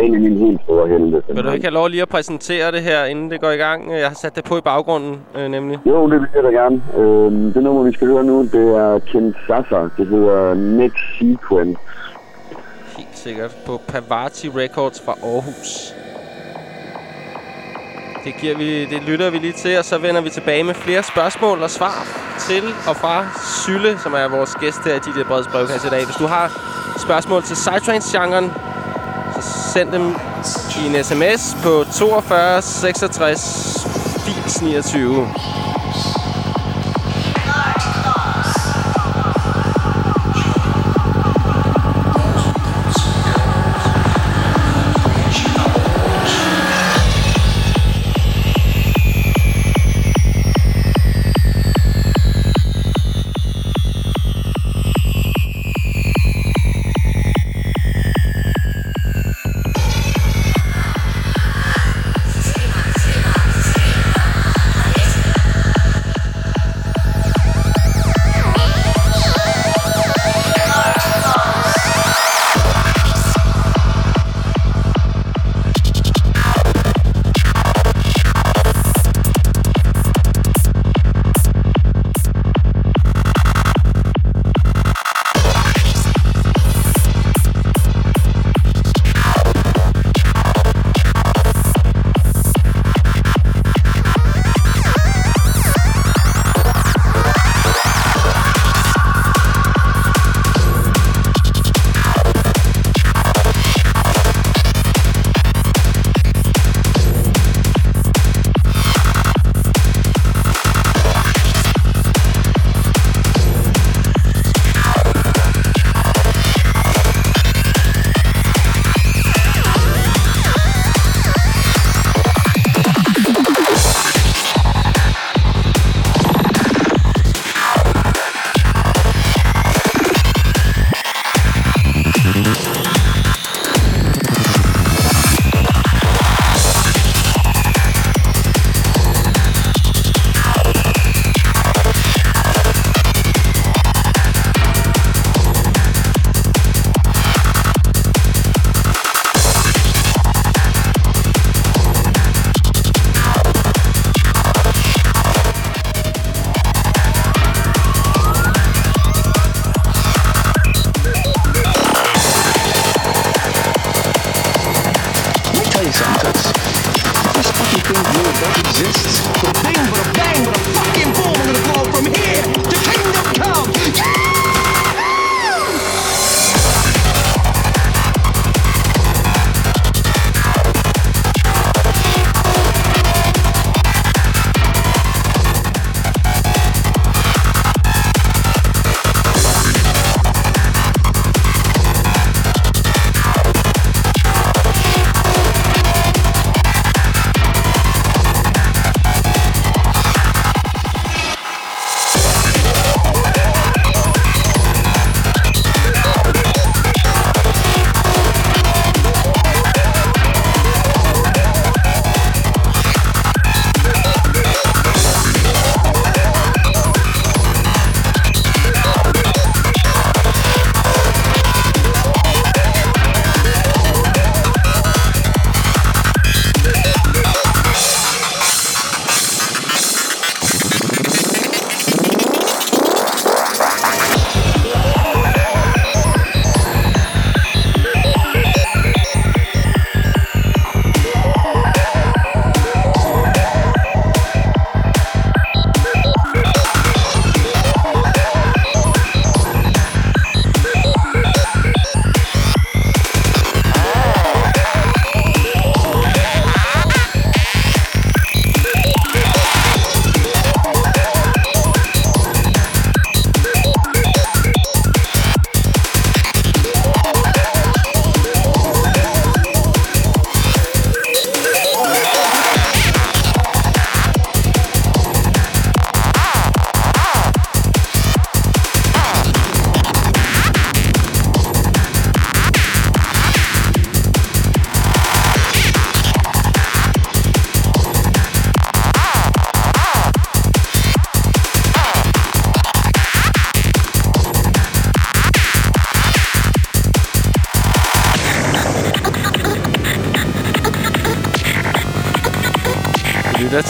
en 0.00 0.14
af 0.14 0.20
mine 0.20 0.38
helt 0.38 0.60
store 0.62 0.88
helte. 0.88 1.22
Vil 1.34 1.44
du 1.44 1.50
ikke 1.50 1.66
have 1.66 1.74
lov 1.74 1.88
lige 1.88 2.02
at 2.02 2.08
præsentere 2.08 2.72
det 2.72 2.82
her, 2.82 3.04
inden 3.04 3.30
det 3.30 3.40
går 3.40 3.50
i 3.50 3.56
gang? 3.56 3.92
Jeg 3.92 4.08
har 4.08 4.14
sat 4.14 4.36
det 4.36 4.44
på 4.44 4.58
i 4.58 4.60
baggrunden, 4.60 5.20
øh, 5.38 5.48
nemlig. 5.48 5.78
Jo, 5.86 6.10
det 6.10 6.20
vil 6.20 6.28
jeg 6.34 6.42
da 6.42 6.48
gerne. 6.48 6.82
Øhm, 6.96 7.52
det 7.52 7.62
nummer, 7.62 7.82
vi 7.82 7.92
skal 7.92 8.06
høre 8.06 8.24
nu, 8.24 8.42
det 8.42 8.76
er 8.76 8.98
Ken 8.98 9.34
Sasa. 9.46 9.88
Det 9.96 10.06
hedder 10.06 10.54
Next 10.54 11.04
Sequence. 11.18 11.80
Helt 12.96 13.18
sikkert. 13.18 13.56
På 13.66 13.80
Pavati 13.88 14.48
Records 14.48 15.02
fra 15.04 15.12
Aarhus. 15.22 15.99
Det, 18.24 18.36
giver 18.36 18.56
vi, 18.56 18.84
det 18.84 19.02
lytter 19.02 19.30
vi 19.30 19.38
lige 19.38 19.52
til, 19.52 19.78
og 19.78 19.84
så 19.84 19.98
vender 19.98 20.20
vi 20.20 20.30
tilbage 20.30 20.64
med 20.64 20.74
flere 20.74 21.02
spørgsmål 21.02 21.62
og 21.62 21.70
svar 21.70 22.06
til 22.38 22.62
og 22.86 22.96
fra 22.96 23.26
Sylle, 23.64 23.98
som 24.02 24.14
er 24.14 24.28
vores 24.28 24.54
gæst 24.60 24.84
her 24.84 24.94
i 24.94 24.98
DJ 24.98 25.22
Breds 25.22 25.46
brevkasse 25.48 25.86
i 25.86 25.90
dag. 25.90 26.04
Hvis 26.04 26.16
du 26.16 26.26
har 26.26 26.46
spørgsmål 26.98 27.42
til 27.42 27.54
Psytrance-genren, 27.54 28.52
så 29.34 29.70
send 29.72 29.92
dem 29.92 30.14
i 30.82 30.86
en 30.86 31.04
sms 31.04 31.56
på 31.62 31.84
42 31.98 32.62
66 32.62 33.86
80 34.24 34.62
29. 34.62 35.28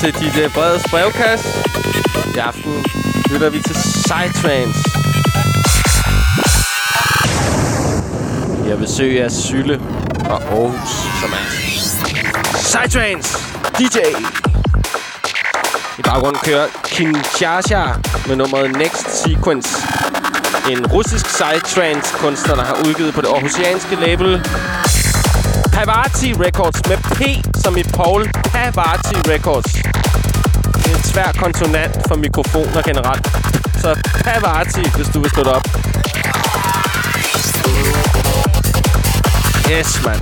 til 0.00 0.12
DJ 0.14 0.48
Breds 0.54 0.82
brevkasse. 0.90 1.48
I 2.34 2.38
aften 2.38 2.84
lytter 3.30 3.50
vi 3.50 3.58
til 3.62 3.74
Psytrance. 3.74 4.80
Jeg 8.68 8.78
besøg 8.78 9.22
af 9.22 9.30
Sylle 9.30 9.80
fra 10.26 10.34
Aarhus, 10.34 10.90
som 11.20 11.30
er 11.32 11.44
Psytrance 12.54 13.38
DJ. 13.78 13.98
I 15.98 16.02
baggrunden 16.02 16.40
kører 16.44 16.66
Kinshasa 16.84 17.84
med 18.26 18.36
nummeret 18.36 18.70
Next 18.76 19.22
Sequence. 19.22 19.70
En 20.70 20.86
russisk 20.86 21.26
psytrance 21.26 22.14
kunstner, 22.14 22.54
der 22.54 22.64
har 22.64 22.76
udgivet 22.88 23.14
på 23.14 23.20
det 23.20 23.28
aarhusianske 23.28 23.94
label 23.94 24.42
Pavati 25.72 26.34
Records 26.34 26.88
med 26.88 26.96
P 26.96 27.20
som 27.62 27.76
i 27.76 27.82
Paul 27.82 28.30
Pavati 28.52 29.16
Records. 29.32 29.79
Svær 31.12 31.32
konsonant 31.32 31.96
for 32.08 32.16
mikrofoner 32.16 32.82
generelt. 32.82 33.26
Så 33.82 33.96
Pavati, 34.24 34.84
hvis 34.96 35.08
du 35.14 35.20
vil 35.20 35.30
slå 35.30 35.42
det 35.44 35.52
op. 35.52 35.66
Yes, 39.70 40.00
man. 40.04 40.18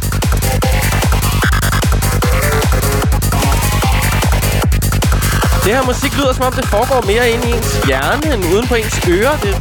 Det 5.64 5.76
her 5.76 5.84
musik 5.86 6.16
lyder 6.16 6.32
som 6.32 6.44
om, 6.44 6.52
det 6.52 6.64
foregår 6.64 7.00
mere 7.06 7.30
ind 7.30 7.44
i 7.44 7.48
ens 7.48 7.80
hjerne, 7.86 8.34
end 8.34 8.44
uden 8.44 8.68
på 8.68 8.74
ens 8.74 9.00
ører. 9.08 9.36
Det 9.42 9.50
er 9.50 9.60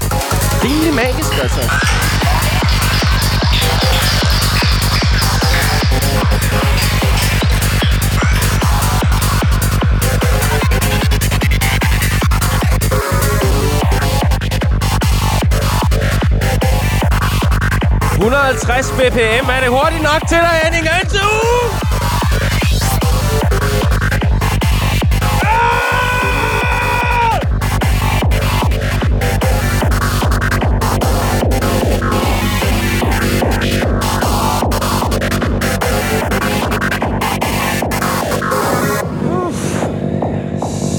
rimelig 0.64 0.94
magisk, 0.94 1.32
altså.– 1.44 1.62
150 18.28 18.92
bpm. 18.92 19.50
Er 19.50 19.60
det 19.60 19.70
hurtigt 19.70 20.04
nok 20.04 20.22
til 20.28 20.38
dig, 20.38 20.56
Henning? 20.64 20.86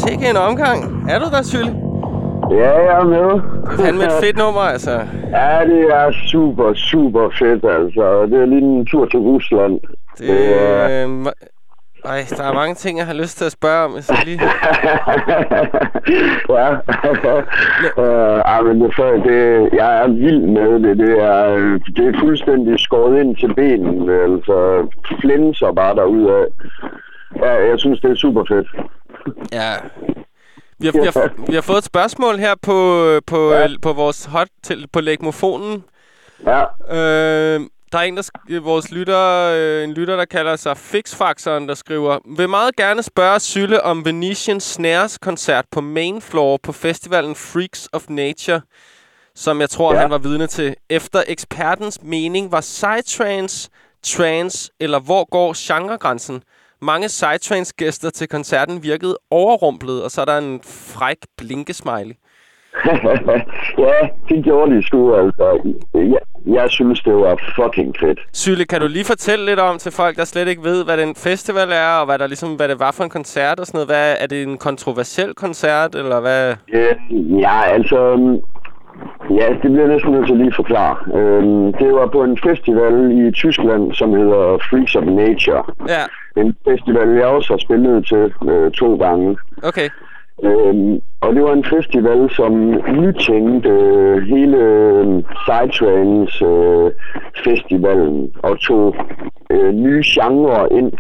Sikke 0.07 0.31
en 0.31 0.37
omgang. 0.37 1.11
Er 1.11 1.19
du 1.19 1.25
der, 1.31 1.43
Sylle? 1.43 1.75
Ja, 2.51 2.71
jeg 2.79 3.01
er 3.01 3.05
med. 3.05 3.58
Det 3.71 3.81
er 3.81 3.85
fandme 3.85 4.05
et 4.05 4.13
fedt 4.23 4.37
nummer, 4.37 4.61
altså. 4.61 4.91
Ja, 5.31 5.65
det 5.65 5.83
er 5.93 6.13
super, 6.31 6.75
super 6.75 7.31
fedt, 7.39 7.65
altså. 7.65 8.27
Det 8.31 8.41
er 8.43 8.47
lige 8.47 8.61
en 8.63 8.87
tur 8.87 9.07
til 9.07 9.19
Rusland. 9.19 9.81
Det, 10.19 10.31
øh, 10.31 11.23
ma- 11.27 11.47
ej, 12.05 12.25
der 12.37 12.45
er 12.45 12.53
mange 12.53 12.75
ting, 12.75 12.99
jeg 12.99 13.07
har 13.07 13.15
lyst 13.15 13.39
til 13.39 13.45
at 13.45 13.53
spørge 13.53 13.85
om. 13.85 13.95
jeg 13.95 14.03
lige... 14.25 14.41
ja. 16.59 16.71
uh, 18.03 18.41
ej, 18.41 18.63
men 18.63 18.81
det, 18.81 18.93
det, 19.25 19.69
jeg 19.73 20.03
er 20.03 20.09
vild 20.09 20.41
med 20.41 20.73
det. 20.89 20.99
Det 20.99 21.23
er, 21.23 21.49
det 21.97 22.07
er 22.15 22.21
fuldstændig 22.21 22.81
skåret 22.81 23.21
ind 23.21 23.37
til 23.37 23.55
benen. 23.55 24.11
Altså, 24.11 24.87
flænser 25.21 25.73
bare 25.73 25.95
derudad. 25.95 26.47
Ja, 27.37 27.53
jeg 27.71 27.79
synes, 27.79 28.01
det 28.01 28.11
er 28.11 28.15
super 28.15 28.45
fedt. 28.49 28.69
Ja. 29.53 29.73
Vi 30.79 30.87
har, 30.87 30.93
vi, 30.93 30.99
har, 30.99 31.47
vi 31.47 31.55
har 31.55 31.61
fået 31.63 31.79
et 31.79 31.85
spørgsmål 31.85 32.39
her 32.39 32.55
på, 32.63 33.21
på, 33.27 33.53
Ja. 33.53 33.61
ja. 33.61 33.69
på 33.83 33.93
vores 33.93 34.25
hot 34.25 34.49
til, 34.63 34.87
på 34.93 35.01
legmofonen. 35.01 35.85
Ja, 36.47 36.65
Øh, 36.91 37.61
der 37.93 37.99
er 37.99 38.03
en, 38.03 38.17
der 38.17 38.61
vores 38.61 38.91
lytter, 38.91 39.53
øh, 39.55 39.85
en 39.85 39.93
lytter, 39.93 40.17
der 40.17 40.25
kalder 40.25 40.57
sig 40.57 40.77
Fixfaxeren, 40.77 41.69
der 41.69 41.75
skriver, 41.75 42.19
vil 42.37 42.49
meget 42.49 42.77
gerne 42.77 43.03
spørge 43.03 43.41
Sylle 43.41 43.83
om 43.83 44.05
Venetian 44.05 44.61
Snares 44.61 45.19
koncert 45.19 45.65
på 45.71 45.81
main 45.81 46.21
floor 46.21 46.59
på 46.63 46.73
festivalen 46.73 47.35
Freaks 47.35 47.89
of 47.93 48.05
Nature, 48.09 48.61
som 49.35 49.61
jeg 49.61 49.71
tror, 49.71 49.95
ja. 49.95 50.01
han 50.01 50.11
var 50.11 50.19
vidne 50.19 50.47
til. 50.47 50.75
Efter 50.91 51.23
ekspertens 51.27 51.99
mening 52.03 52.53
var 52.53 52.61
psytrance, 52.61 53.71
trance 54.03 54.71
eller 54.81 55.01
hvor 55.01 55.25
går 55.31 55.55
genregrænsen? 55.57 56.43
Mange 56.83 57.07
psytrance-gæster 57.07 58.11
til 58.11 58.29
koncerten 58.29 58.83
virkede 58.83 59.19
overrumplet, 59.31 60.05
og 60.05 60.11
så 60.11 60.21
er 60.21 60.25
der 60.25 60.39
en 60.39 60.61
fræk 60.65 61.17
blinkesmiley. 61.39 62.15
ja, 63.85 64.09
det 64.29 64.45
gjorde 64.45 64.77
de 64.77 64.87
sgu, 64.87 65.15
altså. 65.15 65.75
Jeg, 65.95 66.19
jeg 66.47 66.71
synes, 66.71 67.01
det 67.01 67.15
var 67.15 67.37
fucking 67.57 67.95
fedt. 68.01 68.21
Syle, 68.33 68.65
kan 68.65 68.81
du 68.81 68.87
lige 68.87 69.05
fortælle 69.05 69.47
lidt 69.47 69.61
om 69.61 69.79
til 69.79 69.93
folk, 69.93 70.17
der 70.17 70.25
slet 70.25 70.49
ikke 70.49 70.63
ved, 70.63 70.85
hvad 70.85 70.97
den 70.97 71.15
festival 71.15 71.69
er, 71.73 71.93
og 72.01 72.07
hvad, 72.07 72.19
der 72.19 72.27
ligesom, 72.27 72.55
hvad 72.55 72.69
det 72.69 72.81
var 72.81 72.91
for 72.91 73.05
en 73.05 73.11
koncert 73.11 73.61
og 73.61 73.67
sådan 73.67 73.77
noget? 73.79 73.89
Hvad, 73.89 74.17
er 74.21 74.27
det 74.27 74.43
en 74.43 74.59
kontroversiel 74.59 75.35
koncert, 75.35 75.95
eller 75.95 76.21
hvad? 76.21 76.55
Øh, 76.73 76.95
ja, 77.41 77.63
altså... 77.63 77.99
Ja, 79.31 79.47
det 79.63 79.73
bliver 79.73 79.89
næsten 79.89 80.13
nødt 80.13 80.27
til 80.27 80.37
lige 80.37 80.47
at 80.47 80.55
forklare. 80.57 80.97
Øhm, 81.19 81.73
det 81.73 81.91
var 81.99 82.07
på 82.07 82.25
en 82.25 82.39
festival 82.49 82.95
i 83.21 83.33
Tyskland, 83.33 83.93
som 83.93 84.11
hedder 84.11 84.59
Freaks 84.71 84.95
of 84.97 85.05
Nature. 85.05 85.63
Ja, 85.89 86.05
En 86.41 86.57
festival, 86.69 87.09
jeg 87.09 87.27
også 87.27 87.53
har 87.53 87.59
spillet 87.59 88.07
til 88.07 88.33
øh, 88.51 88.71
to 88.71 88.97
gange. 88.97 89.39
okay. 89.63 89.89
Øhm, 90.45 91.01
og 91.21 91.35
det 91.35 91.43
var 91.43 91.53
en 91.53 91.65
festival, 91.65 92.31
som 92.31 92.53
nytænkte 93.03 93.69
øh, 93.69 94.23
hele 94.23 94.57
øh, 94.57 95.23
Psytrance 95.43 96.45
øh, 96.45 96.91
festivalen 97.45 98.31
og 98.43 98.61
tog 98.61 98.97
øh, 99.51 99.73
nye 99.75 100.03
genrer 100.07 100.67
ind. 100.79 100.93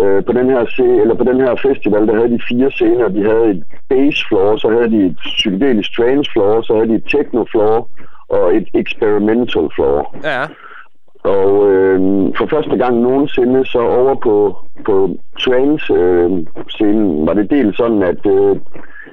Øh, 0.00 0.24
på 0.24 0.32
den 0.32 0.50
her 0.50 0.64
se- 0.76 1.00
eller 1.02 1.14
på 1.14 1.24
den 1.24 1.40
her 1.40 1.54
festival, 1.66 2.06
der 2.06 2.14
havde 2.14 2.30
de 2.30 2.40
fire 2.48 2.70
scener. 2.70 3.08
De 3.08 3.22
havde 3.22 3.46
et 3.50 3.62
bass 3.88 4.24
floor, 4.28 4.56
så 4.56 4.68
havde 4.68 4.90
de 4.90 5.06
et 5.06 5.16
psykedelisk 5.24 5.96
trance 5.96 6.30
floor, 6.32 6.62
så 6.62 6.74
havde 6.74 6.88
de 6.88 6.94
et 6.94 7.04
techno 7.12 7.44
floor 7.52 7.88
og 8.28 8.56
et 8.56 8.68
experimental 8.74 9.68
floor. 9.74 10.16
Ja, 10.24 10.42
Og 11.24 11.72
øh, 11.72 12.00
for 12.38 12.46
første 12.46 12.76
gang 12.76 13.00
nogensinde, 13.00 13.66
så 13.66 13.78
over 13.78 14.14
på, 14.14 14.56
på 14.86 15.16
trance-scenen, 15.40 17.26
var 17.26 17.34
det 17.34 17.50
dels 17.50 17.76
sådan, 17.76 18.02
at 18.02 18.26
øh, 18.26 18.56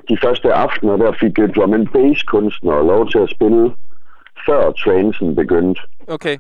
de 0.10 0.18
første 0.24 0.54
aftener, 0.54 0.98
der 0.98 1.12
fik 1.20 1.40
øh, 1.40 1.54
drum 1.56 1.74
and 1.74 1.88
bass 1.88 2.24
kunstnere 2.24 2.88
lov 2.88 3.10
til 3.10 3.20
at 3.20 3.30
spille, 3.30 3.72
før 4.46 4.72
transen 4.72 5.36
begyndte. 5.36 5.82
okay. 6.08 6.38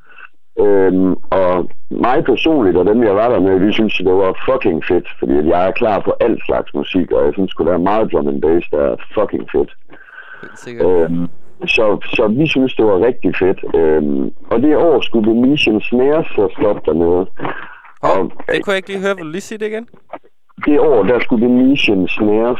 Øhm, 0.59 1.13
og 1.13 1.69
mig 1.91 2.23
personligt, 2.25 2.77
og 2.77 2.85
dem 2.85 3.03
jeg 3.03 3.15
var 3.15 3.29
der 3.29 3.39
med, 3.39 3.59
vi 3.59 3.73
synes, 3.73 3.97
det 3.97 4.13
var 4.23 4.41
fucking 4.49 4.83
fedt, 4.85 5.07
fordi 5.19 5.33
jeg 5.33 5.67
er 5.67 5.71
klar 5.71 5.99
på 5.99 6.13
alt 6.19 6.41
slags 6.45 6.73
musik, 6.73 7.11
og 7.11 7.25
jeg 7.25 7.33
synes, 7.33 7.53
der 7.55 7.73
er 7.73 7.77
meget 7.77 8.11
drum 8.11 8.27
and 8.27 8.41
bass, 8.41 8.67
der 8.71 8.79
er 8.79 8.95
fucking 9.13 9.49
fedt. 9.51 9.71
Sikkert. 10.55 10.87
Øhm, 10.87 11.27
så, 11.67 11.97
så 12.15 12.27
vi 12.27 12.47
synes, 12.47 12.73
det 12.75 12.85
var 12.85 13.05
rigtig 13.05 13.31
fedt. 13.39 13.59
Øhm, 13.75 14.31
og 14.51 14.61
det 14.61 14.77
år 14.77 15.01
skulle 15.01 15.31
Venetian 15.31 15.81
Snares 15.81 16.27
så 16.27 16.49
stoppe 16.59 16.81
dernede. 16.85 17.25
Hov, 18.03 18.17
og- 18.23 18.31
det 18.53 18.63
kunne 18.63 18.71
jeg 18.73 18.77
ikke 18.77 18.89
lige 18.89 19.01
høre. 19.01 19.15
Vil 19.15 19.25
du 19.25 19.29
lige 19.29 19.41
sige 19.41 19.57
det 19.57 19.65
igen? 19.67 19.87
Det 20.65 20.79
år, 20.79 21.03
der 21.03 21.19
skulle 21.19 21.45
Venetian 21.45 22.07
Snares 22.07 22.59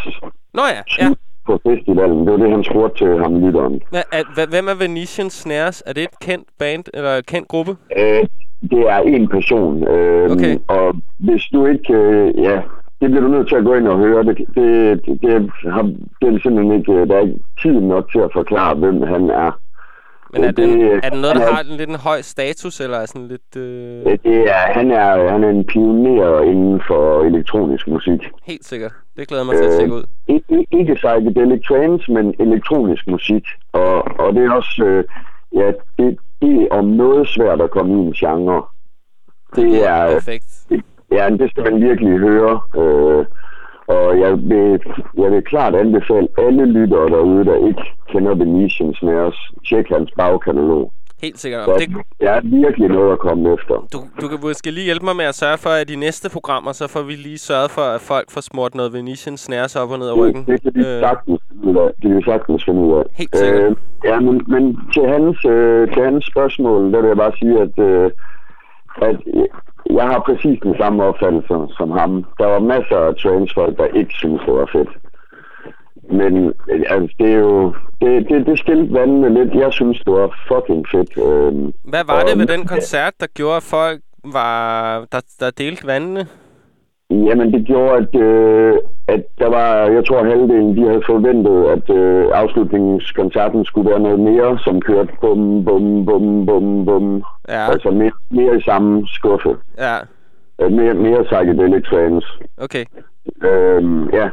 Nå 0.54 0.62
ja, 0.76 1.04
ja. 1.04 1.10
på 1.46 1.60
festivalen. 1.68 2.20
Det 2.26 2.32
var 2.32 2.38
det, 2.38 2.52
han 2.52 2.64
spurgte 2.64 2.98
til 3.06 3.18
ham, 3.24 3.46
lytteren. 3.46 3.82
Hva, 3.90 4.02
er, 4.12 4.50
hvem 4.50 4.68
er 4.68 4.76
Venetian 4.80 5.30
Snares? 5.30 5.84
Er 5.86 5.94
det 5.94 6.04
et 6.04 6.20
kendt 6.22 6.48
band, 6.60 6.84
eller 6.94 7.10
et 7.10 7.26
kendt 7.26 7.48
gruppe? 7.48 7.72
Øh, 7.98 8.24
det 8.72 8.80
er 8.90 9.00
en 9.00 9.28
person. 9.30 9.88
Øh, 9.88 10.32
Okay. 10.32 10.58
Og 10.68 10.96
hvis 11.20 11.44
du 11.54 11.66
ikke... 11.66 11.94
Øh, 11.94 12.40
ja, 12.44 12.62
det 13.02 13.10
bliver 13.12 13.22
du 13.22 13.28
nødt 13.28 13.48
til 13.48 13.56
at 13.56 13.64
gå 13.66 13.74
ind 13.74 13.88
og 13.88 13.98
høre. 13.98 14.24
Det, 14.24 14.38
det, 14.38 15.06
det, 15.06 15.22
det, 15.22 15.52
har, 15.74 15.82
det 16.22 16.28
er 16.36 16.40
simpelthen 16.44 16.72
ikke... 16.80 16.92
øh, 16.94 17.08
Der 17.08 17.16
er 17.16 17.20
ikke 17.22 17.40
tid 17.62 17.72
nok 17.94 18.12
til 18.12 18.20
at 18.20 18.30
forklare, 18.34 18.76
hvem 18.76 19.02
han 19.02 19.30
er. 19.30 19.52
Men 20.34 20.44
er 20.44 20.48
Det- 20.52 20.58
det, 20.58 21.00
er 21.04 21.10
det 21.10 21.22
noget, 21.22 21.36
der 21.36 21.42
er- 21.48 21.54
har 21.54 21.62
en, 21.64 21.78
lidt 21.78 21.90
en 21.90 21.96
høj 21.96 22.22
status, 22.22 22.80
eller 22.80 22.98
er 22.98 23.06
sådan 23.06 23.28
lidt... 23.28 23.56
Øh, 23.58 24.00
Øh, 24.06 24.18
Det 24.24 24.50
er, 24.50 24.54
han, 24.78 24.92
er, 24.92 25.32
han 25.32 25.44
er 25.44 25.50
en 25.50 25.66
pioner 25.66 26.42
inden 26.42 26.82
for 26.88 27.24
elektronisk 27.24 27.88
musik. 27.88 28.20
helt 28.44 28.66
sikkert. 28.66 28.92
Det 29.18 29.28
glæder 29.28 29.44
mig 29.44 29.56
til 29.56 29.64
at 29.64 29.72
Øh, 29.74 29.78
tjekke 29.80 29.94
ud. 29.96 30.04
I- 30.28 30.44
i- 30.56 30.66
ikke 30.80 30.94
psychedelic 30.96 31.62
trance, 31.68 32.12
men 32.12 32.34
elektronisk 32.40 33.08
musik. 33.08 33.44
Og, 33.74 34.20
og 34.20 34.34
det 34.34 34.46
er 34.46 34.52
også, 34.52 34.84
øh, 34.86 35.04
ja, 35.56 35.72
det, 35.98 36.18
det 36.42 36.62
er 36.62 36.68
om 36.72 36.86
noget 36.86 37.28
svært 37.28 37.62
at 37.62 37.72
komme 37.72 37.94
i 37.94 37.98
en 38.08 38.14
genre. 38.14 38.64
Det 39.56 39.88
er, 39.90 40.12
Perfekt. 40.12 40.68
Ja, 41.12 41.30
det 41.30 41.50
skal 41.52 41.64
man 41.72 41.82
virkelig 41.82 42.18
høre. 42.18 42.62
Øh, 42.82 43.26
og 43.88 44.20
jeg 44.20 44.32
vil, 44.52 44.80
jeg 45.18 45.32
vil 45.32 45.44
klart 45.44 45.76
anbefale 45.76 46.28
alle 46.38 46.66
lyttere 46.66 47.10
derude, 47.10 47.46
der 47.46 47.68
ikke 47.68 47.84
kender 48.12 48.36
Venetian 48.36 48.94
Snares, 48.94 49.38
tjek 49.68 49.88
hans 49.90 50.12
bagkatalog. 50.18 50.92
Helt 51.22 51.40
sikkert. 51.40 51.68
Og 51.68 51.80
det, 51.80 51.90
der 52.22 52.32
er 52.32 52.42
virkelig 52.44 52.90
noget 52.90 53.12
at 53.12 53.20
komme 53.20 53.54
efter. 53.54 53.76
du, 53.94 54.00
du 54.22 54.28
kan 54.28 54.40
måske 54.42 54.72
lige 54.72 54.86
hjælpe 54.86 55.06
mig 55.06 55.16
med 55.16 55.26
at 55.26 55.36
sørge 55.36 55.58
for, 55.58 55.70
at 55.70 55.90
i 55.90 55.94
de 55.94 56.00
næste 56.00 56.30
programmer, 56.30 56.72
så 56.72 56.88
får 56.88 57.02
vi 57.02 57.14
lige 57.14 57.38
sørget 57.38 57.72
for, 57.72 57.82
at 57.82 58.02
folk 58.02 58.32
får 58.32 58.42
smurt 58.42 58.76
noget 58.76 58.94
Venetian 58.94 59.38
Snares 59.38 59.76
op 59.76 59.92
og 59.92 60.00
ned 60.00 60.10
af 60.10 60.18
ryggen. 60.18 60.46
Det, 60.46 60.64
det 60.64 60.74
kan 60.74 60.74
vi 60.76 60.88
Øh, 60.88 61.00
sagtens 61.00 61.42
af. 61.78 61.90
Det 62.02 62.26
sagtens 62.26 62.66
finde 62.66 62.82
ud 62.82 62.94
af. 63.00 63.04
Helt 63.14 63.38
sikkert. 63.38 63.64
Øh, 63.64 63.76
ja, 64.06 64.20
men, 64.20 64.42
men 64.48 64.64
til, 64.94 65.06
hans, 65.14 65.46
øh, 65.46 65.94
til 65.94 66.04
hans 66.04 66.26
spørgsmål, 66.26 66.94
der 66.94 67.02
vil 67.02 67.08
jeg 67.08 67.18
bare 67.18 67.38
sige, 67.40 67.56
at, 67.66 67.76
øh, 67.90 68.12
at 69.02 69.18
øh, 69.28 69.48
jeg 69.90 70.04
har 70.08 70.20
præcis 70.20 70.60
den 70.64 70.76
samme 70.78 71.04
opfattelse 71.04 71.56
som 71.78 71.92
ham. 71.92 72.26
Der 72.40 72.46
var 72.46 72.60
masser 72.60 72.98
af 72.98 73.16
transfolk, 73.16 73.78
der 73.78 73.86
ikke 73.86 74.14
synes 74.14 74.42
det 74.46 74.54
var 74.54 74.70
fedt. 74.72 74.90
Men 76.12 76.48
øh, 76.72 76.82
altså, 76.90 77.16
det 77.20 77.32
er 77.34 77.38
jo... 77.40 77.74
Det, 78.02 78.30
det, 78.30 78.46
det 78.46 78.60
skilte 78.60 78.94
vandene 78.94 79.34
lidt. 79.34 79.54
Jeg 79.56 79.74
synes, 79.74 80.00
det 80.06 80.14
var 80.14 80.30
fucking 80.48 80.86
fedt. 80.92 81.12
Øh, 81.18 81.54
Hvad 81.92 82.04
var 82.06 82.22
det 82.24 82.34
og- 82.34 82.40
ved 82.40 82.48
den 82.48 82.66
koncert, 82.66 83.14
der 83.20 83.28
gjorde, 83.34 83.56
at 83.58 83.64
folk 83.64 84.02
var, 84.24 85.00
der, 85.12 85.22
der 85.40 85.50
delte 85.50 85.88
vandene? 85.88 86.28
Jamen, 87.12 87.54
det 87.54 87.66
gjorde, 87.66 87.98
at, 87.98 88.22
øh, 88.22 88.74
at 89.08 89.24
der 89.40 89.50
var, 89.50 89.74
jeg 89.98 90.06
tror, 90.06 90.24
halvdelen, 90.24 90.78
de 90.78 90.88
havde 90.88 91.04
forventet, 91.06 91.66
at 91.76 91.96
øh, 91.96 92.26
afslutningskoncerten 92.34 93.66
skulle 93.66 93.90
være 93.90 94.00
noget 94.00 94.20
mere, 94.20 94.60
som 94.60 94.82
kørte 94.82 95.14
bum, 95.22 95.66
bum, 95.66 96.06
bum, 96.06 96.46
bum, 96.46 96.86
bum. 96.86 97.24
Ja, 97.50 97.72
Altså 97.72 97.92
mere, 97.92 98.12
mere 98.32 98.58
i 98.58 98.62
samme 98.62 99.08
skuffe. 99.08 99.56
ja. 99.78 99.96
Øh, 100.62 100.72
mere, 100.72 100.94
mere 100.94 101.24
psychedelic 101.24 101.84
trance. 101.90 102.28
Okay. 102.58 102.86
Øhm, 103.44 104.10
ja, 104.10 104.30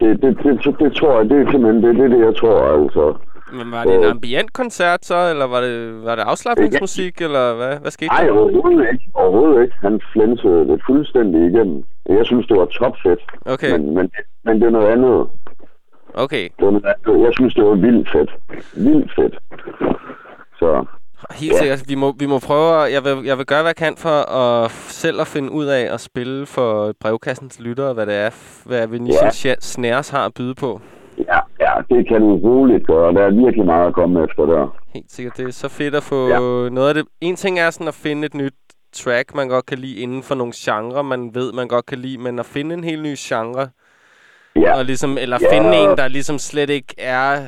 det, 0.00 0.22
det, 0.22 0.38
det, 0.42 0.64
det, 0.64 0.78
det, 0.80 0.92
tror 0.92 1.16
jeg, 1.18 1.30
det 1.30 1.46
er 1.46 1.50
simpelthen 1.50 1.82
det, 1.82 1.96
det, 1.96 2.10
det 2.10 2.26
jeg 2.26 2.36
tror, 2.36 2.58
altså. 2.82 3.14
Men 3.52 3.70
var 3.72 3.84
det 3.84 3.94
en 3.94 4.04
ambient 4.04 4.52
koncert 4.52 5.04
så, 5.04 5.30
eller 5.30 5.44
var 5.46 5.60
det, 5.60 6.04
var 6.04 6.14
det 6.16 6.22
afslappningsmusik, 6.22 7.20
eller 7.20 7.54
hvad, 7.54 7.76
hvad 7.78 7.90
skete 7.90 8.08
Nej, 8.08 8.24
der? 8.24 8.32
overhovedet 8.32 8.86
ikke. 8.92 9.04
Overhovedet 9.14 9.62
ikke. 9.62 9.74
Han 9.82 10.00
flænsede 10.12 10.68
det 10.68 10.80
fuldstændig 10.86 11.40
igennem. 11.50 11.84
Jeg 12.08 12.26
synes, 12.26 12.46
det 12.46 12.56
var 12.56 12.64
topfedt. 12.66 13.20
Okay, 13.46 13.70
Men, 13.72 13.94
men, 13.94 14.10
men 14.44 14.60
det 14.60 14.66
er 14.66 14.70
noget 14.70 14.88
andet. 14.88 15.28
okay. 16.14 16.42
Det 16.58 16.64
var 16.66 16.70
noget 16.70 16.84
andet. 17.06 17.24
Jeg 17.24 17.32
synes, 17.32 17.54
det 17.54 17.64
var 17.64 17.74
vildt 17.74 18.10
fedt. 18.12 18.30
Vildt 18.76 19.12
fedt. 19.16 19.38
Så 20.58 20.84
Helt 21.30 21.52
Ja. 21.52 21.58
sikkert. 21.58 21.82
Vi 21.88 21.94
må, 21.94 22.12
vi 22.18 22.26
må 22.26 22.38
prøve, 22.38 22.86
at- 22.86 22.92
jeg 22.92 23.04
vil, 23.04 23.24
jeg 23.24 23.38
vil 23.38 23.46
gøre, 23.46 23.62
hvad 23.62 23.68
jeg 23.68 23.76
kan 23.76 23.94
for 23.96 24.32
at 24.40 24.70
selv 24.70 25.20
at 25.20 25.26
finde 25.26 25.52
ud 25.52 25.64
af 25.66 25.94
at 25.94 26.00
spille 26.00 26.46
for 26.46 26.92
brevkassens 27.00 27.60
lyttere, 27.60 27.92
hvad 27.94 28.06
det 28.06 28.14
er, 28.14 28.30
hvad 28.66 28.86
Venetian 28.86 29.30
ja. 29.44 29.54
Snares 29.60 30.08
har 30.10 30.26
at 30.26 30.34
byde 30.34 30.54
på. 30.54 30.80
Det 31.90 32.08
kan 32.08 32.20
du 32.20 32.36
roligt 32.36 32.86
gøre. 32.86 33.14
Der 33.14 33.22
er 33.22 33.30
virkelig 33.44 33.66
meget 33.66 33.86
at 33.86 33.94
komme 33.94 34.24
efter 34.24 34.46
der. 34.46 34.76
Helt 34.94 35.12
sikkert. 35.12 35.36
Det 35.36 35.48
er 35.48 35.52
så 35.52 35.68
fedt 35.68 35.94
at 35.94 36.02
få 36.02 36.28
Ja. 36.28 36.38
noget 36.68 36.88
af 36.88 36.94
det. 36.94 37.04
En 37.20 37.36
ting 37.36 37.58
er 37.58 37.70
sådan 37.70 37.88
at 37.88 37.94
finde 37.94 38.26
et 38.26 38.34
nyt 38.34 38.54
track, 38.92 39.34
man 39.34 39.48
godt 39.48 39.66
kan 39.66 39.78
lide 39.78 39.96
inden 39.96 40.22
for 40.22 40.34
nogle 40.34 40.52
genrer, 40.56 41.02
man 41.02 41.30
ved, 41.34 41.52
man 41.52 41.68
godt 41.68 41.86
kan 41.86 41.98
lide, 41.98 42.18
men 42.18 42.38
at 42.38 42.46
finde 42.46 42.74
en 42.74 42.84
helt 42.84 43.02
ny 43.02 43.14
genre, 43.18 43.68
Ja, 44.56 44.78
og 44.78 44.84
ligesom, 44.84 45.18
eller 45.18 45.38
Ja. 45.42 45.56
finde 45.56 45.76
en, 45.76 45.96
der 45.98 46.08
ligesom 46.08 46.38
slet 46.38 46.70
ikke 46.70 46.94
er 46.98 47.42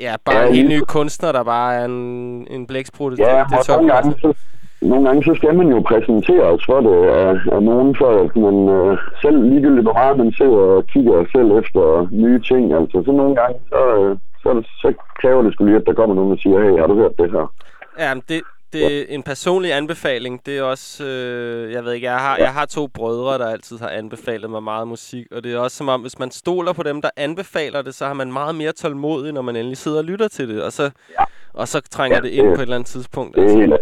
ja, 0.00 0.14
bare 0.24 0.36
Ja, 0.36 0.46
en 0.48 0.54
helt 0.54 0.68
ny 0.68 0.80
kunstner, 0.80 1.32
der 1.32 1.42
bare 1.44 1.74
er 1.74 1.84
en, 1.84 2.46
en 2.50 2.66
blæksprutte. 2.66 3.22
ja 3.22 3.38
det, 3.38 3.46
det 3.50 3.58
og 3.58 3.64
toppen, 3.66 3.86
nogle 3.86 4.00
gange, 4.02 4.14
altså. 4.14 4.32
så, 4.32 4.55
nogle 4.82 5.06
gange 5.06 5.24
så 5.24 5.34
skal 5.34 5.54
man 5.54 5.68
jo 5.68 5.80
præsenteres 5.80 6.62
for 6.66 6.80
det 6.80 6.98
af, 7.22 7.32
af 7.54 7.62
nogen, 7.62 7.96
for 8.00 8.10
at 8.24 8.36
man 8.36 8.56
øh, 8.76 8.98
selv 9.22 9.42
ligegyldigt 9.42 9.86
hvor 9.86 9.92
meget 9.92 10.16
man 10.18 10.32
sidder 10.32 10.62
og 10.76 10.86
kigger 10.86 11.24
selv 11.34 11.50
efter 11.60 12.08
nye 12.10 12.40
ting. 12.50 12.72
Altså, 12.72 13.02
så 13.06 13.12
nogle 13.12 13.34
gange, 13.40 13.58
så, 13.68 13.80
øh, 14.00 14.16
så, 14.42 14.50
så 14.82 14.88
kræver 15.20 15.42
det 15.42 15.52
sgu 15.52 15.64
lige, 15.64 15.76
at 15.76 15.86
der 15.86 15.94
kommer 15.94 16.14
nogen 16.14 16.32
og 16.32 16.38
siger, 16.38 16.58
hey, 16.64 16.78
har 16.80 16.86
du 16.86 16.94
hørt 16.94 17.18
det 17.18 17.30
her? 17.32 17.52
Ja, 17.98 18.14
men 18.14 18.22
det, 18.28 18.42
det 18.72 19.00
er 19.00 19.04
en 19.08 19.22
personlig 19.22 19.72
anbefaling. 19.72 20.46
Det 20.46 20.58
er 20.58 20.62
også, 20.62 21.04
øh, 21.04 21.72
jeg 21.72 21.84
ved 21.84 21.92
ikke, 21.92 22.06
jeg 22.06 22.18
har, 22.18 22.36
jeg 22.36 22.52
har 22.52 22.66
to 22.66 22.86
brødre, 22.86 23.38
der 23.38 23.48
altid 23.48 23.78
har 23.78 23.88
anbefalet 23.88 24.50
mig 24.50 24.62
meget 24.62 24.88
musik. 24.88 25.26
Og 25.32 25.44
det 25.44 25.54
er 25.54 25.58
også 25.58 25.76
som 25.76 25.88
om, 25.88 26.00
hvis 26.00 26.18
man 26.18 26.30
stoler 26.30 26.72
på 26.72 26.82
dem, 26.82 27.02
der 27.02 27.10
anbefaler 27.16 27.82
det, 27.82 27.94
så 27.94 28.06
har 28.06 28.14
man 28.14 28.32
meget 28.32 28.54
mere 28.54 28.72
tålmodig, 28.72 29.32
når 29.32 29.42
man 29.42 29.56
endelig 29.56 29.78
sidder 29.78 29.98
og 29.98 30.04
lytter 30.04 30.28
til 30.28 30.48
det. 30.48 30.62
Og 30.62 30.72
så, 30.72 30.82
ja. 31.18 31.24
Og 31.56 31.68
så 31.68 31.80
trænger 31.80 32.16
Ja, 32.16 32.22
det 32.22 32.28
ind 32.28 32.46
det- 32.46 32.54
på 32.56 32.60
et 32.60 32.62
eller 32.62 32.74
andet 32.74 32.86
tidspunkt. 32.88 33.34
Det 33.36 33.40
er 33.40 33.44
Altså. 33.44 33.58
helt. 33.58 33.72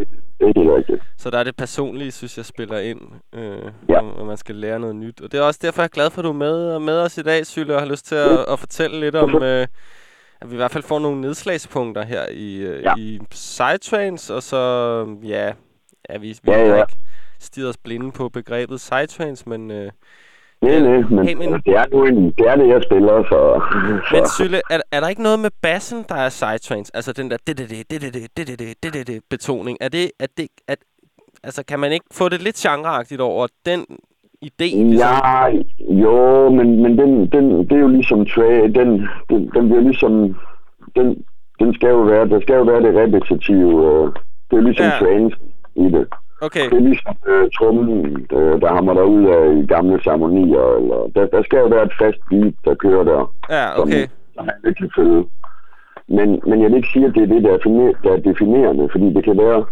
Det 0.41 0.49
er 0.57 0.61
helt 0.61 0.71
rigtigt. 0.73 1.03
Så 1.19 1.31
der 1.31 1.39
er 1.39 1.45
det 1.45 1.57
personlige, 1.57 2.13
synes 2.13 2.37
jeg, 2.37 2.45
spiller 2.45 2.79
ind, 2.79 3.01
øh, 3.35 3.73
Ja. 3.89 4.01
når 4.01 4.25
man 4.25 4.37
skal 4.37 4.55
lære 4.55 4.81
noget 4.81 4.97
nyt. 4.97 5.21
Og 5.21 5.33
det 5.33 5.39
er 5.39 5.43
også 5.43 5.61
derfor, 5.63 5.83
jeg 5.83 5.85
er 5.85 5.89
glad 5.89 6.11
for, 6.11 6.19
at 6.21 6.25
du 6.25 6.29
er 6.29 6.33
med, 6.33 6.79
med 6.79 6.99
os 6.99 7.19
i 7.19 7.23
dag, 7.23 7.47
Sylle, 7.47 7.75
og 7.75 7.81
har 7.81 7.89
lyst 7.89 8.07
til 8.07 8.15
at, 8.15 8.45
at 8.53 8.59
fortælle 8.59 9.01
lidt 9.01 9.15
om, 9.17 9.43
øh, 9.43 9.67
at 10.41 10.51
vi 10.51 10.55
i 10.55 10.57
hvert 10.57 10.71
fald 10.71 10.85
får 10.85 10.99
nogle 10.99 11.21
nedslagspunkter 11.21 12.03
her 12.05 12.27
i, 12.31 12.57
øh, 12.57 12.83
Ja. 12.83 12.95
i 12.99 13.21
Psytrance, 13.31 14.35
og 14.35 14.43
så, 14.43 14.57
ja, 15.25 15.53
ja 16.11 16.19
vi, 16.19 16.29
vi 16.43 16.51
Ja, 16.53 16.59
ja. 16.69 16.77
ikke 16.77 16.97
stirret 17.41 17.69
os 17.69 17.77
blinde 17.77 18.13
på 18.13 18.29
begrebet 18.29 18.77
Psytrance, 18.77 19.49
men 19.49 19.71
øh, 19.71 19.91
Nej, 20.65 20.81
nej, 20.81 21.03
men 21.11 21.27
Hey, 21.29 21.35
men- 21.35 21.55
altså, 21.55 21.63
det, 21.67 21.75
er 21.77 21.85
nu 21.93 22.05
en, 22.05 22.25
det 22.39 22.47
er 22.51 22.57
det, 22.57 22.69
jeg 22.69 22.83
spiller, 22.83 23.25
så... 23.31 23.39
Men 24.13 24.23
Sylle, 24.37 24.61
er, 24.71 24.79
er 24.93 25.01
der 25.01 25.09
ikke 25.09 25.23
noget 25.23 25.39
med 25.39 25.51
bassen, 25.63 26.05
der 26.09 26.15
er 26.15 26.29
sidetrains? 26.29 26.91
Altså 26.91 27.13
den 27.13 27.31
der 27.31 27.37
det 27.47 27.59
det 27.59 27.71
det 27.71 27.91
det 27.91 28.03
det 28.03 28.13
det 28.37 28.59
det 28.59 28.83
det 28.83 28.95
det 28.95 29.07
det 29.07 29.23
betoning. 29.31 29.79
Er 29.81 29.89
det 29.89 30.11
at 30.21 30.31
det 30.37 30.49
at 30.69 30.79
altså 31.45 31.63
kan 31.69 31.79
man 31.81 31.93
ikke 31.93 32.07
få 32.13 32.29
det 32.29 32.43
lidt 32.43 32.57
genreagtigt 32.57 33.21
over 33.21 33.47
den 33.67 33.81
idé? 34.45 34.69
Ligesom? 34.77 34.99
Ja, 34.99 35.47
jo, 36.05 36.51
men, 36.51 36.83
men 36.83 36.99
den, 36.99 37.27
den, 37.33 37.45
det 37.69 37.73
er 37.73 37.81
jo 37.81 37.89
ligesom 37.89 38.27
Trey, 38.27 38.63
den, 38.79 39.09
den, 39.31 39.51
den 39.55 39.69
bliver 39.69 39.81
ligesom, 39.81 40.37
den, 40.97 41.25
den 41.61 41.75
skal 41.75 41.89
jo 41.89 42.01
være, 42.01 42.29
der 42.29 42.41
skal 42.41 42.55
jo 42.55 42.63
være 42.63 42.83
det 42.83 42.95
repetitive, 43.03 43.87
øh, 43.87 44.07
det 44.51 44.53
er 44.53 44.57
jo 44.57 44.61
ligesom 44.61 44.87
ja. 44.87 44.99
trance 44.99 45.37
i 45.77 45.85
det. 45.85 46.07
Okay. 46.47 46.67
Det 46.71 46.77
er 46.83 46.87
ligesom 46.91 47.15
øh, 47.29 47.51
trummen, 47.59 48.27
der, 48.31 48.57
der 48.63 48.75
hammer 48.75 48.95
der 48.95 49.03
ud 49.03 49.25
af 49.37 49.43
i 49.63 49.67
gamle 49.67 50.01
ceremonier, 50.05 50.65
eller, 50.79 50.99
der, 51.15 51.27
der 51.27 51.43
skal 51.43 51.59
jo 51.59 51.67
være 51.67 51.85
et 51.85 51.93
fast 52.03 52.19
beat, 52.31 52.55
der 52.65 52.75
kører 52.75 53.05
der, 53.05 53.21
Ja, 53.51 53.81
okay. 53.83 54.07
som 54.35 54.49
ikke 54.69 54.79
kan 54.81 54.91
følge. 54.97 55.25
Men, 56.09 56.29
men 56.49 56.63
jeg 56.63 56.69
vil 56.71 56.77
ikke 56.77 56.89
sige, 56.93 57.07
at 57.07 57.15
det 57.15 57.23
er 57.23 57.27
det, 57.35 57.45
der 57.45 57.53
er, 57.53 57.59
definer- 57.59 57.99
der 58.05 58.13
er 58.13 58.21
definerende, 58.31 58.89
fordi 58.93 59.13
det 59.17 59.25
kan 59.25 59.39
være 59.39 59.65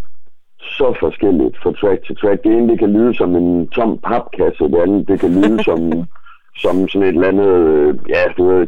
så 0.79 0.95
forskelligt 1.01 1.57
fra 1.63 1.73
track 1.81 2.07
til 2.07 2.17
track. 2.17 2.43
Det 2.45 2.53
ene, 2.53 2.69
det 2.71 2.79
kan 2.79 2.93
lyde 2.93 3.15
som 3.15 3.37
en 3.37 3.69
tom 3.69 3.99
papkasse, 3.99 4.65
det 4.65 4.79
andet, 4.85 5.09
det 5.09 5.21
kan 5.21 5.31
lyde 5.43 5.65
som, 5.65 5.79
som 6.57 6.89
sådan 6.89 7.09
et 7.09 7.15
eller 7.15 7.29
andet, 7.29 7.47
øh, 7.49 7.95
ja, 8.09 8.23
du 8.37 8.49
ved, 8.49 8.67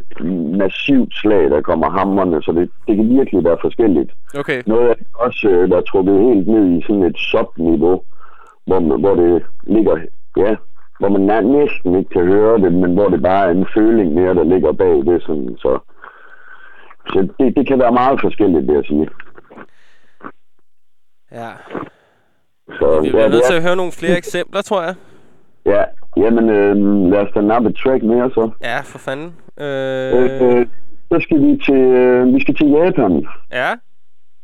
massivt 0.57 1.15
slag, 1.15 1.43
der 1.49 1.61
kommer 1.61 1.89
hammerne, 1.89 2.41
så 2.43 2.51
det, 2.51 2.69
det 2.87 2.95
kan 2.95 3.09
virkelig 3.09 3.43
være 3.43 3.57
forskelligt. 3.61 4.11
Okay. 4.39 4.61
Noget 4.65 4.89
af 4.89 4.95
også, 5.15 5.49
øh, 5.49 5.69
der 5.69 5.77
er 5.77 5.81
trukket 5.81 6.19
helt 6.19 6.47
ned 6.47 6.65
i 6.77 6.81
sådan 6.87 7.03
et 7.03 7.17
subniveau, 7.17 8.01
hvor, 8.67 8.79
man- 8.79 8.99
hvor 8.99 9.15
det 9.15 9.43
ligger, 9.63 9.97
ja, 10.37 10.55
hvor 10.99 11.09
man 11.09 11.21
næsten 11.45 11.95
ikke 11.95 12.09
kan 12.09 12.25
høre 12.27 12.57
det, 12.61 12.73
men 12.73 12.93
hvor 12.93 13.09
det 13.09 13.21
bare 13.23 13.45
er 13.47 13.51
en 13.51 13.67
føling 13.77 14.13
mere, 14.13 14.33
der 14.35 14.43
ligger 14.43 14.71
bag 14.71 14.95
det, 15.05 15.21
sådan, 15.21 15.55
så, 15.59 15.79
så 17.07 17.27
det, 17.39 17.55
det 17.57 17.67
kan 17.67 17.79
være 17.79 17.91
meget 17.91 18.21
forskelligt, 18.21 18.67
vil 18.67 18.75
jeg 18.75 18.85
sige. 18.85 19.07
Ja. 21.31 21.49
Så, 22.79 22.99
Vi 23.03 23.09
bliver 23.09 23.23
ja, 23.23 23.29
nødt 23.29 23.43
til 23.45 23.53
at 23.53 23.63
høre 23.63 23.75
nogle 23.75 23.91
flere 23.91 24.17
eksempler, 24.17 24.61
tror 24.61 24.81
jeg. 24.83 24.95
Ja, 25.65 25.83
jamen, 26.17 26.49
øh, 26.49 26.75
lad 27.11 27.19
os 27.21 27.31
da 27.35 27.41
nappe 27.41 27.69
et 27.69 27.75
track 27.75 28.03
mere, 28.03 28.29
så. 28.29 28.49
Ja, 28.63 28.79
for 28.81 28.97
fanden. 28.99 29.33
Øh, 29.59 30.13
Øh, 30.15 30.59
øh, 30.59 30.65
så 31.11 31.19
skal 31.21 31.41
vi 31.41 31.59
til, 31.65 31.75
øh, 32.01 32.33
vi 32.35 32.41
skal 32.41 32.55
til 32.55 32.67
Japan. 32.69 33.27
ja. 33.53 33.69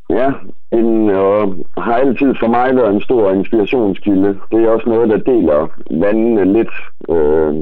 Ja, 0.10 0.32
en, 0.72 1.10
og 1.10 1.56
har 1.78 1.94
altid 1.94 2.34
for 2.40 2.48
mig 2.48 2.76
været 2.76 2.94
en 2.94 3.02
stor 3.02 3.32
inspirationskilde. 3.32 4.40
Det 4.52 4.64
er 4.64 4.70
også 4.70 4.90
noget, 4.90 5.10
der 5.10 5.18
deler 5.18 5.68
vandene 5.92 6.54
lidt. 6.54 6.74
Øh, 7.10 7.56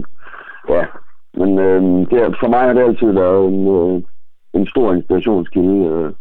ja, 0.69 0.84
men 1.34 1.60
øh, 1.60 1.81
det, 2.10 2.18
er- 2.23 2.34
for 2.40 2.48
mig 2.48 2.60
har 2.60 2.73
det 2.73 2.81
altid 2.81 3.11
været 3.11 3.48
en, 3.48 3.68
øh, 3.68 4.02
en 4.53 4.68
stor 4.68 4.94
inspirationskilde. 4.94 5.86
Øh. 5.88 6.11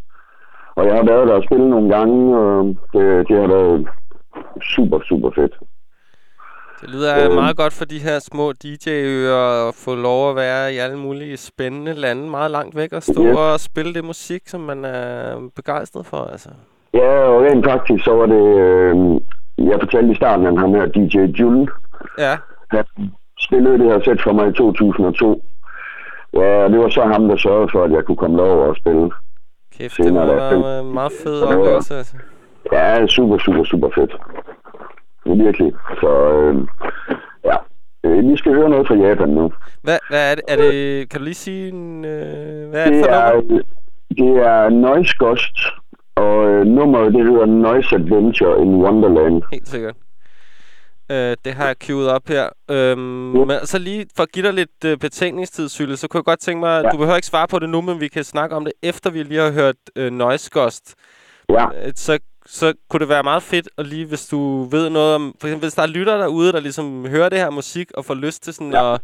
Og 0.77 0.86
jeg 0.86 0.94
har 0.94 1.05
været 1.05 1.28
der 1.28 1.35
og 1.35 1.43
spillet 1.44 1.69
nogle 1.70 1.97
gange, 1.97 2.36
og 2.39 2.65
det, 2.93 3.28
det 3.28 3.36
har 3.40 3.48
været 3.48 3.89
super, 4.62 5.01
super 5.09 5.31
fedt. 5.35 5.55
Det 6.80 6.90
lyder 6.90 7.24
Øh. 7.30 7.34
meget 7.34 7.56
godt 7.56 7.72
for 7.72 7.84
de 7.84 7.98
her 7.98 8.18
små 8.18 8.52
DJ-øer 8.52 9.68
at 9.68 9.74
få 9.74 9.94
lov 9.94 10.30
at 10.30 10.36
være 10.36 10.72
i 10.74 10.76
alle 10.76 10.98
mulige 10.98 11.36
spændende 11.36 11.92
lande 11.94 12.30
meget 12.30 12.50
langt 12.50 12.76
væk 12.76 12.92
og 12.92 13.02
stå 13.02 13.22
Yes. 13.26 13.36
og 13.36 13.60
spille 13.60 13.94
det 13.94 14.05
musik, 14.05 14.42
som 14.46 14.60
man 14.60 14.84
er 14.84 15.38
begejstret 15.56 16.06
for. 16.06 16.16
Altså. 16.32 16.48
Ja, 16.94 17.10
og 17.18 17.42
rent 17.42 17.66
faktisk 17.66 18.05
så 18.05 18.12
var 18.14 18.26
det, 18.26 18.44
øh, 18.64 18.96
jeg 19.70 19.78
fortalte 19.80 20.12
i 20.12 20.14
starten, 20.14 20.46
at 20.46 20.59
ham 20.59 20.74
her 20.74 20.86
DJ 20.86 21.16
Jule, 21.40 21.66
Ja, 22.18 22.36
Han 22.70 22.84
spillede 23.40 23.78
det 23.78 23.86
her 23.86 24.00
sæt 24.05 24.20
for 24.24 24.32
mig 24.32 24.48
i 24.48 24.52
2002. 24.52 25.44
Ja, 26.34 26.64
og 26.64 26.70
det 26.70 26.78
var 26.78 26.88
så 26.88 27.02
ham, 27.05 27.28
der 27.28 27.36
sørgede 27.36 27.68
for, 27.72 27.84
at 27.84 27.90
jeg 27.92 28.05
kunne 28.05 28.16
komme 28.16 28.38
derover 28.38 28.66
og 28.66 28.76
spille. 28.76 29.10
kæft, 29.78 29.96
det 29.96 30.05
Senere 30.05 30.28
være 30.36 30.80
en 30.80 30.94
meget 30.94 31.12
fed 31.22 31.40
var- 31.40 31.46
oplevelse. 31.46 31.96
Altså. 31.96 32.16
Ja, 32.72 33.06
super, 33.06 33.38
super, 33.38 33.64
super 33.64 33.88
fedt. 33.94 34.16
Virkelig. 35.36 35.72
Så 36.00 36.10
øh, 36.32 36.55
ja, 37.44 37.56
øh, 38.05 38.28
vi 38.30 38.36
skal 38.36 38.55
høre 38.55 38.68
noget 38.70 38.86
fra 38.88 38.94
Japan 38.94 39.28
nu. 39.28 39.52
Hvad, 39.82 39.98
hvad 40.10 40.30
er 40.30 40.34
det? 40.34 40.44
Er 40.48 40.56
det? 40.56 41.09
Kan 41.10 41.20
du 41.20 41.24
lige 41.24 41.34
sige, 41.34 41.68
en, 41.68 42.05
øh, 42.05 42.68
hvad 42.70 42.80
er 42.86 42.90
det 42.90 42.94
Det 42.94 43.05
for 43.05 43.12
er, 43.12 43.34
nummer? 43.34 43.62
det 44.10 44.46
er 44.46 44.68
Noise 44.68 45.14
Ghost, 45.18 45.56
og 46.16 46.48
øh, 46.48 46.66
nummeret 46.66 47.14
det 47.14 47.24
hedder 47.26 47.46
Noise 47.46 47.94
Adventure 47.94 48.62
in 48.62 48.74
Wonderland. 48.84 49.42
Helt 49.52 49.68
sikkert. 49.68 49.94
Øh, 51.10 51.36
det 51.44 51.55
har 51.55 51.66
jeg 51.66 51.76
queuet 51.78 52.10
op 52.10 52.28
her. 52.28 52.48
Øhm, 52.70 53.36
Ja. 53.38 53.44
Men 53.44 53.56
så 53.66 53.78
lige 53.78 54.06
for 54.16 54.22
at 54.22 54.32
give 54.32 54.46
dig 54.46 54.55
lidt 54.55 54.84
øh, 54.86 54.96
betænkningstid, 54.98 55.68
Sylle, 55.68 55.96
så 55.96 56.09
kunne 56.09 56.18
jeg 56.18 56.24
godt 56.24 56.40
tænke 56.40 56.60
mig, 56.60 56.82
Ja. 56.84 56.90
du 56.90 56.96
behøver 56.96 57.16
ikke 57.16 57.26
svare 57.26 57.48
på 57.48 57.59
det 57.59 57.68
nu, 57.68 57.80
men 57.80 58.00
vi 58.00 58.09
kan 58.09 58.24
snakke 58.24 58.56
om 58.56 58.64
det, 58.64 58.72
efter 58.82 59.10
vi 59.10 59.22
lige 59.22 59.40
har 59.40 59.50
hørt 59.52 59.74
øh, 59.96 60.12
Noise 60.12 60.50
Ghost. 60.55 60.94
Ja, 61.48 61.64
Øh, 61.86 61.92
så, 61.94 62.18
så 62.50 62.72
kunne 62.90 63.00
det 63.00 63.08
være 63.08 63.22
meget 63.22 63.42
fedt, 63.42 63.68
at 63.78 63.86
lige 63.86 64.06
hvis 64.06 64.26
du 64.26 64.62
ved 64.62 64.90
noget 64.90 65.14
om... 65.14 65.34
For 65.40 65.46
eksempel, 65.48 65.64
hvis 65.66 65.74
der 65.74 65.82
er 65.82 65.86
lytter 65.86 66.16
derude, 66.18 66.52
der 66.52 66.60
ligesom 66.60 67.06
hører 67.08 67.28
det 67.28 67.38
her 67.38 67.50
musik, 67.50 67.90
og 67.94 68.04
får 68.04 68.14
lyst 68.14 68.42
til 68.42 68.54
sådan 68.54 68.72
Ja. 68.72 68.94
at, 68.94 69.00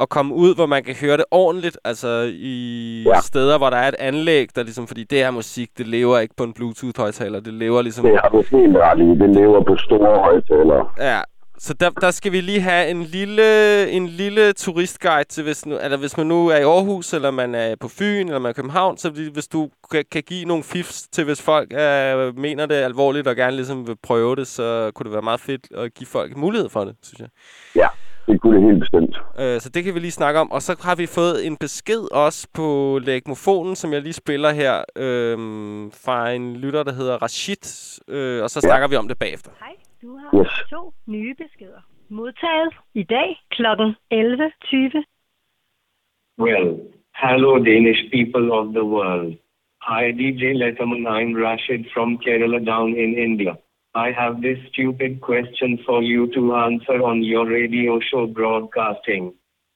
at 0.00 0.08
komme 0.08 0.34
ud, 0.34 0.54
hvor 0.54 0.66
man 0.66 0.84
kan 0.84 0.94
høre 0.94 1.16
det 1.16 1.24
ordentligt, 1.30 1.78
altså 1.84 2.30
i 2.34 3.04
Ja. 3.06 3.20
steder, 3.20 3.58
hvor 3.58 3.70
der 3.70 3.76
er 3.76 3.88
et 3.88 3.94
anlæg, 3.98 4.48
der 4.56 4.62
ligesom... 4.62 4.86
Fordi 4.86 5.04
det 5.04 5.18
her 5.18 5.30
musik, 5.30 5.68
det 5.78 5.86
lever 5.86 6.18
ikke 6.18 6.34
på 6.36 6.44
en 6.44 6.52
Bluetooth-højtaler, 6.52 7.40
det 7.40 7.54
lever 7.54 7.82
ligesom... 7.82 8.04
det 8.04 8.18
har 8.22 8.28
du 8.28 8.42
helt 8.50 8.76
ret 8.76 8.98
i. 8.98 9.24
Det 9.26 9.36
lever 9.36 9.64
på 9.64 9.76
store 9.76 10.18
højtalere. 10.18 10.88
Ja, 10.98 11.20
så 11.58 11.74
der, 11.74 11.90
der 11.90 12.10
skal 12.10 12.32
vi 12.32 12.40
lige 12.40 12.60
have 12.60 12.88
en 12.90 13.02
lille, 13.02 13.90
en 13.90 14.06
lille 14.06 14.52
turistguide 14.52 15.24
til, 15.28 15.42
hvis, 15.44 15.66
nu, 15.66 15.78
eller 15.78 15.96
hvis 15.96 16.16
man 16.16 16.26
nu 16.26 16.48
er 16.48 16.56
i 16.56 16.62
Aarhus, 16.62 17.12
eller 17.12 17.30
man 17.30 17.54
er 17.54 17.76
på 17.80 17.88
Fyn, 17.88 18.26
eller 18.26 18.38
man 18.38 18.46
er 18.48 18.50
i 18.50 18.52
København, 18.52 18.96
så 18.98 19.10
vi- 19.10 19.30
hvis 19.32 19.46
du 19.48 19.70
kan, 19.90 20.04
kan 20.12 20.22
give 20.22 20.44
nogle 20.44 20.64
fifs 20.64 21.02
til, 21.12 21.24
hvis 21.24 21.42
folk 21.42 21.72
øh, 21.72 22.38
mener 22.38 22.66
det 22.66 22.74
alvorligt 22.74 23.26
og 23.28 23.36
gerne 23.36 23.56
ligesom 23.56 23.86
vil 23.86 23.96
prøve 24.02 24.36
det, 24.36 24.46
så 24.46 24.90
kunne 24.94 25.04
det 25.04 25.12
være 25.12 25.22
meget 25.22 25.40
fedt 25.40 25.66
at 25.76 25.94
give 25.94 26.06
folk 26.06 26.36
mulighed 26.36 26.68
for 26.68 26.84
det, 26.84 26.96
synes 27.02 27.20
jeg. 27.20 27.28
Ja, 27.76 27.88
det 28.32 28.40
kunne 28.40 28.56
det 28.56 28.64
helt 28.70 28.80
bestemt. 28.80 29.16
Øh, 29.38 29.60
så 29.60 29.68
det 29.68 29.84
kan 29.84 29.94
vi 29.94 30.00
lige 30.00 30.10
snakke 30.10 30.40
om. 30.40 30.50
Og 30.52 30.62
så 30.62 30.76
har 30.80 30.94
vi 30.94 31.06
fået 31.06 31.46
en 31.46 31.56
besked 31.56 32.12
også 32.12 32.46
på 32.54 32.98
lægmofonen, 33.02 33.76
som 33.76 33.92
jeg 33.92 34.02
lige 34.02 34.12
spiller 34.12 34.50
her, 34.50 34.82
øh, 34.96 35.38
fra 36.04 36.30
en 36.30 36.56
lytter, 36.56 36.82
der 36.82 36.92
hedder 36.92 37.22
Rashid, 37.22 38.00
øh, 38.08 38.42
og 38.42 38.50
så 38.50 38.60
Ja. 38.62 38.68
snakker 38.68 38.88
vi 38.88 38.96
om 38.96 39.08
det 39.08 39.18
bagefter. 39.18 39.50
Hej, 39.60 39.68
du 40.04 40.10
har 40.18 40.30
Yes. 40.38 40.52
to 40.70 40.80
nye 41.06 41.34
beskeder. 41.34 41.80
Modtaget 42.08 42.74
i 42.94 43.02
dag 43.02 43.30
kl. 43.56 43.66
11.20. 44.10 45.04
Well, 46.38 46.68
hello 47.24 47.50
Danish 47.70 48.02
people 48.12 48.46
of 48.58 48.66
the 48.78 48.84
world. 48.96 49.32
Hi 49.82 50.12
DJ 50.12 50.42
Letterman, 50.62 51.06
I'm 51.16 51.32
Rashid 51.44 51.82
from 51.94 52.18
Kerala 52.18 52.60
down 52.72 52.88
in 53.04 53.10
India. 53.28 53.54
I 54.06 54.08
have 54.20 54.34
this 54.42 54.58
stupid 54.72 55.20
question 55.20 55.78
for 55.86 56.02
you 56.02 56.22
to 56.36 56.42
answer 56.66 56.98
on 57.10 57.22
your 57.32 57.46
radio 57.58 58.00
show 58.08 58.26
broadcasting. 58.26 59.24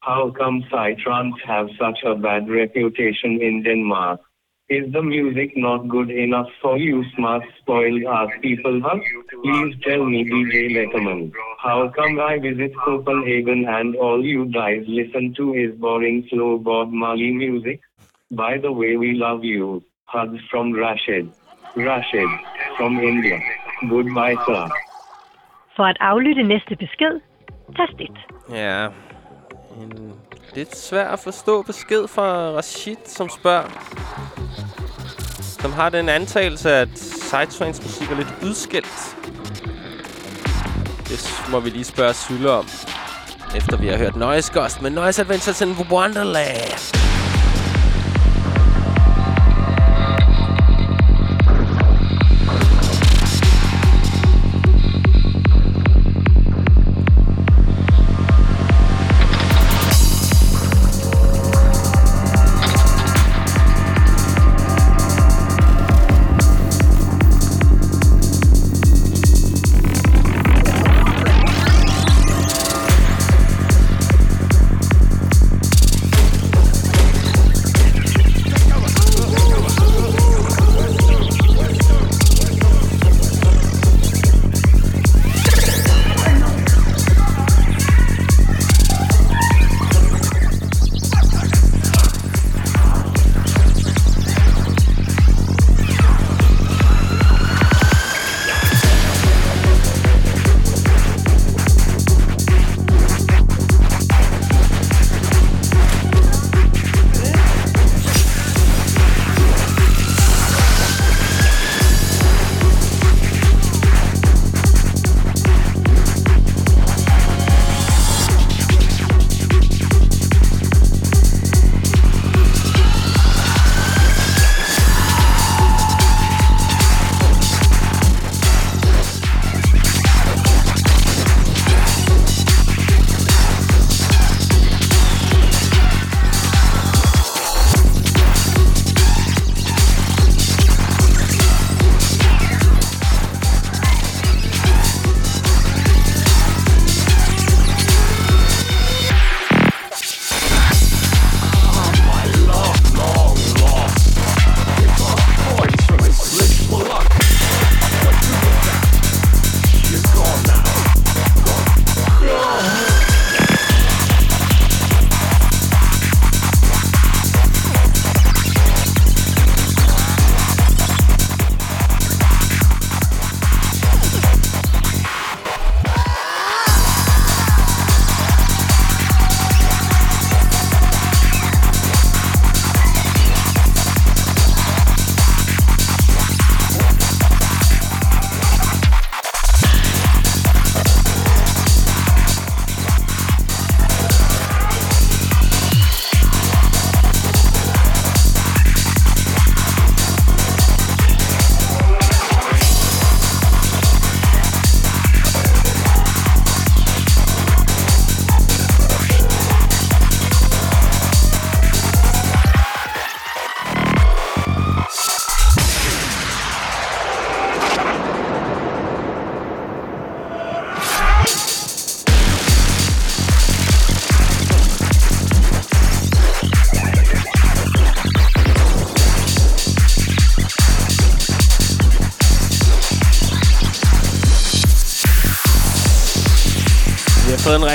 How 0.01 0.31
come 0.41 0.57
Psytrance 0.71 1.39
have 1.47 1.69
such 1.83 2.01
a 2.05 2.15
bad 2.27 2.43
reputation 2.63 3.33
in 3.49 3.63
Denmark? 3.63 4.21
Is 4.69 4.93
the 4.93 5.03
music 5.03 5.57
not 5.57 5.89
good 5.89 6.11
enough 6.11 6.49
for 6.61 6.77
you 6.77 7.03
smart 7.17 7.43
spoiled 7.59 8.03
ass 8.03 8.29
people, 8.43 8.83
huh? 8.85 8.99
Please 9.43 9.75
tell 9.83 10.05
me 10.05 10.25
DJ 10.25 10.69
Letterman. 10.77 11.33
How 11.59 11.89
come 11.89 12.21
I 12.21 12.39
visit 12.39 12.73
Copenhagen 12.85 13.65
and 13.67 13.97
all 13.97 14.23
you 14.23 14.45
guys 14.45 14.85
listen 14.87 15.33
to 15.39 15.55
is 15.55 15.75
boring 15.75 16.27
slow 16.29 16.59
Bob 16.59 16.93
Marley 16.93 17.33
music? 17.33 17.81
By 18.31 18.59
the 18.59 18.71
way, 18.71 18.99
we 18.99 19.15
love 19.15 19.43
you. 19.43 19.83
Hugs 20.05 20.41
from 20.51 20.75
Rashid. 20.75 21.33
Rashid 21.75 22.29
from 22.77 22.99
India. 22.99 23.41
Goodbye, 23.89 24.37
sir. 24.47 24.69
For 25.77 25.87
at 25.87 25.97
aflytte 26.01 26.43
næste 26.43 26.77
besked, 26.77 27.21
tast 27.77 28.01
1. 28.01 28.19
Ja, 28.51 28.87
en 29.81 30.13
lidt 30.59 30.77
svær 30.77 31.09
at 31.09 31.19
forstå 31.19 31.63
besked 31.63 32.09
fra 32.09 32.51
Rashid, 32.51 32.97
som 33.07 33.29
spørger. 33.29 33.69
Som 35.61 35.73
har 35.73 35.89
den 35.89 36.09
antagelse, 36.09 36.71
at 36.71 36.89
Sidetrains 36.99 37.83
musik 37.83 38.11
er 38.11 38.17
lidt 38.17 38.35
udskilt. 38.43 39.17
Det 41.09 41.45
må 41.51 41.61
vi 41.61 41.71
lige 41.71 41.85
spørge 41.85 42.15
Sylle 42.15 42.51
om. 42.51 42.67
Efter 43.57 43.77
vi 43.77 43.89
har 43.89 43.97
hørt 43.97 44.17
Noise 44.17 44.53
Ghost 44.61 44.83
med 44.83 44.91
Noise 44.91 45.23
Adventures 45.23 45.61
in 45.61 45.77
Wonderland. 45.91 47.38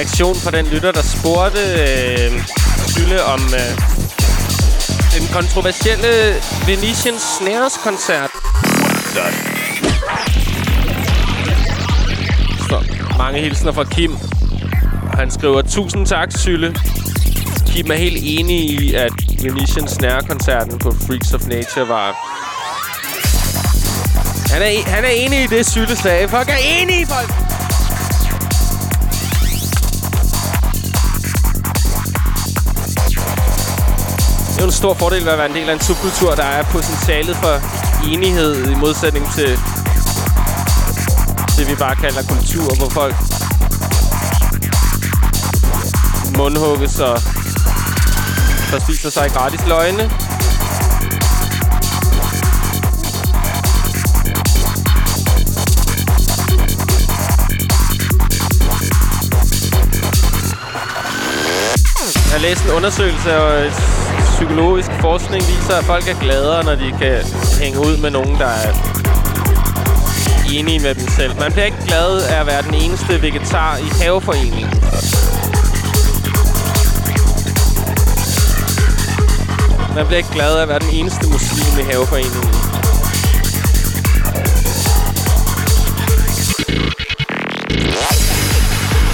Reaktion 0.04 0.36
fra 0.36 0.52
den 0.52 0.66
lytter, 0.66 0.92
der 0.92 1.02
spurgte 1.02 1.60
øh, 1.60 2.32
Sylle 2.88 3.24
om 3.24 3.42
øh, 3.54 3.72
den 5.16 5.28
kontroversielle 5.34 6.36
Venetian 6.68 7.20
Snares 7.20 7.74
koncert. 7.84 8.30
Så 12.70 12.84
mange 13.18 13.40
hilsner 13.40 13.72
fra 13.72 13.84
Kim. 13.84 14.18
Han 15.14 15.32
skriver, 15.32 15.62
tusind 15.62 16.08
tak, 16.08 16.32
Sylle. 16.38 16.76
Kim 17.68 17.92
er 17.92 17.96
helt 17.96 18.18
enig 18.22 18.60
i, 18.70 18.94
at 18.94 19.14
Venetian 19.44 19.88
Snare-koncerten 19.88 20.80
på 20.80 20.96
Freaks 21.08 21.34
of 21.34 21.48
Nature 21.48 21.88
var... 21.88 22.16
Han 24.54 24.62
er, 24.62 24.90
han 24.90 25.04
er 25.04 25.10
enig 25.10 25.44
i 25.44 25.48
det, 25.48 25.66
Sylle 25.66 25.96
sagde. 25.96 26.28
Folk 26.28 26.50
er 26.50 26.58
enige, 26.64 27.08
folk! 27.08 27.43
Jo 34.64 34.68
en 34.68 34.72
stor 34.72 34.94
fordel 34.94 35.26
ved 35.26 35.32
at 35.32 35.38
være 35.38 35.50
en 35.50 35.56
del 35.56 35.70
af 35.70 35.74
en 35.74 35.82
subkultur, 35.82 36.36
der 36.36 36.44
er 36.44 36.64
potentialet 36.64 37.36
for 37.36 37.56
enighed 38.08 38.70
i 38.70 38.76
modsætning 38.76 39.32
til 39.36 39.60
det, 41.58 41.70
vi 41.70 41.76
bare 41.76 41.96
kalder 41.96 42.22
kultur, 42.30 42.76
hvor 42.76 42.90
folk 42.90 43.16
mundhugges 46.38 47.00
og 47.00 47.22
der 48.72 48.80
spiser 48.80 49.10
sig 49.10 49.32
gratis 49.32 49.68
løgne. 49.68 50.12
Jeg 62.32 62.42
læste 62.42 62.66
en 62.66 62.72
undersøgelse, 62.72 63.38
og 63.38 63.72
psykologisk 64.38 64.92
forskning 65.02 65.42
viser, 65.42 65.76
at 65.76 65.84
folk 65.84 66.08
er 66.08 66.20
gladere, 66.20 66.64
når 66.64 66.76
de 66.76 66.90
kan 67.02 67.18
hænge 67.62 67.80
ud 67.80 67.98
med 67.98 68.12
nogen, 68.12 68.36
der 68.40 68.52
er 68.66 68.72
enige 70.54 70.80
med 70.80 70.96
dem 70.96 71.08
selv. 71.08 71.40
Man 71.40 71.52
bliver 71.52 71.66
ikke 71.66 71.84
glad 71.88 72.22
af 72.22 72.40
at 72.40 72.48
være 72.48 72.62
den 72.62 72.74
eneste 72.74 73.22
vegetar 73.22 73.78
i 73.78 73.90
haveforeningen. 74.02 74.70
Man 79.96 80.06
bliver 80.06 80.18
ikke 80.18 80.34
glad 80.34 80.58
af 80.58 80.62
at 80.62 80.70
være 80.70 80.80
den 80.80 80.94
eneste 81.00 81.26
muslim 81.30 81.86
i 81.86 81.92
haveforeningen. 81.92 82.54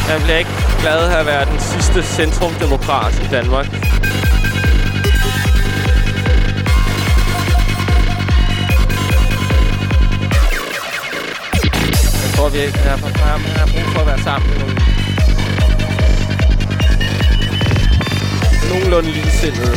Man 0.10 0.22
bliver 0.24 0.38
ikke 0.38 0.56
glad 0.82 1.00
af 1.12 1.20
at 1.20 1.26
være 1.26 1.46
den 1.46 1.60
sidste 1.60 2.04
centrumdemokrat 2.04 3.14
i 3.26 3.28
Danmark. 3.32 3.99
Jeg 12.54 12.74
tror, 12.74 12.82
vi 12.82 12.90
har, 12.90 12.98
har, 12.98 13.38
har 13.38 13.66
brug 13.66 13.94
for 13.94 14.00
at 14.00 14.08
være 14.08 14.24
sammen 14.24 14.50
med 14.50 14.60
nogle 14.60 14.76
nogenlunde 18.70 19.12
ligesindede. 19.12 19.72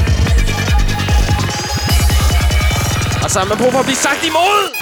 Og 3.24 3.30
så 3.30 3.38
har 3.38 3.46
man 3.46 3.58
brug 3.58 3.72
for 3.72 3.78
at 3.78 3.84
blive 3.84 3.96
sagt 3.96 4.24
imod! 4.24 4.81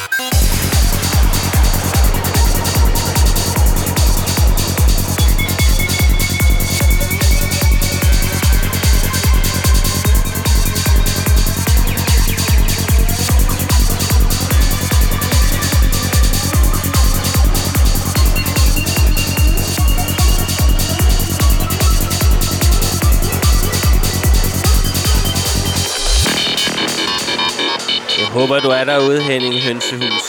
Håber, 28.32 28.60
du 28.60 28.68
er 28.68 28.84
derude, 28.84 29.22
Henning 29.22 29.60
Hønsehus. 29.60 30.26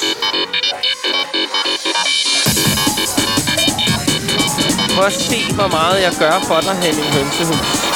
Prøv 4.96 5.06
at 5.06 5.14
se, 5.14 5.54
hvor 5.54 5.68
meget 5.68 6.02
jeg 6.02 6.14
gør 6.20 6.40
for 6.48 6.60
dig, 6.62 6.76
Henning 6.76 7.08
Hønsehus. 7.14 7.92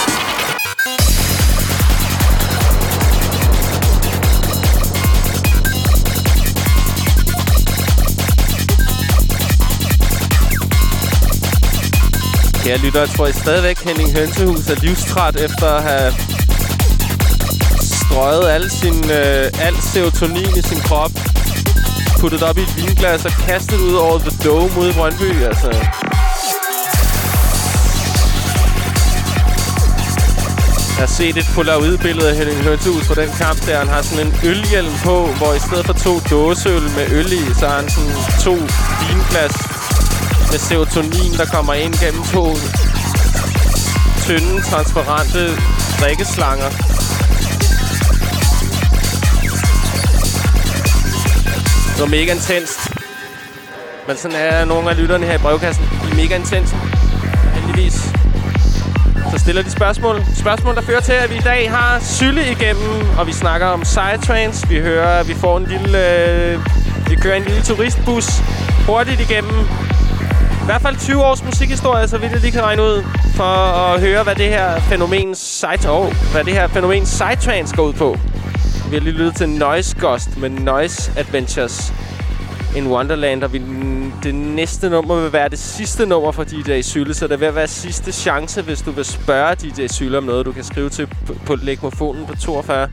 Kære 12.64 12.78
lytter, 12.78 13.06
tror 13.06 13.28
I 13.28 13.34
stadigvæk, 13.34 13.78
Henning 13.78 14.18
Hønsehus 14.18 14.70
er 14.70 14.76
livstræt 14.82 15.36
efter 15.36 15.68
at 15.68 15.84
have 15.84 16.35
strøget 18.16 18.50
al, 18.50 18.72
sin, 18.72 19.12
øh, 19.12 19.68
al 19.68 19.76
serotonin 19.82 20.58
i 20.58 20.62
sin 20.62 20.80
krop, 20.80 21.12
puttet 22.20 22.44
op 22.44 22.58
i 22.58 22.62
et 22.62 22.78
vinglas 22.78 23.26
og 23.26 23.32
kastet 23.32 23.80
ud 23.80 23.94
over 23.94 24.20
The 24.20 24.34
Dome 24.46 24.80
ude 24.80 24.90
i 24.90 24.94
Brøndby, 24.94 25.44
altså. 25.50 25.70
Jeg 30.92 31.04
har 31.06 31.12
set 31.20 31.38
et 31.38 31.48
polaroid-billede 31.56 32.30
af 32.30 32.36
Henning 32.36 32.62
Hønsehus 32.64 33.06
fra 33.08 33.16
den 33.22 33.30
kamp 33.38 33.66
der. 33.66 33.78
Han 33.78 33.88
har 33.88 34.02
sådan 34.02 34.28
en 34.28 34.34
ølhjelm 34.44 34.94
på, 35.04 35.28
hvor 35.38 35.54
i 35.54 35.60
stedet 35.60 35.86
for 35.86 35.94
to 35.94 36.14
dåseøl 36.32 36.86
med 36.98 37.06
øl 37.20 37.32
i, 37.34 37.44
så 37.60 37.68
har 37.68 37.76
han 37.82 37.90
sådan 37.90 38.16
to 38.48 38.56
vinglas 39.02 39.56
med 40.52 40.60
serotonin, 40.68 41.34
der 41.40 41.46
kommer 41.46 41.74
ind 41.74 41.94
gennem 42.04 42.24
to 42.36 42.46
tynde, 44.26 44.62
transparente 44.72 45.42
drikkeslanger. 46.00 46.95
Det 51.96 52.02
var 52.02 52.08
mega 52.08 52.32
intenst. 52.32 52.80
Men 54.08 54.18
sådan 54.18 54.38
er 54.38 54.66
nogle 54.66 54.90
af 54.90 54.98
lytterne 55.02 55.26
her 55.26 55.36
i 55.36 55.38
brevkassen. 55.38 55.86
De 56.04 56.12
er 56.12 56.16
mega 56.16 56.36
intense. 56.36 56.76
Heldigvis. 57.54 57.94
Så 59.32 59.38
stiller 59.40 59.62
de 59.62 59.72
spørgsmål. 59.72 60.24
Spørgsmål, 60.36 60.76
der 60.76 60.82
fører 60.82 61.00
til, 61.00 61.14
at 61.14 61.30
vi 61.30 61.36
i 61.36 61.40
dag 61.46 61.72
har 61.72 62.00
Sylle 62.00 62.52
igennem, 62.52 62.92
og 63.20 63.28
vi 63.28 63.32
snakker 63.34 63.68
om 63.68 63.82
Psytrance. 63.82 64.68
Vi 64.68 64.80
hører, 64.80 65.20
at 65.20 65.28
vi 65.28 65.34
får 65.34 65.58
en 65.58 65.66
lille... 65.66 66.20
Øh, 66.20 66.60
vi 67.10 67.16
kører 67.16 67.36
en 67.36 67.44
lille 67.44 67.62
turistbus 67.62 68.26
hurtigt 68.88 69.22
igennem. 69.22 69.60
I 70.62 70.66
hvert 70.66 70.82
fald 70.82 70.98
20 70.98 71.24
års 71.24 71.44
musikhistorie, 71.44 72.08
så 72.08 72.18
vidt 72.18 72.32
jeg 72.32 72.42
lige 72.42 72.52
kan 72.52 72.62
regne 72.64 72.82
ud, 72.82 73.04
for 73.36 73.44
at 73.94 74.02
høre, 74.02 74.24
hvad 74.24 74.36
det 74.36 74.50
her 74.50 74.80
fænomen 74.80 75.32
Psy- 75.34 75.88
oh, 75.90 76.14
hvad 76.32 76.44
det 76.44 76.54
her 76.54 76.68
fænomen 76.68 77.04
Psytrance 77.04 77.76
går 77.76 77.84
ud 77.84 77.94
på. 77.94 78.18
Vi 78.90 78.96
har 78.96 79.00
lige 79.00 79.14
lyttet 79.14 79.36
til 79.36 79.50
Noise 79.50 79.96
Ghost 80.00 80.38
med 80.38 80.50
Noise 80.50 81.12
Adventures 81.18 81.94
in 82.76 82.88
Wonderland, 82.88 83.44
og 83.44 83.54
vi, 83.54 83.62
det 84.24 84.36
næste 84.36 84.90
nummer 84.90 85.22
vil 85.22 85.34
være 85.34 85.50
det 85.50 85.60
sidste 85.60 86.06
nummer 86.06 86.32
fra 86.32 86.44
DJ 86.44 86.82
Sylle, 86.82 87.14
så 87.14 87.28
det 87.28 87.40
vil 87.40 87.56
være 87.56 87.68
sidste 87.68 88.12
chance, 88.12 88.62
hvis 88.62 88.82
du 88.82 88.92
vil 88.92 89.06
spørge 89.06 89.56
DJ 89.56 89.88
Sylle 89.88 90.18
om 90.18 90.24
noget. 90.24 90.46
Du 90.46 90.52
kan 90.52 90.64
skrive 90.64 90.90
til 90.90 91.08
på, 91.28 91.36
på 91.46 91.56
legmofonen 91.56 92.26
på 92.26 92.36
42 92.36 92.90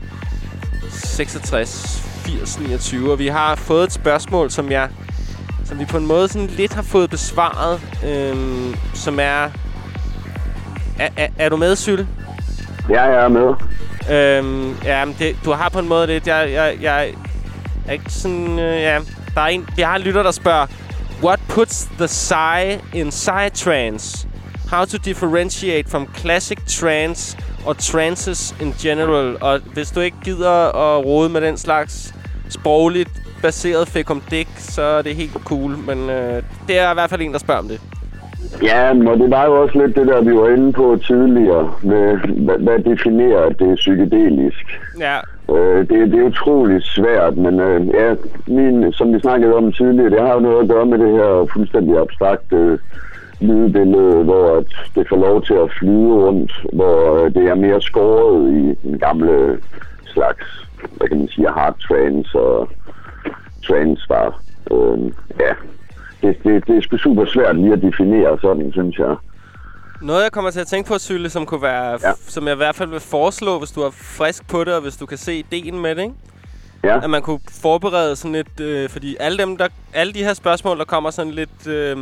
66 0.91 2.03
80 2.25 2.59
29, 2.59 3.11
og 3.11 3.19
vi 3.19 3.27
har 3.27 3.55
fået 3.55 3.83
et 3.83 3.91
spørgsmål, 3.91 4.51
som 4.51 4.71
jeg 4.71 4.89
som 5.65 5.79
vi 5.79 5.85
på 5.85 5.97
en 5.97 6.05
måde 6.05 6.27
sådan 6.27 6.47
lidt 6.47 6.73
har 6.73 6.81
fået 6.81 7.09
besvaret, 7.09 7.81
øhm, 8.05 8.75
som 8.93 9.19
er... 9.19 9.49
Er, 10.99 11.09
er, 11.17 11.27
er 11.37 11.49
du 11.49 11.57
med, 11.57 11.75
Sylle? 11.75 12.07
Ja, 12.89 13.03
jeg 13.03 13.23
er 13.23 13.27
med. 13.27 13.53
Øhm, 14.11 14.75
ja, 14.83 15.05
men 15.05 15.15
det, 15.19 15.35
du 15.45 15.51
har 15.51 15.69
på 15.69 15.79
en 15.79 15.87
måde 15.87 16.07
lidt... 16.07 16.27
Jeg, 16.27 16.51
jeg, 16.51 16.77
jeg 16.81 17.13
er 17.87 17.91
ikke 17.91 18.09
sådan... 18.09 18.59
Øh, 18.59 18.81
ja, 18.81 18.99
der 19.35 19.41
er 19.41 19.47
en... 19.47 19.69
Vi 19.75 19.81
har 19.81 19.95
en 19.95 20.01
lytter, 20.01 20.23
der 20.23 20.31
spørger... 20.31 20.65
What 21.23 21.39
puts 21.49 21.85
the 21.97 22.05
Psy 22.05 22.79
in 22.93 23.09
Psytrance? 23.09 24.27
How 24.71 24.85
to 24.85 24.97
differentiate 24.97 25.89
from 25.89 26.07
classic 26.15 26.57
trance 26.67 27.37
or 27.65 27.73
trances 27.73 28.55
in 28.61 28.73
general? 28.79 29.37
Og 29.41 29.59
hvis 29.73 29.91
du 29.91 29.99
ikke 29.99 30.17
gider 30.23 30.51
at 30.75 31.05
rode 31.05 31.29
med 31.29 31.41
den 31.41 31.57
slags 31.57 32.15
sprogligt 32.49 33.09
baseret 33.41 33.87
fekumdik, 33.87 34.47
så 34.57 34.81
er 34.81 35.01
det 35.01 35.15
helt 35.15 35.33
cool. 35.33 35.77
Men 35.77 36.09
øh, 36.09 36.43
det 36.67 36.77
er 36.77 36.91
i 36.91 36.93
hvert 36.93 37.09
fald 37.09 37.21
en, 37.21 37.33
der 37.33 37.39
spørger 37.39 37.59
om 37.59 37.67
det. 37.67 37.81
Ja, 38.63 38.93
men 38.93 39.07
det 39.21 39.31
var 39.31 39.45
jo 39.45 39.61
også 39.61 39.79
lidt 39.81 39.95
det 39.95 40.07
der, 40.07 40.21
vi 40.21 40.35
var 40.35 40.49
inde 40.49 40.71
på 40.71 40.99
tidligere. 41.07 41.73
Med, 41.81 42.17
hvad, 42.17 42.57
hvad 42.57 42.79
definerer 42.79 43.45
at 43.45 43.59
det 43.59 43.71
er 43.71 43.75
psykedelisk? 43.75 44.81
Ja, 44.99 45.19
Øh, 45.49 45.79
det, 45.89 46.11
det 46.11 46.19
er 46.19 46.23
utroligt 46.23 46.85
svært, 46.85 47.37
men 47.37 47.59
øh, 47.59 47.87
ja, 47.87 48.15
min, 48.47 48.93
som 48.93 49.13
vi 49.13 49.19
snakkede 49.19 49.55
om 49.55 49.71
tidligere, 49.71 50.09
det 50.09 50.21
har 50.21 50.33
jo 50.33 50.39
noget 50.39 50.63
at 50.63 50.69
gøre 50.69 50.85
med 50.85 50.97
det 50.97 51.11
her 51.11 51.47
fuldstændig 51.53 51.97
abstrakte 51.97 52.79
lydbillede, 53.39 54.23
hvor 54.23 54.57
at 54.57 54.65
det 54.95 55.09
får 55.09 55.17
lov 55.17 55.43
til 55.43 55.53
at 55.53 55.71
flyde 55.79 56.13
rundt, 56.13 56.65
hvor 56.73 57.23
øh, 57.23 57.33
det 57.33 57.43
er 57.49 57.55
mere 57.55 57.81
skåret 57.81 58.51
i 58.51 58.87
den 58.87 58.99
gamle 58.99 59.59
slags, 60.05 60.67
hvad 60.97 61.07
kan 61.07 61.17
man 61.17 61.27
sige, 61.27 61.49
hard 61.49 61.75
trance 61.79 62.39
og 62.39 62.69
trance 63.67 64.09
var. 64.09 64.39
Øh, 64.71 64.99
ja, 65.39 65.53
det, 66.23 66.43
det, 66.43 66.67
det 66.67 66.77
er 66.77 66.81
sgu 66.81 66.97
super 66.97 67.25
svært 67.25 67.55
lige 67.55 67.73
at 67.73 67.81
definere 67.81 68.39
sådan, 68.41 68.71
synes 68.71 68.97
jeg. 68.97 69.15
Noget, 70.01 70.23
jeg 70.23 70.31
kommer 70.31 70.51
til 70.51 70.59
at 70.59 70.67
tænke 70.67 70.87
på, 70.87 70.97
Sylle, 70.97 71.29
som 71.29 71.45
kunne 71.45 71.61
være, 71.61 71.99
ja. 72.03 72.11
Som 72.27 72.45
jeg 72.47 72.53
i 72.53 72.57
hvert 72.57 72.75
fald 72.75 72.89
vil 72.89 72.99
foreslå, 72.99 73.59
hvis 73.59 73.71
du 73.71 73.81
er 73.81 73.89
frisk 73.91 74.47
på 74.49 74.63
det, 74.63 74.73
og 74.75 74.81
hvis 74.81 74.97
du 74.97 75.05
kan 75.05 75.17
se 75.17 75.35
ideen 75.39 75.79
med 75.81 75.95
det, 75.95 76.01
ikke? 76.01 76.13
Ja, 76.83 77.03
At 77.03 77.09
man 77.09 77.21
kunne 77.21 77.39
forberede 77.61 78.15
sådan 78.15 78.31
lidt, 78.31 78.59
øh, 78.61 78.89
fordi 78.89 79.15
alle, 79.19 79.37
dem, 79.37 79.57
der, 79.57 79.67
alle 79.93 80.13
de 80.13 80.23
her 80.23 80.33
spørgsmål, 80.33 80.77
der 80.77 80.85
kommer 80.85 81.09
sådan 81.11 81.31
lidt 81.31 81.67
øh, 81.67 81.97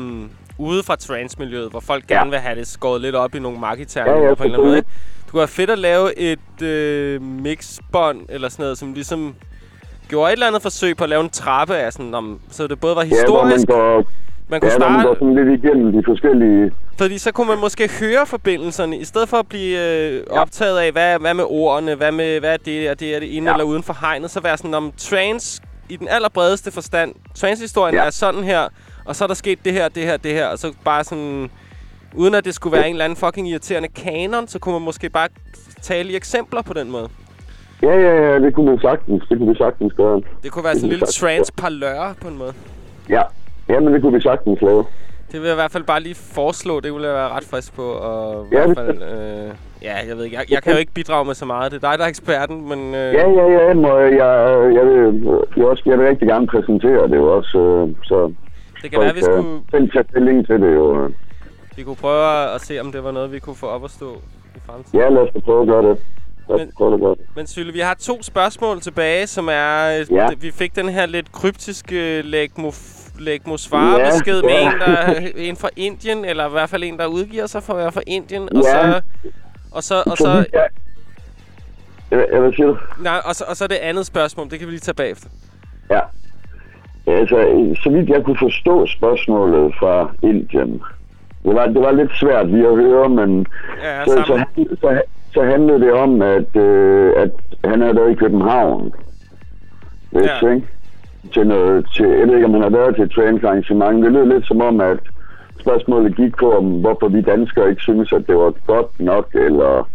ude 0.57 0.83
fra 0.83 0.95
transmiljøet, 0.95 1.71
hvor 1.71 1.79
folk 1.79 2.03
Ja. 2.09 2.15
gerne 2.15 2.29
vil 2.29 2.39
have 2.39 2.55
det 2.59 2.67
skåret 2.67 3.01
lidt 3.01 3.15
op 3.15 3.35
i 3.35 3.39
nogle 3.39 3.59
marketerninger 3.59 4.21
Ja, 4.21 4.27
ja, 4.27 4.33
på 4.35 4.43
en 4.43 4.47
eller 4.47 4.57
anden 4.57 4.67
måde, 4.69 4.77
ikke? 4.77 4.89
Det 5.23 5.31
kunne 5.31 5.37
være 5.39 5.47
fedt 5.47 5.69
at 5.69 5.79
lave 5.79 6.19
et 6.19 6.61
øh, 6.61 7.21
mixbånd 7.21 8.19
eller 8.29 8.49
sådan 8.49 8.63
noget, 8.63 8.77
som 8.77 8.93
ligesom 8.93 9.35
gjorde 10.11 10.29
et 10.29 10.33
eller 10.33 10.47
andet 10.47 10.61
forsøg 10.61 10.97
på 10.97 11.03
at 11.03 11.09
lave 11.09 11.23
en 11.23 11.29
trappe 11.29 11.75
af 11.75 11.93
sådan, 11.93 12.13
om, 12.13 12.39
så 12.51 12.67
det 12.67 12.79
både 12.79 12.95
var 12.95 13.03
ja 13.03 13.07
hvor 13.27 13.43
man 13.43 13.51
historisk, 13.51 13.67
går, 13.67 14.03
man 14.49 14.59
kunne 14.61 14.71
ja, 14.71 14.77
hvor 14.77 14.89
man 14.89 14.99
starte, 15.01 15.07
går 15.07 15.15
sådan 15.15 15.35
lidt 15.35 15.63
igennem 15.63 15.91
de 15.91 16.01
forskellige... 16.05 16.71
fordi 16.97 17.17
så 17.17 17.31
kunne 17.31 17.47
man 17.47 17.59
måske 17.59 17.89
høre 17.99 18.25
forbindelserne, 18.25 18.97
i 18.97 19.03
stedet 19.05 19.29
for 19.29 19.37
at 19.37 19.47
blive 19.47 19.79
øh, 19.79 20.23
optaget 20.29 20.77
af, 20.79 20.91
hvad, 20.91 21.19
hvad 21.19 21.33
med 21.33 21.43
ordene, 21.47 21.95
hvad, 21.95 22.11
med, 22.11 22.39
hvad 22.39 22.53
er 22.53 22.57
det, 22.57 22.89
og 22.91 22.99
det 22.99 23.15
er 23.15 23.19
det 23.19 23.27
inde 23.27 23.47
Ja. 23.49 23.53
eller 23.53 23.65
uden 23.65 23.83
for 23.83 23.97
hegnet, 24.01 24.31
så 24.31 24.39
være 24.39 24.57
sådan 24.57 24.73
om 24.73 24.91
trans 24.97 25.61
i 25.89 25.95
den 25.95 26.07
allerbredeste 26.07 26.71
forstand. 26.71 27.15
Transhistorien 27.35 27.95
Ja. 27.95 28.05
er 28.05 28.09
sådan 28.09 28.43
her, 28.43 28.67
og 29.05 29.15
så 29.15 29.23
er 29.23 29.27
der 29.27 29.35
sket 29.35 29.59
det 29.65 29.73
her, 29.73 29.87
det 29.89 30.03
her, 30.03 30.17
det 30.17 30.31
her, 30.31 30.47
og 30.47 30.59
så 30.59 30.73
bare 30.85 31.03
sådan... 31.03 31.49
Uden 32.15 32.35
at 32.35 32.45
det 32.45 32.55
skulle 32.55 32.77
være 32.77 32.87
en 32.87 32.93
eller 32.93 33.05
anden 33.05 33.17
fucking 33.17 33.49
irriterende 33.49 33.87
kanon, 33.89 34.47
så 34.47 34.59
kunne 34.59 34.73
man 34.73 34.81
måske 34.81 35.09
bare 35.09 35.27
tale 35.81 36.11
i 36.11 36.15
eksempler 36.15 36.61
på 36.61 36.73
den 36.73 36.91
måde. 36.91 37.09
Ja, 37.83 37.93
ja, 37.99 38.13
ja, 38.31 38.39
det 38.39 38.53
kunne 38.55 38.65
man 38.65 38.79
sagtens. 38.79 39.23
Det 39.29 39.37
kunne 39.37 39.49
vi 39.49 39.55
sagtens 39.57 39.93
gøre. 39.93 40.21
Det 40.43 40.51
kunne 40.51 40.63
være 40.63 40.73
sådan 40.75 40.85
en 40.85 40.89
lille 40.89 41.05
sagtens, 41.07 41.47
trans-parlør 41.51 42.13
på 42.21 42.27
en 42.27 42.37
måde. 42.37 42.53
Ja, 43.09 43.21
ja 43.69 43.79
men 43.79 43.93
det 43.93 44.01
kunne 44.01 44.13
vi 44.13 44.21
sagtens 44.21 44.61
lave. 44.61 44.85
Det 45.31 45.39
vil 45.41 45.47
jeg 45.47 45.53
i 45.53 45.61
hvert 45.63 45.71
fald 45.71 45.83
bare 45.83 45.99
lige 46.01 46.15
foreslå. 46.15 46.79
Det 46.79 46.93
ville 46.93 47.07
jeg 47.07 47.15
være 47.15 47.29
ret 47.29 47.43
frisk 47.51 47.75
på. 47.75 47.81
Og 47.81 48.47
i 48.51 48.55
Ja, 48.55 48.65
hvert 48.65 48.77
det- 48.77 48.77
fald, 48.77 49.01
øh, 49.03 49.49
ja, 49.81 49.95
jeg 50.07 50.17
ved 50.17 50.23
ikke. 50.25 50.37
Jeg, 50.37 50.51
jeg 50.51 50.63
kan 50.63 50.71
jo 50.73 50.77
ikke 50.79 50.91
bidrage 50.93 51.25
med 51.25 51.33
så 51.33 51.45
meget. 51.45 51.71
Det 51.71 51.83
er 51.83 51.89
dig, 51.89 51.99
der 51.99 52.05
er 52.05 52.09
eksperten, 52.09 52.69
men... 52.69 52.79
Øh, 52.95 53.13
Ja, 53.13 53.29
ja, 53.29 53.45
ja, 53.67 53.73
må 53.73 53.97
jeg, 53.97 54.11
jeg, 54.11 54.31
jeg, 54.77 54.85
vil, 54.85 55.23
jeg, 55.57 55.65
også, 55.65 55.83
jeg 55.85 55.99
vil 55.99 56.07
rigtig 56.07 56.27
gerne 56.27 56.47
præsentere 56.47 57.07
det 57.07 57.15
jo 57.15 57.37
også, 57.37 57.57
øh, 57.57 57.95
så 58.03 58.33
det 58.81 58.91
kan 58.91 58.99
være, 58.99 59.13
vi 59.13 59.21
skulle, 59.21 59.61
selv 59.71 59.91
tage 59.91 60.05
stilling 60.09 60.47
til 60.47 60.61
det 60.61 60.73
jo. 60.75 61.03
øh. 61.03 61.09
vi 61.75 61.83
kunne 61.83 61.95
prøve 61.95 62.53
at 62.55 62.61
se, 62.61 62.79
om 62.79 62.91
det 62.91 63.03
var 63.03 63.11
noget, 63.11 63.31
vi 63.31 63.39
kunne 63.39 63.55
få 63.55 63.65
op 63.67 63.83
at 63.83 63.91
stå 63.91 64.11
i 64.55 64.59
fremtiden. 64.65 64.99
Ja, 64.99 65.09
lad 65.09 65.21
os 65.21 65.43
prøve 65.45 65.61
at 65.61 65.67
gøre 65.67 65.83
det. 65.89 65.97
Men- 66.57 67.01
det. 67.17 67.17
Men 67.35 67.47
Sylle, 67.47 67.73
vi 67.73 67.79
har 67.79 67.93
to 67.93 68.23
spørgsmål 68.23 68.81
tilbage, 68.81 69.27
som 69.27 69.47
er... 69.51 69.99
øh, 69.99 70.15
Ja. 70.15 70.27
Vi 70.37 70.51
fik 70.51 70.75
den 70.75 70.89
her 70.89 71.05
lidt 71.05 71.31
kryptiske 71.31 72.21
lægmo 73.19 73.57
svar-besked 73.57 74.35
Ja, 74.35 74.41
med 74.41 74.49
ja. 74.51 74.73
en, 74.73 74.79
der, 74.79 75.27
en 75.35 75.55
fra 75.57 75.69
Indien, 75.75 76.25
eller 76.25 76.47
i 76.47 76.51
hvert 76.51 76.69
fald 76.69 76.83
en, 76.83 76.97
der 76.97 77.05
udgiver 77.05 77.45
sig 77.47 77.63
for 77.63 77.73
at 77.73 77.79
være 77.79 77.91
fra 77.91 78.01
Indien. 78.07 78.41
Og 78.55 78.63
Ja. 78.63 78.91
så... 78.91 79.01
Og 79.71 79.83
så, 79.83 80.03
og 80.05 80.17
Så, 80.17 80.45
ja. 80.53 80.63
Ja, 82.11 82.39
hvad 82.39 82.53
siger 82.53 82.67
du? 82.67 82.77
nej, 82.99 83.21
og 83.25 83.35
så, 83.35 83.43
og 83.47 83.57
så 83.57 83.67
det 83.67 83.75
andet 83.75 84.05
spørgsmål, 84.05 84.49
det 84.49 84.59
kan 84.59 84.67
vi 84.67 84.71
lige 84.71 84.79
tage 84.79 84.95
bagefter. 84.95 85.29
Ja. 85.89 85.99
Altså, 87.07 87.35
så 87.83 87.89
vidt 87.89 88.09
jeg 88.09 88.23
kunne 88.23 88.37
forstå 88.39 88.87
spørgsmålet 88.87 89.73
fra 89.79 90.11
Indien, 90.23 90.81
det 91.43 91.55
var, 91.55 91.65
det 91.65 91.81
var 91.81 91.91
lidt 91.91 92.11
svært 92.19 92.47
lige 92.51 92.67
at 92.67 92.75
høre, 92.75 93.09
men 93.09 93.45
Ja, 93.83 94.05
så, 94.05 94.23
så, 94.27 94.43
så, 94.81 95.01
så 95.33 95.43
handlede 95.43 95.79
det 95.79 95.93
om, 95.93 96.21
at, 96.21 96.55
øh, 96.55 97.13
at 97.17 97.31
han 97.63 97.81
er 97.81 97.93
der 97.93 98.07
i 98.07 98.13
København. 98.13 98.93
Hvis, 100.11 100.25
Ja. 100.41 100.49
ikke? 100.53 100.67
Til 101.33 101.47
noget, 101.47 101.85
til, 101.95 102.05
jeg 102.07 102.27
ved 102.27 102.35
ikke, 102.35 102.45
om 102.45 102.53
han 102.53 102.61
har 102.63 102.69
været 102.69 102.95
til 102.95 103.03
et 103.03 103.11
trainingsarrangement. 103.11 104.03
Det 104.03 104.11
lød 104.11 104.25
lidt 104.25 104.47
som 104.47 104.61
om, 104.61 104.81
at 104.81 104.97
spørgsmålet 105.59 106.15
gik 106.15 106.37
på, 106.39 106.51
om 106.57 106.65
hvorfor 106.65 107.07
vi 107.07 107.21
danskere 107.21 107.69
ikke 107.69 107.81
synes, 107.81 108.13
at 108.13 108.27
det 108.27 108.35
var 108.35 108.53
godt 108.67 108.99
nok, 108.99 109.27
eller... 109.33 109.89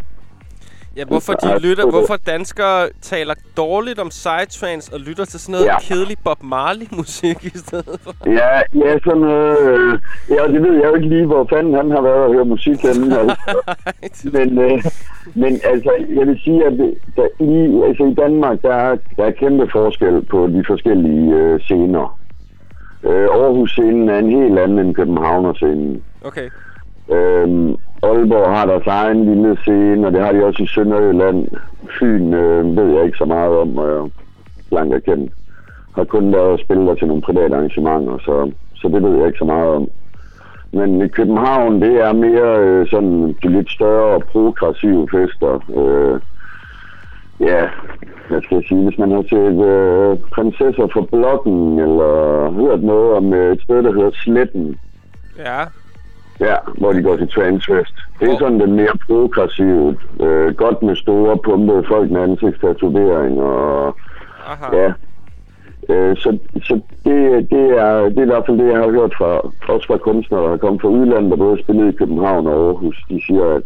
Ja, 0.97 1.05
hvorfor 1.05 1.35
Ja, 1.43 1.55
de 1.55 1.62
lytter, 1.62 1.90
hvorfor 1.90 2.16
danskere 2.27 2.89
taler 3.01 3.35
dårligt 3.56 3.98
om 3.98 4.09
psytrance 4.09 4.94
og 4.94 5.01
lytter 5.01 5.24
til 5.24 5.40
sådan 5.40 5.52
noget 5.52 5.66
ja. 5.66 5.78
Kedelig 5.81 6.16
Bob 6.24 6.43
Marley 6.43 6.86
musik 6.97 7.44
i 7.44 7.59
stedet 7.59 8.01
for. 8.02 8.14
Ja, 8.27 8.55
ja, 8.85 8.98
sådan 9.05 9.20
noget... 9.20 9.59
Øh, 9.70 9.98
ja, 10.31 10.52
det 10.52 10.62
ved 10.62 10.74
jeg 10.74 10.85
jo 10.85 10.94
ikke 10.94 11.09
lige, 11.09 11.27
hvor 11.27 11.47
fanden 11.51 11.74
han 11.74 11.90
har 11.90 12.02
været 12.02 12.24
og 12.27 12.32
høre 12.32 12.44
musik 12.44 12.78
henne. 12.82 13.16
Altså. 14.02 14.31
Men, 14.32 14.59
øh, 14.59 14.85
men 15.35 15.60
altså, 15.64 15.90
jeg 16.18 16.27
vil 16.27 16.40
sige, 16.44 16.66
at 16.66 16.73
der, 17.16 17.28
i, 17.40 17.82
altså, 17.89 18.05
i 18.05 18.14
Danmark, 18.14 18.62
der 18.62 18.74
er, 18.74 18.97
der 19.16 19.24
er 19.24 19.31
kæmpe 19.31 19.68
forskel 19.73 20.24
på 20.31 20.47
de 20.47 20.64
forskellige 20.66 21.35
øh, 21.35 21.60
scener. 21.60 22.18
Øh, 23.05 23.28
Aarhus-scenen 23.40 24.09
er 24.09 24.18
en 24.18 24.31
helt 24.31 24.59
anden 24.59 24.78
end 24.78 24.94
Københavner-scenen. 24.94 26.02
Okay. 26.24 26.48
Øhm, 27.10 27.76
Aalborg 28.02 28.56
har 28.56 28.66
deres 28.66 28.86
egen 28.86 29.24
lille 29.24 29.56
scene, 29.60 30.06
og 30.06 30.12
det 30.12 30.20
har 30.20 30.32
de 30.32 30.44
også 30.44 30.62
i 30.62 30.66
Sønderjylland. 30.66 31.48
Fyn 31.98 32.34
øh, 32.34 32.76
ved 32.76 32.94
jeg 32.94 33.04
ikke 33.04 33.18
så 33.18 33.24
meget 33.24 33.58
om, 33.58 33.78
og 33.78 33.88
jeg 33.88 34.10
langt 34.70 34.94
er 34.94 34.98
kendt. 34.98 35.32
Har 35.94 36.04
kun 36.04 36.32
været 36.32 36.52
og 36.52 36.58
spillet 36.58 36.86
der 36.86 36.94
til 36.94 37.06
nogle 37.08 37.22
private 37.22 37.54
arrangementer, 37.54 38.18
så, 38.18 38.52
så 38.74 38.88
det 38.88 39.02
ved 39.02 39.18
jeg 39.18 39.26
ikke 39.26 39.38
så 39.38 39.44
meget 39.44 39.68
om. 39.68 39.88
Men 40.72 41.02
i 41.02 41.08
København, 41.08 41.82
det 41.82 41.94
er 42.00 42.12
mere 42.12 42.58
øh, 42.58 42.86
sådan 42.90 43.36
de 43.42 43.48
lidt 43.48 43.70
større 43.70 44.14
og 44.14 44.24
progressive 44.32 45.08
fester. 45.12 45.54
Øh, 45.80 46.20
ja, 47.48 47.68
hvad 48.28 48.42
skal 48.42 48.54
jeg 48.54 48.64
sige, 48.68 48.84
hvis 48.84 48.98
man 48.98 49.10
har 49.10 49.22
set 49.22 49.58
øh, 49.72 50.18
Prinsesser 50.34 50.86
fra 50.92 51.06
Blokken, 51.12 51.78
eller 51.78 52.12
hørt 52.50 52.82
noget 52.82 53.12
om 53.12 53.34
øh, 53.34 53.52
et 53.52 53.62
sted, 53.62 53.82
der 53.82 53.92
hedder 53.92 54.10
Sletten, 54.12 54.78
Ja. 55.36 55.64
Ja, 56.40 56.54
hvor 56.78 56.92
de 56.92 57.02
går 57.02 57.16
til 57.16 57.28
transfest. 57.28 57.94
Det 58.20 58.22
er 58.22 58.26
Hvor- 58.30 58.38
sådan 58.38 58.60
den 58.60 58.72
mere 58.76 58.96
progressive, 59.06 59.96
øh, 60.20 60.54
godt 60.54 60.82
med 60.82 60.96
store 60.96 61.38
pumpede 61.44 61.84
folk 61.88 62.10
med 62.10 62.20
ansigtstatovering 62.20 63.40
og 63.40 63.96
Aha. 64.46 64.76
ja. 64.76 64.92
Øh, 65.88 66.16
så 66.16 66.38
så 66.62 66.74
det, 67.04 67.50
det, 67.50 67.64
er, 67.78 67.92
det 68.08 68.18
er 68.18 68.22
i 68.22 68.32
hvert 68.32 68.42
fald 68.46 68.58
det, 68.58 68.72
jeg 68.72 68.78
har 68.82 68.90
hørt 68.90 69.14
fra, 69.18 69.30
også 69.74 69.86
fra 69.86 69.96
kunstnere, 69.98 70.42
der 70.42 70.48
har 70.50 70.56
kommet 70.56 70.80
fra 70.80 70.88
udlandet, 70.88 71.30
der 71.30 71.36
både 71.36 71.62
spillet 71.62 71.92
i 71.94 71.96
København 71.96 72.46
og 72.46 72.66
Aarhus. 72.66 73.04
De 73.10 73.20
siger, 73.26 73.44
at, 73.54 73.62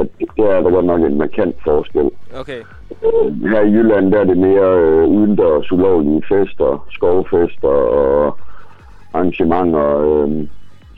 at 0.00 0.06
der 0.36 0.46
er 0.46 0.62
der 0.62 0.70
godt 0.70 0.86
nok 0.86 1.00
en 1.00 1.18
markant 1.18 1.56
forskel. 1.64 2.10
Okay. 2.40 2.60
Øh, 3.04 3.50
her 3.50 3.60
i 3.60 3.70
Jylland, 3.70 4.12
der 4.12 4.18
er 4.20 4.24
det 4.24 4.38
mere 4.38 4.78
øh, 4.80 5.04
udendørs 5.08 5.72
ulovlige 5.72 6.22
fester, 6.28 6.86
skovfester 6.90 7.68
og 7.68 8.38
arrangementer, 9.14 9.88
øh, 10.00 10.46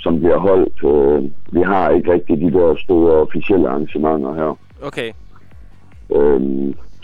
som 0.06 0.18
bliver 0.20 0.38
holdt. 0.48 0.76
Øh, 0.92 1.20
vi 1.56 1.62
har 1.62 1.90
ikke 1.90 2.12
rigtig 2.12 2.36
de 2.44 2.50
der 2.58 2.74
store 2.84 3.12
officielle 3.24 3.68
arrangementer 3.68 4.32
her. 4.40 4.50
Okay. 4.88 5.10
Øh, 6.16 6.40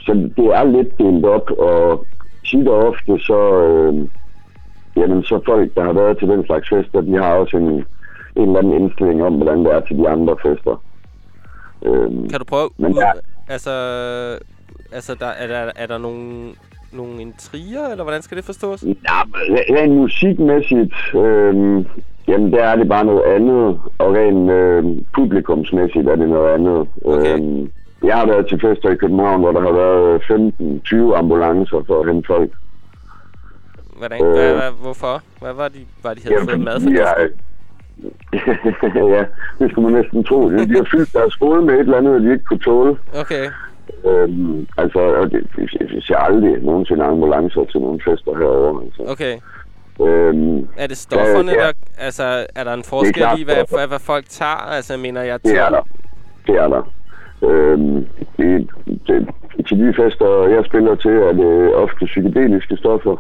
så 0.04 0.12
det 0.36 0.46
er 0.58 0.64
lidt 0.64 0.98
delt 0.98 1.24
op, 1.24 1.50
og 1.50 2.06
tit 2.46 2.68
og 2.68 2.78
ofte 2.88 3.12
så, 3.28 3.40
øh, 3.68 4.08
jamen, 4.96 5.22
så 5.22 5.40
folk, 5.46 5.74
der 5.74 5.84
har 5.84 5.92
været 5.92 6.18
til 6.18 6.28
den 6.28 6.46
slags 6.46 6.68
fester, 6.68 7.00
de 7.00 7.14
har 7.22 7.32
også 7.34 7.56
en, 7.56 7.68
en 8.36 8.46
eller 8.48 8.58
anden 8.58 8.72
indstilling 8.82 9.22
om, 9.22 9.34
hvordan 9.34 9.58
det 9.64 9.72
er 9.72 9.80
til 9.80 9.96
de 9.98 10.08
andre 10.08 10.36
fester. 10.42 10.82
Øh, 11.86 12.10
Kan 12.30 12.38
du 12.38 12.44
prøve... 12.44 12.68
Men 12.78 12.94
der- 12.94 13.12
Altså, 13.48 13.70
altså 14.92 15.14
der, 15.20 15.26
er, 15.26 15.46
der, 15.46 15.70
er 15.76 15.86
der 15.86 15.98
nogle, 15.98 16.44
nogle 16.93 17.20
intriger, 17.23 17.89
eller 17.90 18.05
hvordan 18.05 18.23
skal 18.23 18.36
det 18.36 18.44
forstås? 18.44 18.82
Ja, 18.82 19.20
rent 19.77 19.93
musikmæssigt, 19.97 20.94
øh, 21.14 21.55
jamen 22.28 22.52
der 22.52 22.64
er 22.64 22.77
det 22.77 22.89
bare 22.89 23.05
noget 23.05 23.23
andet, 23.23 23.81
og 23.98 24.14
rent 24.14 24.51
øh, 24.51 25.02
publikumsmæssigt 25.14 26.09
er 26.09 26.16
det 26.16 26.28
noget 26.28 26.55
andet. 26.55 26.89
Okay. 27.05 27.39
Øh, 27.39 27.69
jeg 28.05 28.16
har 28.16 28.27
været 28.27 28.47
til 28.47 28.60
fester 28.60 28.90
i 28.90 28.97
København, 28.97 29.40
hvor 29.40 29.52
der 29.52 29.60
har 29.60 29.73
været 29.73 30.23
15-20 31.12 31.19
ambulancer 31.19 31.85
for 31.86 32.01
at 32.01 32.09
hente 32.12 32.27
folk. 32.27 32.51
Hvordan, 33.98 34.24
Øh. 34.24 34.32
hvad, 34.32 34.55
hvad, 34.55 34.70
hvorfor? 34.82 35.23
Hvad 35.40 35.52
var 35.52 35.69
de, 35.69 35.78
var 36.02 36.14
de 36.14 36.20
havde 36.23 36.44
fået 36.44 36.60
mad 36.60 36.81
for 36.81 36.90
ja, 36.90 37.12
ja, 39.16 39.24
det 39.59 39.70
skulle 39.70 39.90
man 39.90 40.02
næsten 40.02 40.24
tro. 40.24 40.51
De 40.51 40.56
har 40.56 40.89
fyldt 40.90 41.12
deres 41.12 41.35
hoved 41.40 41.62
med 41.62 41.74
et 41.74 41.81
eller 41.81 41.97
andet, 41.97 42.23
de 42.23 42.32
ikke 42.32 42.44
kunne 42.44 42.59
tåle. 42.59 42.97
Okay. 43.20 43.51
Øhm, 44.06 44.66
altså, 44.78 44.98
og 44.98 45.30
det, 45.30 45.46
vi 45.56 46.00
ser 46.00 46.16
aldrig 46.16 46.62
nogensinde 46.62 47.04
ambulancer 47.04 47.64
til 47.64 47.80
nogle 47.80 48.00
fester 48.04 48.32
herovre. 48.38 48.82
Altså. 48.84 49.02
Okay. 49.12 49.34
Øhm, 50.06 50.68
Er 50.76 50.86
det 50.86 50.96
stofferne, 50.96 51.52
Ja, 51.52 51.60
ja. 51.60 51.66
der... 51.66 51.72
Altså, 51.98 52.46
er 52.56 52.64
der 52.64 52.74
en 52.74 52.84
forskel 52.84 53.14
klart 53.14 53.38
i, 53.38 53.44
hvad, 53.44 53.54
hvad, 53.70 53.88
hvad 53.88 53.98
folk 53.98 54.24
tager? 54.28 54.70
Altså, 54.76 54.96
mener 54.96 55.22
jeg... 55.22 55.42
Det 55.42 55.59
er 55.59 55.68
der. 55.70 55.88
Det 56.46 56.54
er 56.54 56.68
der. 56.68 56.92
Øhm, 57.42 58.06
det, 58.36 58.68
det, 59.06 59.28
til 59.68 59.78
de 59.78 59.94
fester, 59.96 60.48
jeg 60.48 60.64
spiller 60.66 60.94
til, 60.94 61.10
er 61.10 61.32
det 61.32 61.74
ofte 61.74 62.04
psykedeliske 62.06 62.76
stoffer. 62.76 63.16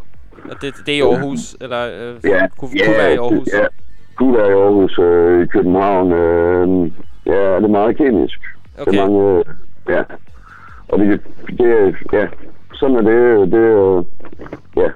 Og 0.50 0.62
det, 0.62 0.74
det 0.86 0.94
er 0.94 0.98
i 0.98 1.00
Aarhus, 1.00 1.56
eller 1.60 1.82
øh, 1.86 2.14
Ja, 2.30 2.46
kunne, 2.58 2.70
ja, 2.78 2.84
kunne 2.84 2.96
være 2.98 3.14
i 3.14 3.16
Aarhus? 3.16 3.48
Ja, 3.52 3.66
Du 4.18 4.36
der 4.36 4.46
i 4.46 4.52
Aarhus, 4.52 4.98
øh, 4.98 5.44
i 5.44 5.46
København, 5.46 6.12
øh, 6.12 6.90
ja, 7.26 7.56
det 7.56 7.64
er 7.64 7.68
meget 7.68 7.96
kemisk. 7.96 8.38
Okay. 8.80 8.90
Det 8.92 8.98
er 8.98 9.06
mange, 9.06 9.38
øh, 9.38 9.44
ja. 9.88 10.02
Og 10.92 10.98
det, 10.98 11.20
det 11.58 11.60
er, 11.60 11.92
ja, 12.12 12.26
sådan 12.74 12.96
er 12.96 13.00
det, 13.02 13.52
det 13.52 13.60
er, 13.60 14.04
ja. 14.76 14.88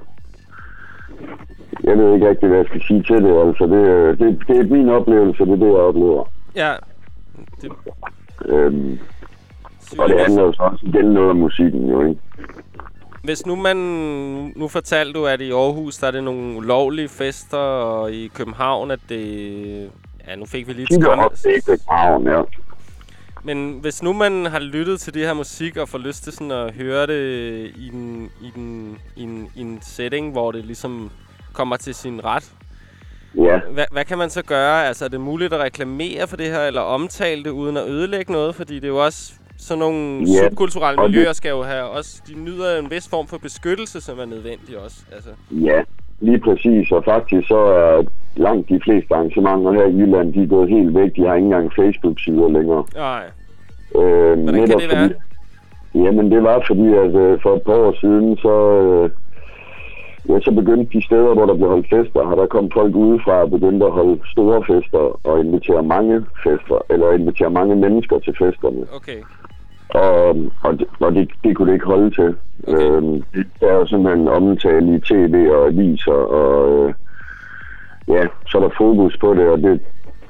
Jeg 1.84 1.98
ved 1.98 2.14
ikke 2.14 2.28
rigtig, 2.28 2.48
hvad 2.48 2.58
jeg 2.58 2.66
skal 2.68 2.82
sige 2.82 3.02
til 3.02 3.22
det, 3.24 3.46
altså. 3.46 3.66
Det, 3.66 3.88
er- 3.90 4.14
det, 4.14 4.42
det 4.48 4.56
er 4.58 4.64
min 4.76 4.88
oplevelse, 4.88 5.44
det 5.44 5.52
er 5.52 5.56
det, 5.56 5.66
jeg 5.66 5.74
oplever. 5.90 6.24
Ja. 6.56 6.72
Det, 7.62 7.72
Øhm, 8.44 8.98
og 9.98 10.08
det 10.08 10.20
handler 10.20 10.42
jo 10.42 10.52
så 10.52 10.62
også 10.62 10.86
igen 10.86 11.04
noget 11.04 11.30
om 11.30 11.36
musikken, 11.36 11.88
jo, 11.90 12.00
ikke? 12.08 12.20
Hvis 13.24 13.46
nu 13.46 13.56
man... 13.56 13.76
Nu 14.56 14.68
fortalte 14.68 15.12
du, 15.12 15.26
at 15.26 15.40
i 15.40 15.50
Aarhus, 15.52 15.96
der 15.98 16.06
er 16.06 16.10
det 16.10 16.24
nogle 16.24 16.56
ulovlige 16.56 17.08
fester, 17.08 17.58
og 17.58 18.12
i 18.12 18.28
København, 18.34 18.90
at 18.90 18.98
det... 19.08 19.90
Ja, 20.28 20.36
nu 20.36 20.44
fik 20.46 20.68
vi 20.68 20.72
lige 20.72 20.82
et 20.82 20.88
Kigger 20.88 21.04
skræmme. 21.06 21.24
op 21.24 21.32
til 21.34 21.50
København, 21.66 22.26
ja. 22.26 22.40
Men 23.46 23.78
hvis 23.80 24.02
nu 24.02 24.12
man 24.12 24.46
har 24.46 24.58
lyttet 24.58 25.00
til 25.00 25.14
det 25.14 25.26
her 25.26 25.34
musik, 25.34 25.76
og 25.76 25.88
får 25.88 25.98
lyst 25.98 26.24
til 26.24 26.32
sådan 26.32 26.50
at 26.50 26.74
høre 26.74 27.06
det 27.06 27.72
i 27.76 27.88
en, 27.88 28.30
i 28.42 28.52
en, 28.56 28.98
i 29.16 29.22
en, 29.22 29.50
i 29.56 29.60
en 29.60 29.78
setting, 29.82 30.32
hvor 30.32 30.52
det 30.52 30.64
ligesom 30.64 31.10
kommer 31.52 31.76
til 31.76 31.94
sin 31.94 32.24
ret, 32.24 32.52
Ja, 33.38 33.58
hvad, 33.70 33.84
hvad 33.92 34.04
kan 34.04 34.18
man 34.18 34.30
så 34.30 34.42
gøre? 34.42 34.86
Altså, 34.86 35.04
er 35.04 35.08
det 35.08 35.20
muligt 35.20 35.52
at 35.52 35.60
reklamere 35.60 36.26
for 36.26 36.36
det 36.36 36.46
her, 36.46 36.60
eller 36.60 36.80
omtale 36.80 37.44
det 37.44 37.50
uden 37.50 37.76
at 37.76 37.88
ødelægge 37.88 38.32
noget? 38.32 38.54
Fordi 38.54 38.74
det 38.74 38.84
er 38.84 38.88
jo 38.88 39.04
også 39.04 39.32
sådan 39.58 39.78
nogle 39.78 40.18
Ja, 40.32 40.48
subkulturelle 40.48 41.02
miljøer 41.02 41.32
skal 41.32 41.48
jo 41.48 41.62
have 41.62 41.84
også... 41.84 42.22
De 42.28 42.34
nyder 42.34 42.78
en 42.78 42.90
vis 42.90 43.08
form 43.08 43.26
for 43.26 43.38
beskyttelse, 43.38 44.00
som 44.00 44.18
er 44.18 44.24
nødvendig 44.24 44.78
også. 44.78 44.96
Altså, 45.12 45.30
ja, 45.50 45.82
lige 46.20 46.38
præcis. 46.38 46.92
Og 46.92 47.04
faktisk 47.04 47.48
så 47.48 47.58
er 47.58 48.02
langt 48.36 48.68
de 48.68 48.80
fleste 48.84 49.14
arrangementer 49.14 49.72
her 49.72 49.84
i 49.86 49.96
Jylland, 49.96 50.32
de 50.32 50.42
er 50.42 50.46
gået 50.46 50.68
helt 50.68 50.94
væk. 50.94 51.16
De 51.16 51.26
har 51.26 51.34
ikke 51.34 51.44
engang 51.44 51.72
Facebook-sider 51.72 52.48
længere. 52.48 52.84
nej. 52.96 53.22
Øh, 53.96 54.38
Hvordan 54.42 54.66
kan 54.66 54.78
det 54.78 54.90
være? 54.92 55.08
Fordi, 55.08 56.04
jamen, 56.04 56.30
det 56.30 56.42
var 56.42 56.62
fordi, 56.66 56.88
at 57.04 57.14
øh, 57.14 57.38
for 57.42 57.56
et 57.56 57.62
par 57.62 57.72
år 57.74 57.94
siden, 58.00 58.36
så, 58.36 58.54
øh, 58.82 59.10
ja, 60.28 60.40
så 60.40 60.50
begyndte 60.50 60.98
de 60.98 61.04
steder, 61.04 61.34
hvor 61.34 61.46
der 61.46 61.54
blev 61.54 61.68
holdt 61.68 61.88
fester, 61.94 62.26
har 62.28 62.34
der 62.34 62.46
kom 62.46 62.70
folk 62.74 62.94
udefra 62.94 63.32
og 63.32 63.50
begyndte 63.50 63.86
at 63.86 63.92
holde 63.92 64.20
store 64.32 64.64
fester 64.70 65.20
og 65.28 65.40
invitere 65.44 65.82
mange 65.82 66.24
fester, 66.44 66.78
eller 66.90 67.12
invitere 67.12 67.50
mange 67.50 67.76
mennesker 67.76 68.18
til 68.18 68.34
festerne. 68.38 68.82
Okay. 68.96 69.20
Og, 69.88 70.36
og, 70.60 70.78
det, 70.78 70.86
og 71.00 71.14
det, 71.14 71.30
det 71.44 71.56
kunne 71.56 71.68
det 71.68 71.74
ikke 71.74 71.86
holde 71.86 72.10
til. 72.10 72.36
Okay. 72.68 72.90
Øhm, 72.90 73.24
der 73.60 73.66
er 73.66 73.84
simpelthen 73.86 74.28
omtale 74.28 74.94
i 74.96 75.00
tv 75.00 75.48
og 75.50 75.66
aviser, 75.66 76.12
og 76.12 76.88
øh, 76.88 76.94
ja, 78.08 78.26
så 78.48 78.58
er 78.58 78.62
der 78.62 78.70
fokus 78.78 79.16
på 79.20 79.34
det, 79.34 79.48
og 79.48 79.58
det, 79.58 79.80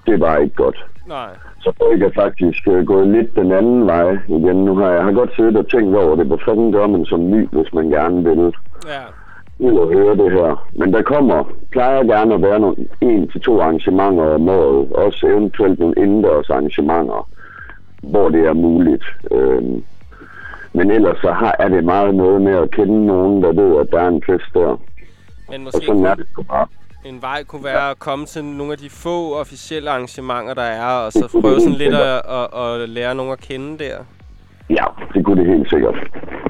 det 0.06 0.20
bare 0.20 0.42
ikke 0.42 0.54
godt. 0.54 0.86
Nej. 1.06 1.30
Så 1.60 1.72
folk 1.82 2.02
er 2.02 2.10
faktisk 2.14 2.68
øh, 2.68 2.86
gået 2.86 3.08
lidt 3.08 3.36
den 3.36 3.52
anden 3.52 3.86
vej 3.86 4.18
igen. 4.28 4.64
Nu 4.64 4.74
har 4.76 4.90
jeg 4.90 5.04
har 5.04 5.12
godt 5.12 5.34
siddet 5.36 5.56
og 5.56 5.68
tænkt 5.70 5.96
over 5.96 6.16
det. 6.16 6.26
Hvad 6.26 6.38
fanden 6.44 6.72
gør 6.72 6.86
man 6.86 7.04
som 7.04 7.30
ny, 7.30 7.48
hvis 7.52 7.72
man 7.74 7.88
gerne 7.90 8.24
vil 8.24 8.52
Ja. 8.86 9.02
ud 9.58 9.78
og 9.78 9.88
høre 9.92 10.16
det 10.16 10.32
her? 10.32 10.66
Men 10.72 10.92
der 10.92 11.02
kommer, 11.02 11.44
plejer 11.72 12.02
gerne 12.02 12.34
at 12.34 12.42
være 12.42 12.60
nogle, 12.60 12.76
en 13.00 13.28
til 13.28 13.40
to 13.40 13.60
arrangementer 13.60 14.34
om 14.34 14.48
året. 14.48 14.92
Også 14.92 15.26
eventuelt 15.26 15.78
nogle 15.78 15.94
indendørs 15.96 16.50
arrangementer, 16.50 17.28
hvor 18.10 18.28
det 18.28 18.46
er 18.46 18.52
muligt. 18.52 19.04
Øhm, 19.30 19.84
men 20.72 20.90
ellers 20.90 21.18
så 21.20 21.32
har, 21.32 21.56
er 21.58 21.68
det 21.68 21.84
meget 21.84 22.14
noget 22.14 22.42
med 22.42 22.52
at 22.52 22.70
kende 22.70 23.06
nogen, 23.06 23.42
der 23.42 23.52
ved, 23.52 23.80
at 23.80 23.86
der 23.90 24.00
er 24.00 24.08
en 24.08 24.22
fest 24.26 24.44
der. 24.54 24.80
Men 25.50 25.54
Og 25.54 25.60
måske 25.60 25.86
sådan 25.86 26.04
er 26.06 26.14
det 26.14 26.26
bare. 26.48 26.66
en 27.04 27.22
vej 27.22 27.44
kunne 27.44 27.64
være 27.64 27.90
at 27.90 27.98
komme 27.98 28.26
til 28.26 28.44
nogle 28.44 28.72
af 28.72 28.78
de 28.78 28.90
få 28.90 29.34
officielle 29.40 29.90
arrangementer, 29.90 30.54
der 30.54 30.62
er, 30.62 30.86
og 31.06 31.12
så 31.12 31.38
prøve 31.40 31.60
sådan 31.60 31.74
lidt 31.78 31.94
at, 31.94 32.22
at, 32.28 32.80
at 32.82 32.88
lære 32.88 33.14
nogen 33.14 33.32
at 33.32 33.40
kende 33.40 33.78
der. 33.84 33.96
Ja, 34.70 34.84
det 35.14 35.24
kunne 35.24 35.40
det 35.44 35.54
helt 35.56 35.70
sikkert. 35.70 35.94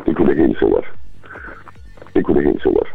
Det 0.06 0.16
kunne 0.16 0.28
det 0.34 0.46
helt 0.46 0.58
sikkert. 0.58 0.84
Det 2.14 2.24
kunne 2.26 2.38
det 2.40 2.46
helt 2.50 2.62
sikkert. 2.62 2.88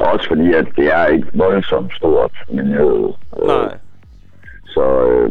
Også 0.00 0.28
fordi, 0.28 0.52
at 0.52 0.66
det 0.76 0.86
er 0.94 1.06
ikke 1.06 1.26
voldsomt 1.34 1.92
stort 1.96 2.32
miljø. 2.52 3.06
Øh, 3.42 3.46
Nej. 3.46 3.74
Så, 4.66 5.06
øh, 5.08 5.30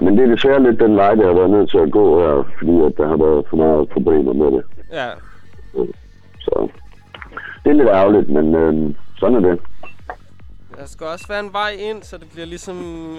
men 0.00 0.18
det 0.18 0.24
er 0.24 0.34
desværre 0.34 0.62
lidt 0.62 0.80
den 0.80 0.96
vej, 0.96 1.14
der 1.14 1.26
har 1.26 1.34
været 1.34 1.50
nødt 1.50 1.70
til 1.70 1.78
at 1.78 1.90
gå 1.90 2.20
her, 2.20 2.44
fordi 2.58 2.74
at 2.86 2.92
der 2.96 3.06
har 3.08 3.16
været 3.16 3.44
for 3.50 3.56
meget 3.56 3.88
problemer 3.88 4.32
med 4.32 4.46
det. 4.46 4.62
Ja. 4.92 5.08
Så 6.40 6.68
det 7.64 7.70
er 7.70 7.74
lidt 7.74 7.88
ærgerligt, 7.88 8.28
men 8.28 8.54
øh, 8.54 8.94
sådan 9.18 9.36
er 9.36 9.40
det. 9.40 9.60
Der 10.78 10.86
skal 10.86 11.06
også 11.06 11.26
være 11.28 11.40
en 11.40 11.52
vej 11.52 11.70
ind, 11.90 12.02
så 12.02 12.18
det 12.18 12.26
bliver 12.32 12.46
ligesom 12.46 12.76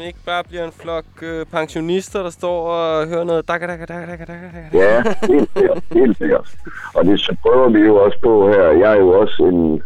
ikke 0.08 0.20
bare 0.26 0.44
bliver 0.44 0.64
en 0.64 0.72
flok 0.72 1.06
øh, 1.22 1.46
pensionister, 1.46 2.24
der 2.24 2.30
står 2.30 2.68
og 2.68 3.08
hører 3.08 3.24
noget 3.24 3.48
dakka 3.48 3.68
dakka 3.68 3.86
dakka 3.86 4.06
dakka 4.12 4.26
dakka. 4.26 4.46
dakka. 4.46 4.78
Ja, 4.78 5.04
helt 5.34 5.50
sikkert. 5.58 5.84
Helt 5.94 6.18
sikkert. 6.18 6.56
Og 6.96 7.06
det 7.06 7.20
så 7.20 7.36
prøver 7.42 7.70
vi 7.70 7.80
jo 7.80 7.96
også 7.96 8.18
på 8.24 8.50
her. 8.50 8.64
Jeg 8.64 8.92
er 8.92 9.00
jo 9.00 9.10
også 9.22 9.44
en... 9.44 9.82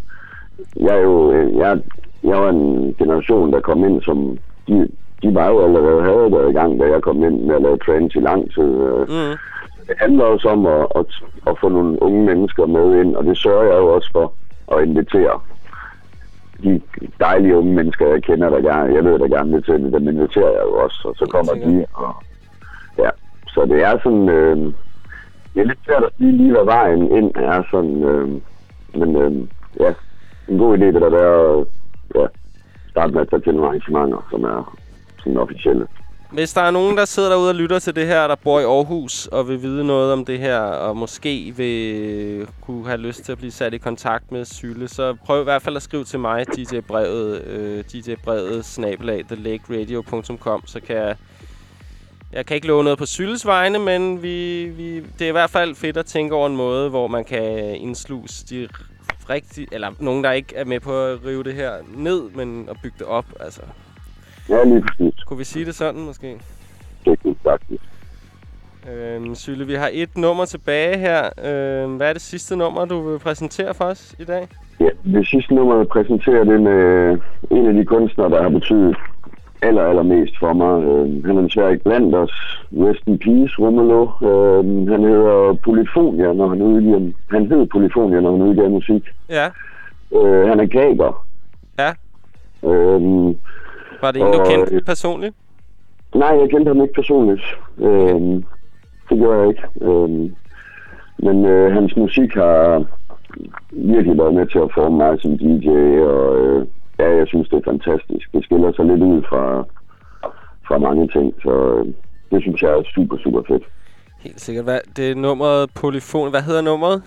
Jeg 0.76 0.95
er 0.95 1.02
jo... 1.02 1.34
Jeg, 1.60 1.80
jeg 2.24 2.38
var 2.38 2.49
en 2.49 2.95
generation, 2.99 3.53
der 3.53 3.62
kom 3.62 3.84
ind 3.84 4.02
som... 4.02 4.38
De, 4.68 4.88
de 5.23 5.35
var 5.35 5.48
jo 5.48 5.64
allerede 5.65 6.02
havde 6.02 6.31
været 6.31 6.49
i 6.49 6.53
gang, 6.53 6.80
da 6.80 6.85
jeg 6.85 7.02
kom 7.02 7.23
ind 7.23 7.41
med 7.41 7.56
at 7.56 7.61
lave 7.61 7.77
trends 7.77 8.15
i 8.15 8.19
lang 8.19 8.53
tid. 8.53 8.69
Mm. 9.15 9.38
Det 9.88 9.95
handler 9.98 10.23
også 10.23 10.48
om 10.49 10.65
at, 10.65 10.88
at, 10.95 11.06
at 11.48 11.60
få 11.61 11.69
nogle 11.69 12.03
unge 12.03 12.26
mennesker 12.26 12.65
med 12.65 13.02
ind, 13.02 13.15
og 13.15 13.23
det 13.23 13.38
sørger 13.38 13.64
jeg 13.64 13.77
jo 13.77 13.88
også 13.95 14.10
for 14.11 14.34
at 14.76 14.88
invitere 14.88 15.39
de 16.64 16.81
dejlige 17.19 17.57
unge 17.57 17.73
mennesker, 17.73 18.07
jeg 18.07 18.23
kender, 18.23 18.49
der 18.49 18.61
gerne, 18.61 18.95
jeg 18.95 19.03
ved, 19.06 19.19
der 19.19 19.27
gerne 19.27 19.52
vil 19.52 19.64
til 19.64 19.84
det, 19.84 19.93
dem 19.93 20.07
inviterer 20.07 20.52
jeg 20.52 20.64
jo 20.64 20.73
også, 20.73 21.07
og 21.07 21.15
så 21.15 21.26
kommer 21.26 21.53
de, 21.53 21.85
og 21.93 22.15
ja, 22.98 23.10
så 23.48 23.65
det 23.65 23.84
er 23.84 23.98
sådan, 24.03 24.30
øh, 24.30 24.57
det 25.53 25.61
er 25.61 25.65
lidt 25.65 25.80
svært 25.85 26.03
at 26.03 26.10
sige 26.18 26.31
lige, 26.31 26.52
hvad 26.52 26.65
vejen 26.65 27.11
ind 27.11 27.31
er 27.35 27.64
sådan, 27.72 28.03
øh, 28.03 28.30
men 28.93 29.15
øh, 29.15 29.48
ja, 29.80 29.93
en 30.48 30.57
god 30.57 30.77
idé 30.77 30.85
vil 30.85 31.02
der 31.02 31.10
være 31.10 31.60
at 31.60 31.65
ja, 32.15 32.27
starte 32.89 33.14
med 33.14 33.22
at 33.22 33.30
tage 33.30 33.41
til 33.41 33.53
nogle 33.53 33.68
arrangementer, 33.68 34.27
som 34.31 34.43
er 34.43 34.77
sådan 35.23 35.38
officielle. 35.38 35.88
Hvis 36.31 36.53
der 36.53 36.61
er 36.61 36.72
nogen, 36.72 36.98
der 36.98 37.06
sidder 37.06 37.30
derude 37.30 37.49
og 37.49 37.56
lytter 37.56 37.80
til 37.80 37.95
det 37.95 38.07
her, 38.07 38.27
der 38.27 38.35
bor 38.35 38.60
i 38.60 38.64
Aarhus 38.64 39.27
og 39.27 39.48
vil 39.48 39.61
vide 39.61 39.85
noget 39.88 40.14
om 40.14 40.26
det 40.26 40.39
her, 40.39 40.60
og 40.60 40.98
måske 40.98 41.53
vil 41.57 42.48
kunne 42.61 42.85
have 42.85 42.98
lyst 42.98 43.23
til 43.23 43.31
at 43.31 43.38
blive 43.38 43.52
sat 43.52 43.73
i 43.73 43.77
kontakt 43.77 44.31
med 44.31 44.45
Sylle, 44.45 44.88
så 44.88 45.14
prøv 45.26 45.41
i 45.41 45.43
hvert 45.43 45.61
fald 45.61 45.76
at 45.76 45.81
skrive 45.81 46.03
til 46.03 46.19
mig, 46.19 46.45
djbrevet, 46.48 47.41
øh, 47.41 47.84
djbrevet, 47.84 48.65
snabelag, 48.65 49.26
thelakeradio.com, 49.27 50.68
så 50.68 50.80
kan 50.80 50.95
jeg... 50.95 51.15
Jeg 52.34 52.45
kan 52.45 52.56
ikke 52.56 52.68
love 52.68 52.84
noget 52.84 52.99
på 52.99 53.06
Sylles 53.06 53.45
vegne, 53.45 53.80
men 53.80 54.23
vi, 54.23 54.65
vi, 54.65 54.99
det 54.99 55.22
er 55.22 55.27
i 55.30 55.31
hvert 55.31 55.49
fald 55.49 55.76
fedt 55.76 55.98
at 55.98 56.06
tænke 56.06 56.35
over 56.35 56.48
en 56.48 56.56
måde, 56.56 56.89
hvor 56.89 57.07
man 57.07 57.23
kan 57.23 57.76
indsluse 57.76 58.45
de 58.45 58.68
rigtige, 59.30 59.68
eller 59.72 59.91
nogen, 59.99 60.23
der 60.23 60.31
ikke 60.31 60.56
er 60.56 60.65
med 60.65 60.80
på 60.80 61.03
at 61.03 61.26
rive 61.26 61.43
det 61.43 61.53
her 61.53 61.73
ned, 61.95 62.30
men 62.30 62.69
at 62.69 62.77
bygge 62.84 62.95
det 62.99 63.07
op. 63.07 63.26
Altså, 63.39 63.61
Ja, 64.49 64.63
lige 64.63 64.81
præcis. 64.81 65.23
kunne 65.23 65.38
vi 65.38 65.43
sige 65.43 65.65
det 65.65 65.76
sådan 65.76 66.01
måske? 66.01 66.39
Det 67.05 67.19
er 67.26 67.34
faktisk. 67.43 67.84
Øhm, 68.91 69.35
Sylle, 69.35 69.65
vi 69.68 69.73
har 69.73 69.89
et 69.93 70.18
nummer 70.18 70.45
tilbage 70.45 70.97
her. 70.97 71.30
Øhm, 71.43 71.95
hvad 71.95 72.09
er 72.09 72.13
det 72.13 72.22
sidste 72.22 72.55
nummer, 72.55 72.85
du 72.85 73.09
vil 73.09 73.19
præsentere 73.19 73.73
for 73.73 73.85
os 73.85 74.15
i 74.19 74.23
dag? 74.23 74.47
Ja, 74.80 74.89
det 75.03 75.27
sidste 75.27 75.55
nummer, 75.55 75.77
jeg 75.77 75.88
præsenterer 75.88 76.43
det 76.43 76.61
med 76.61 77.18
en 77.51 77.68
af 77.68 77.73
de 77.73 77.85
kunstnere, 77.85 78.30
der 78.30 78.41
har 78.41 78.49
betydet 78.49 78.95
aller, 79.61 79.84
allermest 79.84 80.34
for 80.39 80.53
mig. 80.53 80.84
Øh, 80.84 81.26
han 81.26 81.38
er 81.38 81.41
desværre 81.41 81.72
ikke 81.72 81.84
blandt 81.84 82.15
os. 82.15 82.31
Rest 82.72 83.07
in 83.07 83.18
peace, 83.19 83.53
Rumelo. 83.59 84.01
Øh, 84.03 84.88
han 84.91 85.03
hedder 85.03 85.53
Polyfonia, 85.63 86.34
når 86.34 86.47
han 86.49 86.61
udgiver... 86.61 87.11
Han 87.31 87.45
hed 87.45 87.65
Polyfonia, 87.65 88.19
når 88.19 88.31
han 88.31 88.41
udgiver 88.41 88.69
musik. 88.69 89.03
Ja. 89.30 89.45
Øh, 90.15 90.47
han 90.49 90.59
er 90.59 90.65
gaber. 90.65 91.26
Ja. 91.80 91.91
Øh, 92.69 93.01
Var 94.02 94.11
det 94.11 94.22
en, 94.22 94.34
du 94.34 94.44
kendte 94.49 94.76
øh, 94.76 94.82
personligt? 94.82 95.36
nej, 96.15 96.38
jeg 96.40 96.49
kendte 96.49 96.69
ham 96.69 96.82
ikke 96.82 96.94
personligt. 96.94 97.44
Øh, 97.78 98.22
det 99.10 99.18
gjorde 99.19 99.40
jeg 99.40 99.49
ikke. 99.49 99.64
Øh, 99.82 100.10
men 101.18 101.45
øh, 101.45 101.73
hans 101.73 101.95
musik 101.95 102.34
har 102.34 102.86
virkelig 103.72 104.18
været 104.18 104.34
med 104.34 104.48
til 104.48 104.60
at 104.60 104.72
forme 104.73 104.98
mig 104.98 105.22
som 105.22 105.38
DJ, 105.38 105.69
og 106.15 106.38
øh, 106.41 106.68
ja, 106.99 107.18
jeg 107.18 107.28
synes, 107.28 107.49
det 107.49 107.57
er 107.57 107.72
fantastisk. 107.72 108.32
Det 108.34 108.44
skiller 108.44 108.72
sig 108.73 108.86
lidt 108.86 109.02
ud 109.02 109.22
fra, 109.30 109.65
fra 110.68 110.78
mange 110.78 111.07
ting, 111.07 111.34
så 111.44 111.53
øh, 111.78 111.86
det 112.32 112.41
synes 112.41 112.61
jeg 112.61 112.69
er 112.72 112.84
super, 112.95 113.18
super 113.18 113.41
fedt. 113.48 113.64
Helt 114.19 114.41
sikkert. 114.41 114.65
Hvad, 114.65 114.80
det 114.95 115.11
er 115.11 115.15
nummeret 115.15 115.69
Polyfon. 115.82 116.30
Hvad 116.30 116.41
hedder 116.41 116.61
nummeret? 116.61 117.03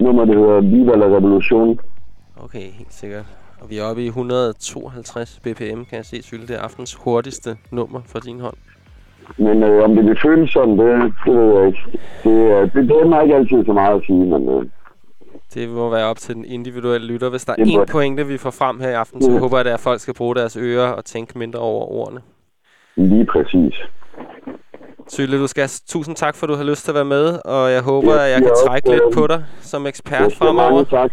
Nummer, 0.00 0.24
det 0.24 0.34
hedder 0.36 0.60
Viva 0.60 0.96
la 0.96 1.06
Revolution. 1.16 1.80
Okay, 2.36 2.70
helt 2.78 2.92
sikkert. 2.92 3.24
Og 3.64 3.70
vi 3.70 3.78
er 3.78 3.84
oppe 3.84 4.02
i 4.02 4.06
152 4.06 5.40
bpm, 5.42 5.80
kan 5.84 5.96
jeg 5.96 6.04
se, 6.04 6.22
Sylle. 6.22 6.46
Det 6.48 6.56
er 6.56 6.60
aftens 6.60 6.94
hurtigste 6.94 7.56
nummer 7.70 8.00
for 8.06 8.18
din 8.18 8.40
hånd. 8.40 8.54
Men 9.38 9.62
øh, 9.62 9.84
om 9.84 9.94
det 9.96 10.04
vil 10.04 10.18
føles 10.22 10.50
sådan, 10.50 10.78
det, 10.78 11.12
det 11.26 11.34
ved 11.36 11.58
jeg 11.58 11.66
ikke. 11.66 11.78
Det, 12.24 12.30
øh, 12.30 12.62
det, 12.74 12.88
det 12.88 12.96
er 13.00 13.06
mig 13.08 13.22
ikke 13.22 13.34
altid 13.34 13.64
så 13.66 13.72
meget 13.72 13.96
at 13.96 14.02
sige, 14.06 14.18
men 14.18 14.48
øh, 14.48 14.66
Det 15.54 15.68
må 15.68 15.90
være 15.90 16.04
op 16.06 16.16
til 16.18 16.34
den 16.34 16.44
individuelle 16.44 17.06
lytter. 17.06 17.28
Hvis 17.28 17.44
der 17.44 17.54
er 17.58 17.64
det. 17.64 17.88
pointe, 17.90 18.26
vi 18.26 18.38
får 18.38 18.50
frem 18.50 18.80
her 18.80 18.88
i 18.88 18.92
aften, 18.92 19.22
så 19.22 19.30
Ja. 19.32 19.38
håber 19.38 19.58
jeg, 19.58 19.66
at 19.66 19.80
folk 19.80 20.00
skal 20.00 20.14
bruge 20.14 20.34
deres 20.34 20.56
ører 20.56 20.88
og 20.88 21.04
tænke 21.04 21.38
mindre 21.38 21.58
over 21.60 21.84
ordene. 21.92 22.20
Lige 22.96 23.26
præcis. 23.26 23.74
Sylle, 25.08 25.38
du 25.38 25.46
skal 25.46 25.68
tusind 25.88 26.16
tak, 26.16 26.34
for 26.36 26.46
at 26.46 26.48
du 26.48 26.54
har 26.54 26.64
lyst 26.64 26.84
til 26.84 26.90
at 26.90 26.94
være 26.94 27.04
med, 27.04 27.38
og 27.44 27.72
jeg 27.72 27.82
håber, 27.82 28.12
Jeg 28.14 28.24
at 28.24 28.30
jeg 28.32 28.42
kan 28.42 28.50
trække 28.66 28.90
lidt 28.90 29.02
øhm, 29.02 29.14
på 29.14 29.26
dig 29.26 29.44
som 29.60 29.86
ekspert 29.86 30.32
fremover. 30.32 30.70
mange 30.70 30.84
tak. 30.84 31.10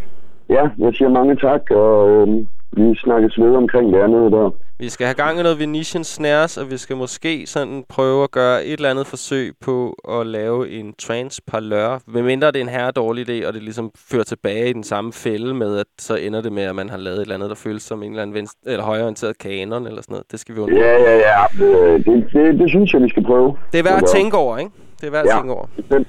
Ja, 0.52 0.64
jeg 0.86 0.91
siger 0.98 1.10
mange 1.10 1.36
tak, 1.36 1.61
og 1.72 2.10
øhm, 2.10 2.48
vi 2.78 2.95
snakkes 2.95 3.40
ved 3.40 3.56
omkring 3.56 3.94
det 3.94 3.99
andet 4.02 4.32
der. 4.32 4.49
Vi 4.80 4.90
skal 4.90 5.06
have 5.07 5.15
gang 5.15 5.40
i 5.40 5.44
noget 5.44 5.60
Venetian 5.60 6.03
Snares, 6.03 6.57
og 6.57 6.72
vi 6.72 6.78
skal 6.78 6.95
måske 6.98 7.48
sådan 7.48 7.84
prøve 7.90 8.23
at 8.23 8.32
gøre 8.32 8.65
et 8.65 8.73
eller 8.73 8.90
andet 8.90 9.07
forsøg 9.07 9.53
på 9.61 9.95
at 10.10 10.28
lave 10.28 10.69
en 10.69 10.94
trance 10.99 11.41
parlør. 11.48 11.99
Medmindre 12.07 12.48
det 12.48 12.56
er 12.56 12.61
en 12.61 12.69
herre 12.69 12.91
dårlig 12.91 13.30
idé, 13.30 13.48
og 13.48 13.53
det 13.53 13.64
ligesom 13.64 13.91
fører 14.11 14.23
tilbage 14.23 14.69
i 14.69 14.73
den 14.73 14.84
samme 14.84 15.14
fælde 15.14 15.53
med, 15.53 15.78
at 15.80 15.86
så 15.99 16.15
ender 16.15 16.41
det 16.41 16.52
med, 16.52 16.64
at 16.64 16.76
man 16.76 16.90
har 16.90 16.98
lavet 16.98 17.18
et 17.18 17.22
eller 17.22 17.36
andet, 17.36 17.49
der 17.49 17.56
føles 17.56 17.84
som 17.84 18.03
en 18.03 18.10
eller 18.11 18.22
anden 18.22 18.34
venstre, 18.34 18.57
eller 18.72 18.84
højreorienteret 18.86 19.38
kanon 19.38 19.88
eller 19.88 20.02
sådan 20.02 20.14
noget. 20.14 20.32
Det 20.32 20.40
skal 20.40 20.56
vi 20.56 20.60
undgå. 20.60 20.78
Ja, 20.78 20.91
ja, 20.98 21.18
ja. 21.18 21.65
Øh, 21.65 22.06
Det, 22.06 22.28
det, 22.34 22.60
det 22.60 22.69
synes 22.69 22.94
jeg, 22.94 23.02
vi 23.02 23.10
skal 23.10 23.23
prøve. 23.23 23.57
Det 23.72 23.80
er 23.80 23.84
værd 23.84 23.94
at 23.95 24.02
Ja. 24.02 24.18
tænke 24.18 24.38
over, 24.38 24.57
ikke? 24.57 24.72
Det 25.02 25.07
er 25.07 25.11
værd 25.11 25.22
at 25.26 25.30
Ja. 25.34 25.38
tænke 25.38 25.53
over. 25.53 25.65
Bestemt. 25.76 26.07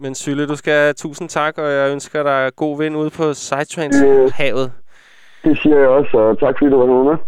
Men 0.00 0.14
Sylle, 0.14 0.46
du 0.48 0.56
skal 0.56 0.94
tusind 0.94 1.28
tak, 1.28 1.58
og 1.58 1.72
jeg 1.72 1.90
ønsker 1.90 2.22
dig 2.22 2.50
god 2.56 2.78
vind 2.78 2.96
ude 2.96 3.10
på. 3.10 3.34
Sidetrains-havet. 3.34 4.72
Det 5.44 5.58
siger 5.62 5.78
jeg 5.78 5.88
også, 5.88 6.16
og 6.16 6.38
tak 6.40 6.54
fordi 6.58 6.70
du 6.70 6.78
var 6.78 7.04
med. 7.04 7.18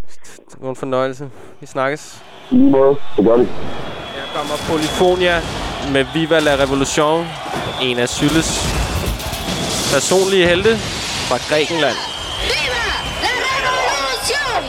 Det 0.51 0.56
var 0.60 0.70
en 0.70 0.76
fornøjelse. 0.76 1.30
Vi 1.60 1.66
snakkes. 1.66 2.22
I 2.51 2.55
lige 2.55 2.70
måde. 2.70 2.97
Det 3.16 3.24
gør 3.24 3.36
det. 3.36 3.47
Her 3.47 4.26
kommer 4.36 4.55
Polyfonia 4.70 5.36
med 5.93 6.05
Viva 6.14 6.38
la 6.38 6.55
Revolution. 6.64 7.26
En 7.82 7.98
af 7.98 8.09
Sylles 8.09 8.51
personlige 9.94 10.47
helte 10.47 10.76
fra 11.28 11.36
Grækenland. 11.48 11.97
¡Viva 12.51 12.84
la 13.24 13.34
revolución! 13.66 14.64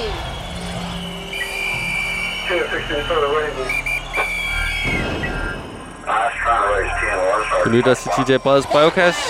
Du 7.68 7.72
lytter 7.72 7.94
til 7.94 8.12
DJ 8.18 8.38
Breds 8.38 8.66
brevkasse. 8.66 9.22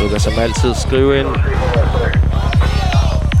Du 0.00 0.08
kan 0.08 0.20
som 0.20 0.32
altid 0.38 0.74
skrive 0.74 1.20
ind. 1.20 1.26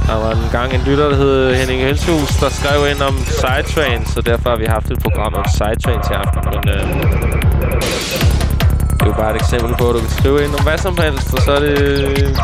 Der 0.06 0.16
var 0.24 0.30
en 0.30 0.48
gang 0.52 0.74
en 0.74 0.80
lytter, 0.80 1.08
der 1.08 1.16
hed 1.16 1.54
Henning 1.54 1.80
Helshus, 1.80 2.36
der 2.40 2.48
skrev 2.48 2.90
ind 2.90 3.02
om 3.02 3.18
Sidetrain, 3.18 4.06
så 4.06 4.20
derfor 4.20 4.50
har 4.50 4.56
vi 4.56 4.64
haft 4.64 4.90
et 4.90 4.98
program 5.02 5.34
om 5.34 5.44
Sidetrain 5.56 6.00
til 6.06 6.14
aften. 6.14 6.40
Men 6.50 6.68
øh, 6.74 6.82
det 8.90 9.02
er 9.02 9.06
jo 9.06 9.12
bare 9.12 9.30
et 9.36 9.42
eksempel 9.42 9.74
på, 9.78 9.88
at 9.88 9.94
du 9.94 10.00
kan 10.00 10.10
skrive 10.10 10.44
ind 10.44 10.54
om 10.54 10.62
hvad 10.62 10.78
som 10.78 10.96
helst, 10.98 11.34
og 11.34 11.42
så 11.42 11.52
er 11.52 11.60
det 11.60 12.40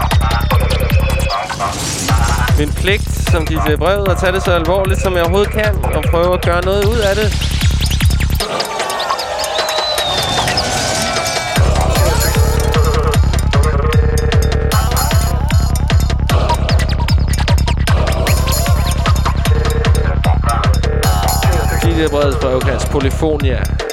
min 2.58 2.72
pligt 2.72 3.30
som 3.30 3.46
DJ 3.46 3.76
Brevet 3.78 4.08
at 4.08 4.16
tage 4.18 4.32
det 4.32 4.42
så 4.42 4.50
alvorligt, 4.50 5.00
som 5.00 5.12
jeg 5.12 5.22
overhovedet 5.22 5.52
kan, 5.52 5.84
og 5.84 6.02
prøve 6.10 6.34
at 6.34 6.44
gøre 6.44 6.64
noget 6.64 6.84
ud 6.84 6.98
af 6.98 7.14
det. 7.16 7.48
DJ 21.98 22.08
Breds 22.10 22.38
brevkast, 22.38 22.90
Polyfonia. 22.92 23.87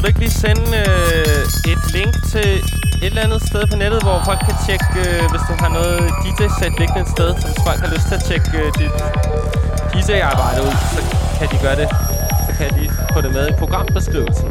Vil 0.00 0.04
du 0.04 0.12
ikke 0.12 0.24
lige 0.26 0.40
sende 0.46 0.66
øh, 0.82 1.72
et 1.72 1.82
link 1.96 2.12
til 2.32 2.48
et 3.04 3.12
eller 3.12 3.22
andet 3.22 3.42
sted 3.50 3.62
på 3.70 3.76
nettet, 3.76 4.02
hvor 4.02 4.16
folk 4.28 4.40
kan 4.48 4.56
tjekke, 4.66 4.88
øh, 5.04 5.22
hvis 5.32 5.42
du 5.48 5.54
har 5.62 5.70
noget 5.78 6.00
DJ-sæt 6.22 6.72
liggende 6.80 7.00
et 7.06 7.10
sted, 7.16 7.28
så 7.40 7.46
hvis 7.48 7.60
folk 7.68 7.80
har 7.84 7.90
lyst 7.94 8.06
til 8.08 8.16
at 8.20 8.24
tjekke 8.28 8.50
øh, 8.62 8.68
dit 8.78 8.94
DJ-arbejde 9.92 10.60
ud, 10.66 10.74
så 10.94 11.40
kan 11.40 11.48
de 11.52 11.58
gøre 11.66 11.76
det. 11.82 11.88
Så 12.46 12.52
kan 12.58 12.68
de 12.78 12.84
få 13.14 13.20
det 13.24 13.32
med 13.36 13.44
i 13.48 13.54
programbeskrivelsen. 13.60 14.48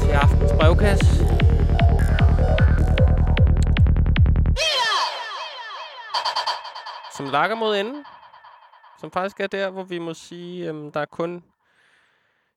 Til 0.00 0.10
aftens 0.22 0.52
brevkasse. 0.58 1.06
Som 7.16 7.26
lakker 7.36 7.56
mod 7.56 7.76
enden. 7.76 8.04
Som 9.00 9.10
faktisk 9.10 9.40
er 9.40 9.46
der, 9.46 9.70
hvor 9.70 9.82
vi 9.82 9.98
må 9.98 10.14
sige, 10.14 10.68
øhm, 10.68 10.92
der 10.92 11.00
er 11.00 11.10
kun 11.20 11.42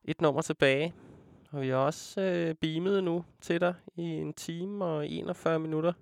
et 0.06 0.22
nummer 0.22 0.42
tilbage. 0.42 0.94
Og 1.52 1.62
vi 1.62 1.70
har 1.70 1.78
også 1.78 2.22
øh, 2.22 2.56
beamet 2.56 3.04
nu 3.04 3.26
til 3.42 3.62
dig 3.62 3.76
i 3.96 4.02
en 4.04 4.34
time 4.34 4.86
og 4.86 5.08
41 5.10 5.60
minutter. 5.60 5.94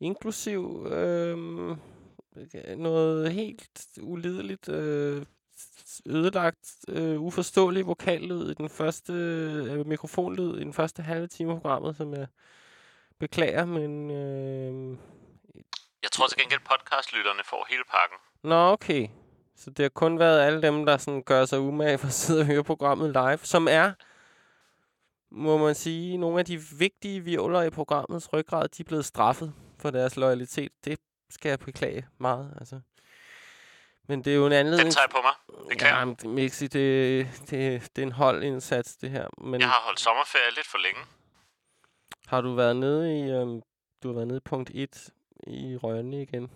Inklusiv 0.00 0.86
øh, 0.90 1.38
noget 2.76 3.32
helt 3.32 3.86
ulideligt, 4.02 4.68
øh, 4.68 5.26
ødelagt, 6.06 6.76
øh, 6.88 7.20
uforståelig 7.20 7.86
vokallyd 7.86 8.50
i 8.50 8.54
den 8.54 8.68
første 8.68 9.12
øh, 9.12 9.86
mikrofonlyd 9.86 10.56
i 10.56 10.60
den 10.60 10.72
første 10.72 11.02
halve 11.02 11.26
time 11.26 11.52
af 11.52 11.60
programmet, 11.60 11.96
som 11.96 12.14
jeg 12.14 12.26
beklager, 13.18 13.64
men... 13.64 14.10
Øh, 14.10 14.96
Jeg 16.02 16.10
tror 16.12 16.26
til 16.26 16.38
gengæld, 16.38 16.60
podcastlytterne 16.60 17.40
får 17.44 17.66
hele 17.70 17.82
pakken. 17.90 18.18
Nå, 18.42 18.72
okay. 18.72 19.08
Så 19.64 19.70
det 19.70 19.82
har 19.84 19.88
kun 19.88 20.18
været 20.18 20.40
alle 20.40 20.62
dem, 20.62 20.86
der 20.86 20.96
sådan 20.96 21.22
gør 21.22 21.44
sig 21.44 21.58
umage 21.58 21.98
for 21.98 22.06
at 22.06 22.12
sidde 22.12 22.40
og 22.40 22.46
høre 22.46 22.64
programmet 22.64 23.12
live, 23.12 23.38
som 23.42 23.68
er, 23.70 23.92
må 25.30 25.58
man 25.58 25.74
sige, 25.74 26.16
nogle 26.16 26.38
af 26.38 26.44
de 26.44 26.60
vigtige 26.78 27.20
violer 27.20 27.62
i 27.62 27.70
programmets 27.70 28.32
ryggrad, 28.32 28.68
de 28.68 28.82
er 28.82 28.84
blevet 28.84 29.04
straffet 29.04 29.54
for 29.78 29.90
deres 29.90 30.16
loyalitet. 30.16 30.72
Det 30.84 30.98
skal 31.30 31.48
jeg 31.48 31.58
beklage 31.58 32.06
meget, 32.18 32.54
altså. 32.60 32.80
Men 34.08 34.24
det 34.24 34.32
er 34.32 34.36
jo 34.36 34.46
en 34.46 34.52
anledning... 34.52 34.84
Den 34.84 34.92
tager 34.92 35.04
jeg 35.04 35.10
på 35.10 35.22
mig. 35.22 35.66
Det 35.70 35.78
kan 35.78 35.88
ja, 35.88 35.96
jeg. 35.96 36.16
Mixi, 36.24 36.66
det, 36.66 37.26
det, 37.50 37.82
det 37.96 38.02
er 38.02 38.06
en 38.06 38.12
holdindsats, 38.12 38.96
det 38.96 39.10
her. 39.10 39.26
Men 39.38 39.60
Jeg 39.60 39.68
har 39.68 39.80
holdt 39.84 40.00
sommerferie 40.00 40.54
lidt 40.54 40.66
for 40.66 40.78
længe. 40.78 41.00
har 42.26 42.40
du 42.40 42.54
været 42.54 42.76
nede 42.76 43.18
i... 43.18 43.30
Øhm, 43.30 43.62
du 44.02 44.08
har 44.08 44.14
været 44.14 44.26
nede 44.26 44.36
i 44.36 44.48
punkt 44.48 44.70
1 44.74 45.08
i 45.46 45.76
Rønne 45.76 46.22
igen? 46.22 46.42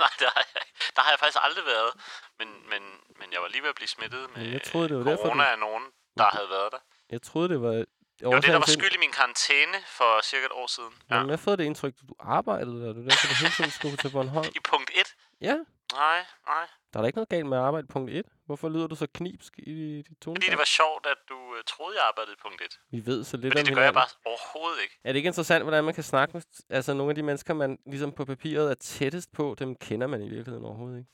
Nej, 0.00 0.10
der 0.18 0.30
har, 0.34 0.44
jeg, 0.54 0.62
der 0.98 1.02
har 1.06 1.10
jeg 1.14 1.20
faktisk 1.22 1.38
aldrig 1.46 1.64
været. 1.74 1.90
Men, 2.38 2.48
men, 2.70 2.82
men 3.20 3.26
jeg 3.34 3.40
var 3.44 3.48
lige 3.54 3.62
ved 3.64 3.68
at 3.74 3.78
blive 3.80 3.88
smittet 3.96 4.22
med 4.34 4.42
jeg 4.56 4.62
troede, 4.70 4.88
det 4.88 4.96
var 4.98 5.04
derfor, 5.10 5.22
corona 5.28 5.44
du- 5.44 5.50
af 5.54 5.58
nogen, 5.58 5.84
der 6.20 6.28
havde 6.38 6.50
været 6.56 6.68
der. 6.74 6.78
Jeg 7.14 7.20
troede, 7.22 7.48
det 7.54 7.60
var... 7.62 7.74
Var 8.22 8.40
det, 8.40 8.50
der 8.56 8.62
var 8.66 8.72
skyld 8.78 8.94
i 8.94 8.98
min 8.98 9.12
karantæne 9.12 9.78
for 9.98 10.10
cirka 10.30 10.46
et 10.46 10.52
år 10.52 10.66
siden. 10.76 10.94
Ja. 11.10 11.14
Jamen, 11.14 11.28
jeg 11.30 11.36
har 11.38 11.44
fået 11.48 11.58
det 11.58 11.64
indtryk, 11.64 11.94
at 12.02 12.08
du 12.08 12.14
arbejdede 12.38 12.76
der. 12.86 12.92
Du 12.92 13.00
er 13.00 13.04
derfor, 13.08 13.26
du 13.28 13.34
hele 13.44 13.54
tiden 13.58 13.70
skulle 13.70 13.96
til 13.96 14.10
Bornholm. 14.16 14.48
I 14.58 14.60
punkt 14.70 14.90
1? 14.94 15.14
Ja. 15.40 15.56
Nej, 15.92 16.18
nej. 16.46 16.66
Der 16.92 16.98
er 16.98 17.02
da 17.02 17.06
ikke 17.06 17.16
noget 17.16 17.28
galt 17.28 17.46
med 17.46 17.58
at 17.58 17.64
arbejde 17.64 17.86
punkt 17.86 18.10
1. 18.10 18.26
Hvorfor 18.46 18.68
lyder 18.68 18.86
du 18.86 18.94
så 18.94 19.06
knipsk 19.14 19.58
i 19.58 20.02
dit 20.08 20.18
tonefald? 20.20 20.42
Fordi 20.42 20.50
det 20.50 20.58
var 20.58 20.64
sjovt, 20.64 21.06
at 21.06 21.16
du 21.28 21.34
uh, 21.34 21.56
troede, 21.66 21.96
jeg 21.96 22.04
arbejdede 22.08 22.36
punkt 22.42 22.62
1. 22.62 22.80
Vi 22.90 23.06
ved 23.06 23.24
så 23.24 23.36
lidt 23.36 23.52
Fordi 23.52 23.60
om 23.60 23.66
det 23.66 23.74
gør 23.74 23.82
jeg 23.82 23.90
hinanden. 23.90 23.94
bare 23.94 24.30
overhovedet 24.32 24.82
ikke. 24.82 24.94
Er 25.04 25.12
det 25.12 25.16
ikke 25.16 25.26
interessant, 25.26 25.64
hvordan 25.64 25.84
man 25.84 25.94
kan 25.94 26.04
snakke 26.04 26.32
med 26.36 26.42
altså, 26.70 26.94
nogle 26.94 27.10
af 27.10 27.14
de 27.14 27.22
mennesker, 27.22 27.54
man 27.54 27.78
ligesom 27.86 28.12
på 28.12 28.24
papiret 28.24 28.70
er 28.70 28.74
tættest 28.74 29.32
på, 29.32 29.56
dem 29.58 29.74
kender 29.76 30.06
man 30.06 30.22
i 30.22 30.28
virkeligheden 30.28 30.64
overhovedet 30.64 30.98
ikke? 30.98 31.10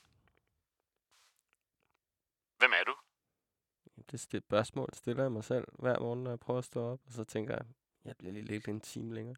Hvem 2.58 2.72
er 2.72 2.84
du? 2.84 2.94
Det 3.96 4.26
er 4.32 4.36
et 4.36 4.42
spørgsmål, 4.46 4.88
stiller 4.92 5.22
jeg 5.22 5.32
mig 5.32 5.44
selv 5.44 5.64
hver 5.78 5.98
morgen, 5.98 6.24
når 6.24 6.30
jeg 6.30 6.40
prøver 6.40 6.58
at 6.58 6.64
stå 6.64 6.80
op, 6.92 6.98
og 7.06 7.12
så 7.12 7.24
tænker 7.24 7.54
jeg, 7.54 7.64
jeg 8.04 8.14
bliver 8.18 8.32
lige 8.32 8.44
lidt 8.44 8.68
en 8.68 8.80
time 8.80 9.14
længere. 9.14 9.36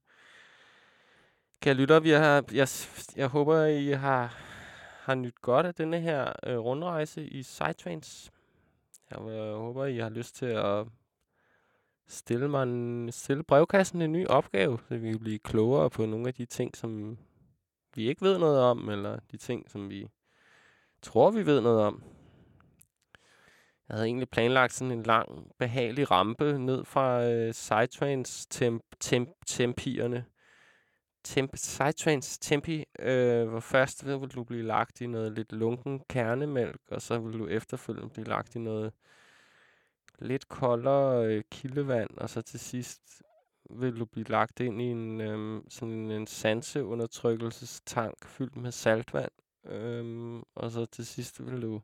Kan 1.62 1.76
lytte, 1.76 2.02
vi 2.02 2.10
har, 2.10 2.44
jeg, 2.52 2.68
jeg 3.16 3.28
håber, 3.28 3.64
I 3.64 3.90
har, 3.90 4.38
har 5.06 5.14
nyt 5.14 5.40
godt 5.40 5.66
af 5.66 5.74
denne 5.74 6.00
her 6.00 6.32
øh, 6.46 6.58
rundrejse 6.58 7.26
i 7.26 7.42
Sidetrains. 7.42 8.32
Jeg 9.10 9.20
øh, 9.20 9.54
håber, 9.54 9.84
I 9.84 9.98
har 9.98 10.08
lyst 10.08 10.36
til 10.36 10.46
at 10.46 10.86
stille 12.06 12.48
mig 12.48 12.62
en, 12.62 13.12
stille 13.12 13.42
brevkassen 13.42 14.02
en 14.02 14.12
ny 14.12 14.26
opgave, 14.26 14.78
så 14.88 14.96
vi 14.96 15.10
kan 15.10 15.18
blive 15.18 15.38
klogere 15.38 15.90
på 15.90 16.06
nogle 16.06 16.28
af 16.28 16.34
de 16.34 16.46
ting, 16.46 16.76
som 16.76 17.18
vi 17.94 18.08
ikke 18.08 18.22
ved 18.22 18.38
noget 18.38 18.60
om, 18.60 18.88
eller 18.88 19.18
de 19.32 19.36
ting, 19.36 19.70
som 19.70 19.90
vi 19.90 20.08
tror, 21.02 21.30
vi 21.30 21.46
ved 21.46 21.60
noget 21.60 21.80
om. 21.80 22.02
Jeg 23.88 23.94
havde 23.96 24.06
egentlig 24.06 24.28
planlagt 24.28 24.72
sådan 24.72 24.92
en 24.92 25.02
lang, 25.02 25.52
behagelig 25.58 26.10
rampe 26.10 26.58
ned 26.58 26.84
fra 26.84 27.24
øh, 27.24 27.54
Sidetrains 27.54 28.46
temp, 28.46 28.82
temp, 29.00 29.28
tempierne. 29.46 30.24
Temp, 31.26 31.56
Sidetrains 31.56 32.38
tempi, 32.38 32.84
øh, 32.98 33.48
hvor 33.48 33.60
først 33.60 34.06
vil 34.06 34.28
du 34.28 34.44
blive 34.44 34.62
lagt 34.62 35.00
i 35.00 35.06
noget 35.06 35.32
lidt 35.32 35.52
lunken 35.52 36.02
kernemælk, 36.08 36.80
og 36.90 37.02
så 37.02 37.18
vil 37.18 37.38
du 37.38 37.46
efterfølgende 37.46 38.10
blive 38.10 38.26
lagt 38.26 38.54
i 38.54 38.58
noget 38.58 38.92
lidt 40.18 40.48
koldere 40.48 41.26
øh, 41.26 41.42
kildevand, 41.50 42.10
og 42.16 42.30
så 42.30 42.42
til 42.42 42.60
sidst 42.60 43.22
vil 43.70 43.98
du 43.98 44.04
blive 44.04 44.26
lagt 44.28 44.60
ind 44.60 44.82
i 44.82 44.84
en 44.84 45.20
øh, 45.20 45.62
sådan 45.68 46.10
en 46.10 46.26
sanseundertrykkelsestank 46.26 48.24
fyldt 48.24 48.56
med 48.56 48.72
saltvand. 48.72 49.32
Øh, 49.64 50.42
og 50.54 50.70
så 50.70 50.86
til 50.86 51.06
sidst 51.06 51.46
vil 51.46 51.62
du 51.62 51.80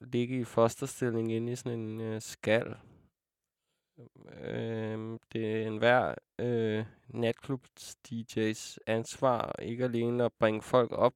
ligge 0.00 0.40
i 0.40 0.44
fosterstilling 0.44 1.32
inde 1.32 1.52
i 1.52 1.56
sådan 1.56 1.78
en 1.78 2.00
øh, 2.00 2.22
skal. 2.22 2.76
Øh, 4.40 5.18
det 5.32 5.62
er 5.62 5.66
enhver 5.66 6.14
øh, 6.38 6.84
natklubs 7.08 7.96
DJ's 8.08 8.76
ansvar 8.86 9.54
ikke 9.62 9.84
alene 9.84 10.24
at 10.24 10.32
bringe 10.32 10.62
folk 10.62 10.92
op 10.92 11.14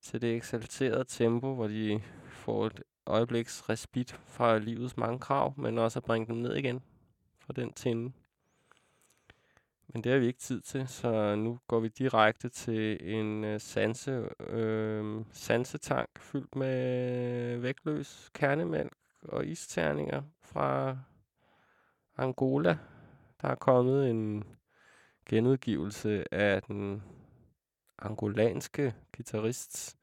til 0.00 0.22
det 0.22 0.36
eksalterede 0.36 1.04
tempo, 1.04 1.54
hvor 1.54 1.66
de 1.66 2.02
får 2.28 2.66
et 2.66 2.82
øjebliks 3.06 3.68
respit 3.68 4.12
fra 4.12 4.58
livets 4.58 4.96
mange 4.96 5.18
krav, 5.18 5.54
men 5.56 5.78
også 5.78 5.98
at 5.98 6.04
bringe 6.04 6.26
dem 6.26 6.36
ned 6.36 6.54
igen 6.54 6.82
fra 7.38 7.52
den 7.52 7.72
tinde. 7.72 8.12
Men 9.88 10.04
det 10.04 10.12
har 10.12 10.18
vi 10.18 10.26
ikke 10.26 10.40
tid 10.40 10.60
til, 10.60 10.88
så 10.88 11.34
nu 11.34 11.58
går 11.68 11.80
vi 11.80 11.88
direkte 11.88 12.48
til 12.48 13.14
en 13.14 13.44
øh, 13.44 13.60
sanse, 13.60 14.28
øh, 14.40 15.24
sansetank 15.32 16.08
fyldt 16.18 16.56
med 16.56 17.56
vægtløs 17.56 18.30
kernemælk 18.34 18.92
og 19.22 19.46
isterninger 19.46 20.22
fra 20.40 20.96
Angola. 22.16 22.78
Der 23.42 23.48
er 23.48 23.54
kommet 23.54 24.10
en 24.10 24.44
genudgivelse 25.26 26.34
af 26.34 26.62
den 26.62 27.02
angolanske 27.98 28.94
guitarist 29.16 29.98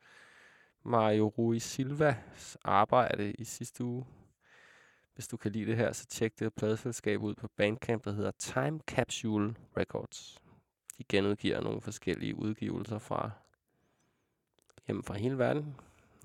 Mario 0.84 1.28
Rui 1.28 1.60
Silvas 1.60 2.58
arbejde 2.64 3.32
i 3.32 3.44
sidste 3.44 3.84
uge. 3.84 4.06
Hvis 5.14 5.28
du 5.28 5.38
kan 5.38 5.52
lide 5.52 5.66
det 5.66 5.78
her, 5.78 5.92
så 5.92 6.06
tjek 6.06 6.40
det 6.40 6.54
pladeselskab 6.54 7.22
ud 7.22 7.36
på 7.36 7.48
Bandcamp, 7.48 8.06
der 8.06 8.12
hedder 8.12 8.32
Time 8.32 8.80
Capsule 8.88 9.56
Records. 9.78 10.44
De 10.98 11.04
genudgiver 11.10 11.62
nogle 11.62 11.82
forskellige 11.82 12.36
udgivelser 12.36 12.98
fra 12.98 13.32
hjemme 14.88 15.04
fra 15.04 15.14
hele 15.14 15.38
verden. 15.38 15.76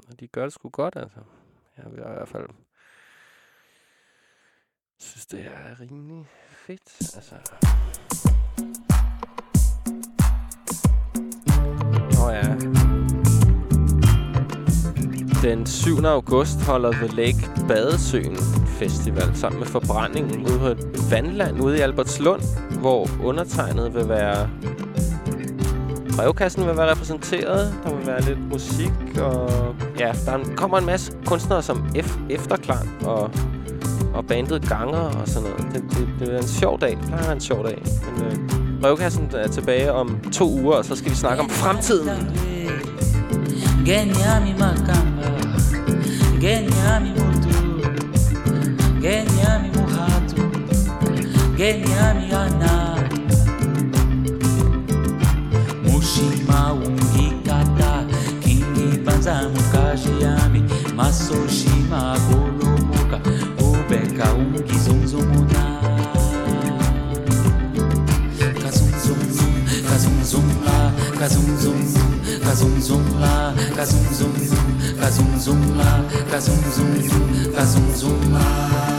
Og 0.08 0.20
de 0.20 0.28
gør 0.28 0.42
det 0.42 0.52
sgu 0.52 0.68
godt, 0.68 0.96
altså. 0.96 1.20
Jeg 1.76 1.92
vil 1.92 1.98
i 1.98 2.02
hvert 2.02 2.28
fald 2.28 2.48
synes, 5.00 5.26
det 5.26 5.40
er 5.40 5.80
rimelig 5.80 6.26
fedt. 6.66 7.14
Altså. 7.14 7.34
Nå 12.16 12.30
ja. 12.30 12.56
Den 15.42 15.66
7. 15.66 16.04
august 16.04 16.62
holder 16.62 16.92
The 16.92 17.06
Lake 17.06 17.50
Badesøen 17.68 18.36
Festival 18.66 19.36
sammen 19.36 19.58
med 19.58 19.66
forbrændingen 19.66 20.46
ude 20.46 20.58
på 20.58 20.66
et 20.66 21.10
vandland 21.10 21.60
ude 21.60 21.78
i 21.78 21.80
Albertslund, 21.80 22.42
hvor 22.80 23.08
undertegnet 23.22 23.94
vil 23.94 24.08
være... 24.08 24.50
Brevkassen 26.16 26.66
vil 26.66 26.76
være 26.76 26.90
repræsenteret. 26.90 27.74
Der 27.84 27.94
vil 27.96 28.06
være 28.06 28.20
lidt 28.22 28.38
musik, 28.38 28.92
og 29.20 29.50
ja, 29.98 30.12
der 30.26 30.54
kommer 30.56 30.78
en 30.78 30.86
masse 30.86 31.18
kunstnere 31.26 31.62
som 31.62 31.94
F 32.02 32.18
Efterklang 32.30 33.06
og, 33.06 33.30
og 34.14 34.26
bandet 34.26 34.68
ganger 34.68 34.98
og 34.98 35.28
sådan 35.28 35.48
noget. 35.48 35.74
Det, 35.74 35.82
det, 35.90 36.08
det 36.20 36.34
er 36.34 36.38
en 36.38 36.48
sjov 36.48 36.80
dag. 36.80 36.90
Det 36.90 37.08
plejer 37.08 37.32
en 37.32 37.40
sjov 37.40 37.64
dag. 37.64 37.82
Men 38.16 38.24
øh, 38.24 38.80
brevkassen 38.80 39.30
er 39.34 39.48
tilbage 39.48 39.92
om 39.92 40.18
to 40.32 40.50
uger, 40.50 40.76
og 40.76 40.84
så 40.84 40.96
skal 40.96 41.10
vi 41.10 41.16
snakke 41.16 41.42
om 41.42 41.50
fremtiden. 41.50 42.08
Geniami 43.86 44.52
makamba, 44.58 45.28
geniami 46.40 47.10
mutu, 47.18 47.58
geniami 49.02 49.68
muhatu, 49.76 50.42
geniami 51.58 52.30
ana. 52.32 52.74
Mushima 55.84 56.72
ungikata, 56.72 57.92
kingi 58.42 59.04
banza 59.04 59.48
mukashi 59.54 60.10
yami, 60.22 60.62
masoshima 60.96 62.16
bolomuka 62.30 63.18
zum 75.14 75.38
zum 75.38 75.76
la, 75.76 76.04
ka 76.30 76.40
zum 76.40 76.56
zum 76.72 77.02
zum, 77.02 77.54
ka 77.54 77.64
zum 77.64 77.94
zum 77.94 78.32
la. 78.32 78.93